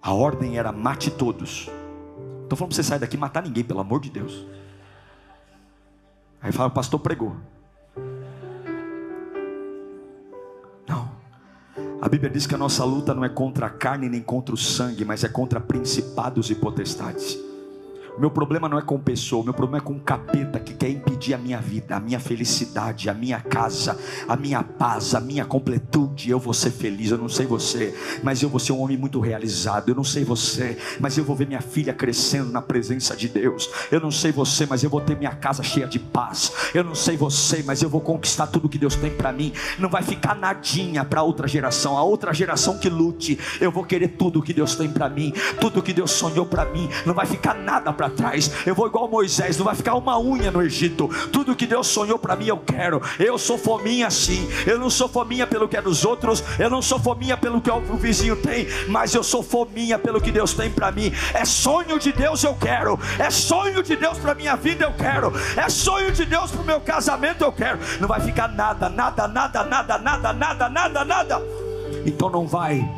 A 0.00 0.12
ordem 0.12 0.56
era 0.56 0.72
mate 0.72 1.10
todos. 1.10 1.68
Estou 2.42 2.56
falando 2.56 2.70
para 2.70 2.76
você 2.76 2.82
sair 2.82 2.98
daqui 2.98 3.16
matar 3.16 3.42
ninguém, 3.42 3.64
pelo 3.64 3.80
amor 3.80 4.00
de 4.00 4.08
Deus. 4.10 4.46
Aí 6.40 6.52
fala, 6.52 6.68
o 6.68 6.72
pastor 6.72 7.00
pregou. 7.00 7.36
A 12.00 12.08
Bíblia 12.08 12.30
diz 12.30 12.46
que 12.46 12.54
a 12.54 12.58
nossa 12.58 12.84
luta 12.84 13.12
não 13.12 13.24
é 13.24 13.28
contra 13.28 13.66
a 13.66 13.70
carne 13.70 14.08
nem 14.08 14.22
contra 14.22 14.54
o 14.54 14.58
sangue, 14.58 15.04
mas 15.04 15.24
é 15.24 15.28
contra 15.28 15.58
principados 15.58 16.48
e 16.48 16.54
potestades. 16.54 17.36
Meu 18.16 18.30
problema 18.30 18.68
não 18.68 18.78
é 18.78 18.82
com 18.82 19.00
pessoa, 19.00 19.42
meu 19.42 19.52
problema 19.52 19.78
é 19.78 19.80
com 19.84 19.94
um 19.94 19.98
capeta 19.98 20.60
que 20.60 20.74
quer 20.74 20.90
impedir 20.90 21.17
a 21.34 21.38
minha 21.38 21.60
vida, 21.60 21.96
a 21.96 22.00
minha 22.00 22.20
felicidade, 22.20 23.10
a 23.10 23.14
minha 23.14 23.40
casa, 23.40 23.98
a 24.26 24.36
minha 24.36 24.62
paz, 24.62 25.14
a 25.14 25.20
minha 25.20 25.44
completude. 25.44 26.30
Eu 26.30 26.38
vou 26.38 26.54
ser 26.54 26.70
feliz, 26.70 27.10
eu 27.10 27.18
não 27.18 27.28
sei 27.28 27.46
você, 27.46 27.94
mas 28.22 28.42
eu 28.42 28.48
vou 28.48 28.60
ser 28.60 28.72
um 28.72 28.80
homem 28.80 28.96
muito 28.96 29.20
realizado. 29.20 29.88
Eu 29.88 29.94
não 29.94 30.04
sei 30.04 30.24
você, 30.24 30.78
mas 31.00 31.16
eu 31.18 31.24
vou 31.24 31.36
ver 31.36 31.46
minha 31.46 31.60
filha 31.60 31.92
crescendo 31.92 32.50
na 32.50 32.62
presença 32.62 33.16
de 33.16 33.28
Deus. 33.28 33.68
Eu 33.90 34.00
não 34.00 34.10
sei 34.10 34.32
você, 34.32 34.66
mas 34.66 34.82
eu 34.82 34.90
vou 34.90 35.00
ter 35.00 35.16
minha 35.16 35.34
casa 35.34 35.62
cheia 35.62 35.86
de 35.86 35.98
paz. 35.98 36.52
Eu 36.72 36.84
não 36.84 36.94
sei 36.94 37.16
você, 37.16 37.62
mas 37.62 37.82
eu 37.82 37.88
vou 37.88 38.00
conquistar 38.00 38.46
tudo 38.46 38.68
que 38.68 38.78
Deus 38.78 38.96
tem 38.96 39.10
para 39.10 39.32
mim. 39.32 39.52
Não 39.78 39.88
vai 39.88 40.02
ficar 40.02 40.34
nadinha 40.34 41.04
para 41.04 41.22
outra 41.22 41.48
geração, 41.48 41.96
a 41.96 42.02
outra 42.02 42.32
geração 42.32 42.78
que 42.78 42.88
lute. 42.88 43.38
Eu 43.60 43.70
vou 43.70 43.84
querer 43.84 44.08
tudo 44.08 44.42
que 44.42 44.52
Deus 44.52 44.74
tem 44.74 44.90
para 44.90 45.08
mim, 45.08 45.32
tudo 45.60 45.82
que 45.82 45.92
Deus 45.92 46.10
sonhou 46.10 46.46
para 46.46 46.64
mim. 46.66 46.88
Não 47.04 47.14
vai 47.14 47.26
ficar 47.26 47.54
nada 47.54 47.92
para 47.92 48.10
trás. 48.10 48.50
Eu 48.66 48.74
vou 48.74 48.86
igual 48.86 49.08
Moisés, 49.08 49.56
não 49.56 49.64
vai 49.64 49.74
ficar 49.74 49.94
uma 49.94 50.18
unha 50.20 50.50
no 50.50 50.62
Egito. 50.62 51.08
Tudo 51.32 51.56
que 51.56 51.66
Deus 51.66 51.86
sonhou 51.86 52.18
para 52.18 52.36
mim 52.36 52.46
eu 52.46 52.58
quero. 52.58 53.00
Eu 53.18 53.38
sou 53.38 53.58
fominha 53.58 54.06
assim. 54.06 54.48
Eu 54.66 54.78
não 54.78 54.90
sou 54.90 55.08
fominha 55.08 55.46
pelo 55.46 55.68
que 55.68 55.76
é 55.76 55.82
dos 55.82 56.04
outros. 56.04 56.42
Eu 56.58 56.70
não 56.70 56.82
sou 56.82 56.98
fominha 56.98 57.36
pelo 57.36 57.60
que 57.60 57.70
o 57.70 57.80
vizinho 57.96 58.36
tem, 58.36 58.66
mas 58.88 59.14
eu 59.14 59.22
sou 59.22 59.42
fominha 59.42 59.98
pelo 59.98 60.20
que 60.20 60.30
Deus 60.30 60.52
tem 60.54 60.70
para 60.70 60.90
mim. 60.90 61.12
É 61.34 61.44
sonho 61.44 61.98
de 61.98 62.12
Deus 62.12 62.42
eu 62.42 62.54
quero. 62.54 62.98
É 63.18 63.30
sonho 63.30 63.82
de 63.82 63.96
Deus 63.96 64.18
para 64.18 64.34
minha 64.34 64.56
vida 64.56 64.84
eu 64.84 64.92
quero. 64.92 65.32
É 65.56 65.68
sonho 65.68 66.12
de 66.12 66.24
Deus 66.24 66.50
para 66.50 66.62
o 66.62 66.64
meu 66.64 66.80
casamento 66.80 67.44
eu 67.44 67.52
quero. 67.52 67.78
Não 68.00 68.08
vai 68.08 68.20
ficar 68.20 68.48
nada, 68.48 68.88
nada, 68.88 69.28
nada, 69.28 69.64
nada, 69.64 69.98
nada, 69.98 70.32
nada, 70.32 70.68
nada, 70.68 71.04
nada. 71.04 71.42
Então 72.04 72.30
não 72.30 72.46
vai 72.46 72.88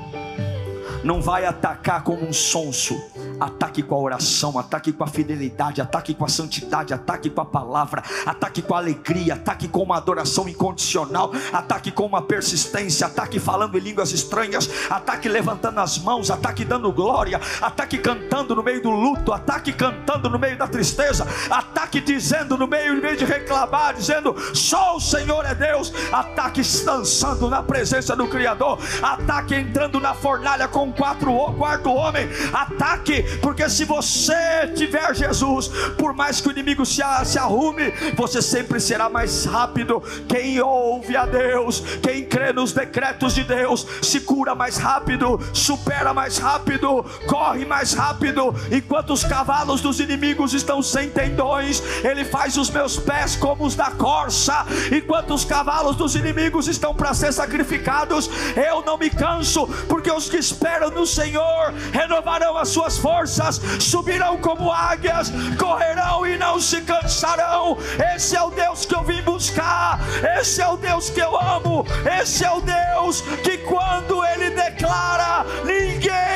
não 1.02 1.20
vai 1.20 1.46
atacar 1.46 2.02
como 2.02 2.26
um 2.26 2.32
sonso. 2.32 3.00
Ataque 3.40 3.82
com 3.82 3.94
a 3.94 3.98
oração, 3.98 4.58
ataque 4.58 4.92
com 4.92 5.04
a 5.04 5.06
fidelidade, 5.06 5.80
ataque 5.80 6.14
com 6.14 6.24
a 6.24 6.28
santidade, 6.28 6.92
ataque 6.92 7.30
com 7.30 7.40
a 7.40 7.44
palavra, 7.44 8.02
ataque 8.26 8.62
com 8.62 8.74
a 8.74 8.78
alegria, 8.78 9.34
ataque 9.34 9.66
com 9.66 9.82
uma 9.82 9.96
adoração 9.96 10.48
incondicional, 10.48 11.32
ataque 11.52 11.90
com 11.90 12.04
uma 12.04 12.22
persistência, 12.22 13.06
ataque 13.06 13.38
falando 13.38 13.78
em 13.78 13.80
línguas 13.80 14.12
estranhas, 14.12 14.68
ataque 14.90 15.28
levantando 15.28 15.80
as 15.80 15.98
mãos, 15.98 16.30
ataque 16.30 16.64
dando 16.64 16.92
glória, 16.92 17.40
ataque 17.60 17.98
cantando 17.98 18.54
no 18.54 18.62
meio 18.62 18.82
do 18.82 18.90
luto, 18.90 19.32
ataque 19.32 19.72
cantando 19.72 20.28
no 20.28 20.38
meio 20.38 20.58
da 20.58 20.68
tristeza, 20.68 21.26
ataque 21.50 22.00
dizendo 22.00 22.56
no 22.56 22.66
meio, 22.66 22.94
no 22.94 23.02
meio 23.02 23.16
de 23.16 23.24
reclamar, 23.24 23.94
dizendo 23.94 24.34
só 24.54 24.96
o 24.96 25.00
Senhor 25.00 25.44
é 25.46 25.54
Deus, 25.54 25.92
ataque 26.12 26.62
dançando 26.84 27.48
na 27.48 27.62
presença 27.62 28.14
do 28.14 28.26
Criador, 28.26 28.78
ataque 29.02 29.54
entrando 29.54 30.00
na 30.00 30.14
fornalha 30.14 30.68
com 30.68 30.92
quatro, 30.92 31.32
quarto 31.54 31.90
homem, 31.90 32.28
ataque, 32.52 33.22
porque 33.42 33.68
se 33.68 33.84
você 33.84 34.68
tiver 34.74 35.14
Jesus, 35.14 35.68
por 35.98 36.12
mais 36.12 36.40
que 36.40 36.48
o 36.48 36.50
inimigo 36.50 36.84
se, 36.84 37.02
se 37.24 37.38
arrume, 37.38 37.92
você 38.16 38.42
sempre 38.42 38.80
será 38.80 39.08
mais 39.08 39.44
rápido. 39.44 40.02
Quem 40.28 40.60
ouve 40.60 41.16
a 41.16 41.26
Deus, 41.26 41.80
quem 42.02 42.24
crê 42.24 42.52
nos 42.52 42.72
decretos 42.72 43.34
de 43.34 43.44
Deus, 43.44 43.86
se 44.02 44.20
cura 44.20 44.54
mais 44.54 44.76
rápido, 44.76 45.40
supera 45.52 46.12
mais 46.12 46.38
rápido, 46.38 47.04
corre 47.26 47.64
mais 47.64 47.92
rápido. 47.92 48.54
Enquanto 48.70 49.12
os 49.12 49.24
cavalos 49.24 49.80
dos 49.80 50.00
inimigos 50.00 50.54
estão 50.54 50.82
sem 50.82 51.10
tendões, 51.10 51.82
Ele 52.04 52.24
faz 52.24 52.56
os 52.56 52.70
meus 52.70 52.98
pés 52.98 53.36
como 53.36 53.64
os 53.64 53.74
da 53.74 53.90
corça. 53.90 54.66
Enquanto 54.90 55.34
os 55.34 55.44
cavalos 55.44 55.96
dos 55.96 56.14
inimigos 56.14 56.68
estão 56.68 56.94
para 56.94 57.14
ser 57.14 57.32
sacrificados, 57.32 58.30
eu 58.56 58.82
não 58.82 58.96
me 58.96 59.10
canso, 59.10 59.66
porque 59.88 60.10
os 60.10 60.28
que 60.28 60.36
esperam 60.36 60.90
no 60.90 61.06
Senhor 61.06 61.72
renovarão 61.92 62.56
as 62.56 62.68
suas 62.68 62.98
forças, 62.98 63.19
subirão 63.26 64.38
como 64.38 64.72
águias, 64.72 65.32
correrão 65.58 66.26
e 66.26 66.36
não 66.36 66.60
se 66.60 66.80
cansarão. 66.82 67.78
Esse 68.14 68.36
é 68.36 68.42
o 68.42 68.50
Deus 68.50 68.84
que 68.84 68.94
eu 68.94 69.04
vim 69.04 69.22
buscar, 69.22 70.00
esse 70.38 70.60
é 70.60 70.68
o 70.68 70.76
Deus 70.76 71.10
que 71.10 71.20
eu 71.20 71.38
amo, 71.40 71.84
esse 72.20 72.44
é 72.44 72.50
o 72.50 72.60
Deus 72.60 73.20
que 73.42 73.58
quando 73.58 74.24
Ele 74.24 74.50
declara, 74.50 75.44
ninguém 75.64 76.29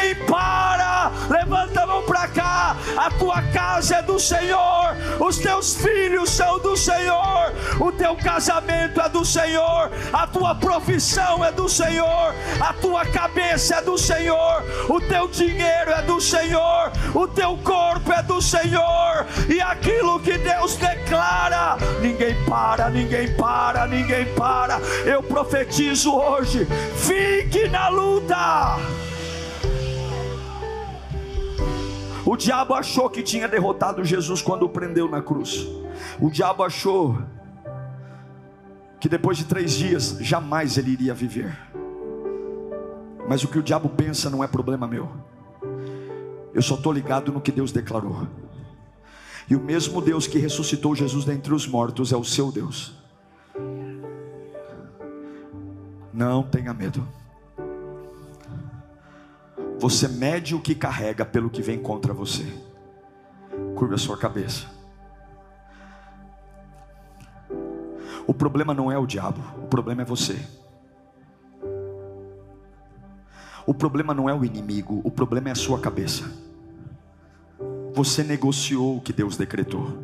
casa 3.52 3.96
é 3.96 4.02
do 4.02 4.18
Senhor, 4.18 4.96
os 5.20 5.38
teus 5.38 5.76
filhos 5.76 6.30
são 6.30 6.58
do 6.58 6.76
Senhor, 6.76 7.52
o 7.80 7.92
teu 7.92 8.16
casamento 8.16 9.00
é 9.00 9.08
do 9.08 9.24
Senhor, 9.24 9.90
a 10.12 10.26
tua 10.26 10.54
profissão 10.54 11.44
é 11.44 11.52
do 11.52 11.68
Senhor, 11.68 12.34
a 12.60 12.72
tua 12.72 13.04
cabeça 13.06 13.76
é 13.76 13.82
do 13.82 13.98
Senhor. 13.98 14.64
O 14.88 15.00
teu 15.00 15.28
dinheiro 15.28 15.90
é 15.90 16.02
do 16.02 16.20
Senhor, 16.20 16.92
o 17.14 17.26
teu 17.26 17.56
corpo 17.58 18.12
é 18.12 18.22
do 18.22 18.40
Senhor, 18.40 19.26
e 19.48 19.60
aquilo 19.60 20.20
que 20.20 20.36
Deus 20.38 20.76
declara, 20.76 21.76
ninguém 22.00 22.34
para, 22.44 22.90
ninguém 22.90 23.34
para, 23.34 23.86
ninguém 23.86 24.26
para. 24.34 24.78
Eu 25.04 25.22
profetizo 25.22 26.14
hoje: 26.14 26.66
fique 26.96 27.68
na 27.68 27.88
luta. 27.88 28.78
O 32.26 32.36
diabo 32.36 32.74
achou 32.74 33.10
que 33.10 33.22
tinha 33.22 33.46
derrotado 33.46 34.02
Jesus 34.02 34.40
quando 34.40 34.62
o 34.62 34.68
prendeu 34.68 35.08
na 35.08 35.20
cruz. 35.20 35.66
O 36.18 36.30
diabo 36.30 36.62
achou 36.62 37.18
que 38.98 39.08
depois 39.08 39.36
de 39.36 39.44
três 39.44 39.72
dias 39.72 40.16
jamais 40.20 40.78
ele 40.78 40.92
iria 40.92 41.12
viver. 41.12 41.54
Mas 43.28 43.44
o 43.44 43.48
que 43.48 43.58
o 43.58 43.62
diabo 43.62 43.90
pensa 43.90 44.30
não 44.30 44.42
é 44.42 44.46
problema 44.46 44.86
meu. 44.86 45.10
Eu 46.54 46.62
só 46.62 46.74
estou 46.74 46.92
ligado 46.92 47.30
no 47.30 47.40
que 47.40 47.52
Deus 47.52 47.72
declarou. 47.72 48.26
E 49.48 49.54
o 49.54 49.60
mesmo 49.60 50.00
Deus 50.00 50.26
que 50.26 50.38
ressuscitou 50.38 50.94
Jesus 50.94 51.24
dentre 51.26 51.52
os 51.52 51.66
mortos 51.66 52.12
é 52.12 52.16
o 52.16 52.24
seu 52.24 52.50
Deus. 52.50 52.94
Não 56.12 56.42
tenha 56.42 56.72
medo. 56.72 57.06
Você 59.84 60.08
mede 60.08 60.54
o 60.54 60.60
que 60.60 60.74
carrega 60.74 61.26
pelo 61.26 61.50
que 61.50 61.60
vem 61.60 61.78
contra 61.78 62.14
você. 62.14 62.42
Curva 63.76 63.96
a 63.96 63.98
sua 63.98 64.16
cabeça. 64.16 64.64
O 68.26 68.32
problema 68.32 68.72
não 68.72 68.90
é 68.90 68.96
o 68.96 69.04
diabo, 69.04 69.42
o 69.62 69.66
problema 69.66 70.00
é 70.00 70.04
você. 70.06 70.38
O 73.66 73.74
problema 73.74 74.14
não 74.14 74.26
é 74.26 74.32
o 74.32 74.42
inimigo, 74.42 75.02
o 75.04 75.10
problema 75.10 75.50
é 75.50 75.52
a 75.52 75.54
sua 75.54 75.78
cabeça. 75.78 76.32
você 77.92 78.24
negociou 78.24 78.96
o 78.96 79.02
que 79.02 79.12
Deus 79.12 79.36
decretou. 79.36 80.02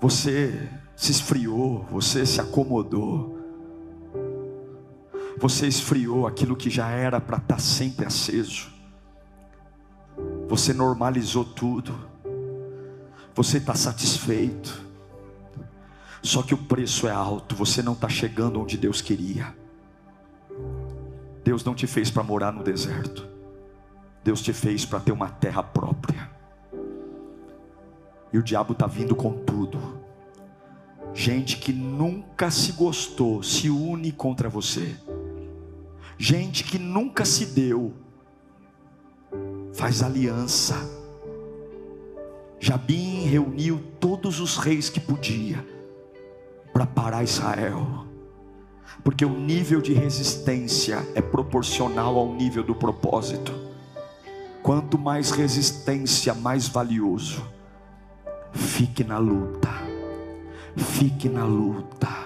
Você 0.00 0.68
se 0.96 1.12
esfriou, 1.12 1.84
você 1.92 2.26
se 2.26 2.40
acomodou. 2.40 3.35
Você 5.38 5.66
esfriou 5.66 6.26
aquilo 6.26 6.56
que 6.56 6.70
já 6.70 6.88
era 6.88 7.20
para 7.20 7.36
estar 7.36 7.56
tá 7.56 7.60
sempre 7.60 8.06
aceso. 8.06 8.68
Você 10.48 10.72
normalizou 10.72 11.44
tudo. 11.44 11.94
Você 13.34 13.58
está 13.58 13.74
satisfeito. 13.74 14.84
Só 16.22 16.42
que 16.42 16.54
o 16.54 16.58
preço 16.58 17.06
é 17.06 17.12
alto. 17.12 17.54
Você 17.54 17.82
não 17.82 17.92
está 17.92 18.08
chegando 18.08 18.60
onde 18.60 18.78
Deus 18.78 19.02
queria. 19.02 19.54
Deus 21.44 21.62
não 21.64 21.74
te 21.74 21.86
fez 21.86 22.10
para 22.10 22.22
morar 22.22 22.52
no 22.52 22.64
deserto. 22.64 23.28
Deus 24.24 24.40
te 24.40 24.52
fez 24.52 24.84
para 24.84 24.98
ter 24.98 25.12
uma 25.12 25.28
terra 25.28 25.62
própria. 25.62 26.30
E 28.32 28.38
o 28.38 28.42
diabo 28.42 28.72
está 28.72 28.86
vindo 28.86 29.14
com 29.14 29.32
tudo. 29.32 29.78
Gente 31.14 31.58
que 31.58 31.72
nunca 31.72 32.50
se 32.50 32.72
gostou 32.72 33.42
se 33.42 33.70
une 33.70 34.10
contra 34.10 34.48
você. 34.48 34.96
Gente 36.18 36.64
que 36.64 36.78
nunca 36.78 37.24
se 37.24 37.46
deu 37.46 37.94
faz 39.72 40.02
aliança. 40.02 40.74
Jabim 42.58 43.24
reuniu 43.24 43.82
todos 44.00 44.40
os 44.40 44.56
reis 44.56 44.88
que 44.88 44.98
podia 44.98 45.64
para 46.72 46.86
parar 46.86 47.22
Israel 47.22 48.06
porque 49.06 49.24
o 49.24 49.30
nível 49.30 49.80
de 49.80 49.92
resistência 49.92 50.98
é 51.14 51.22
proporcional 51.22 52.18
ao 52.18 52.34
nível 52.34 52.64
do 52.64 52.74
propósito. 52.74 53.52
Quanto 54.64 54.98
mais 54.98 55.30
resistência, 55.30 56.34
mais 56.34 56.66
valioso. 56.66 57.40
Fique 58.52 59.04
na 59.04 59.18
luta, 59.18 59.70
fique 60.76 61.28
na 61.28 61.44
luta. 61.44 62.25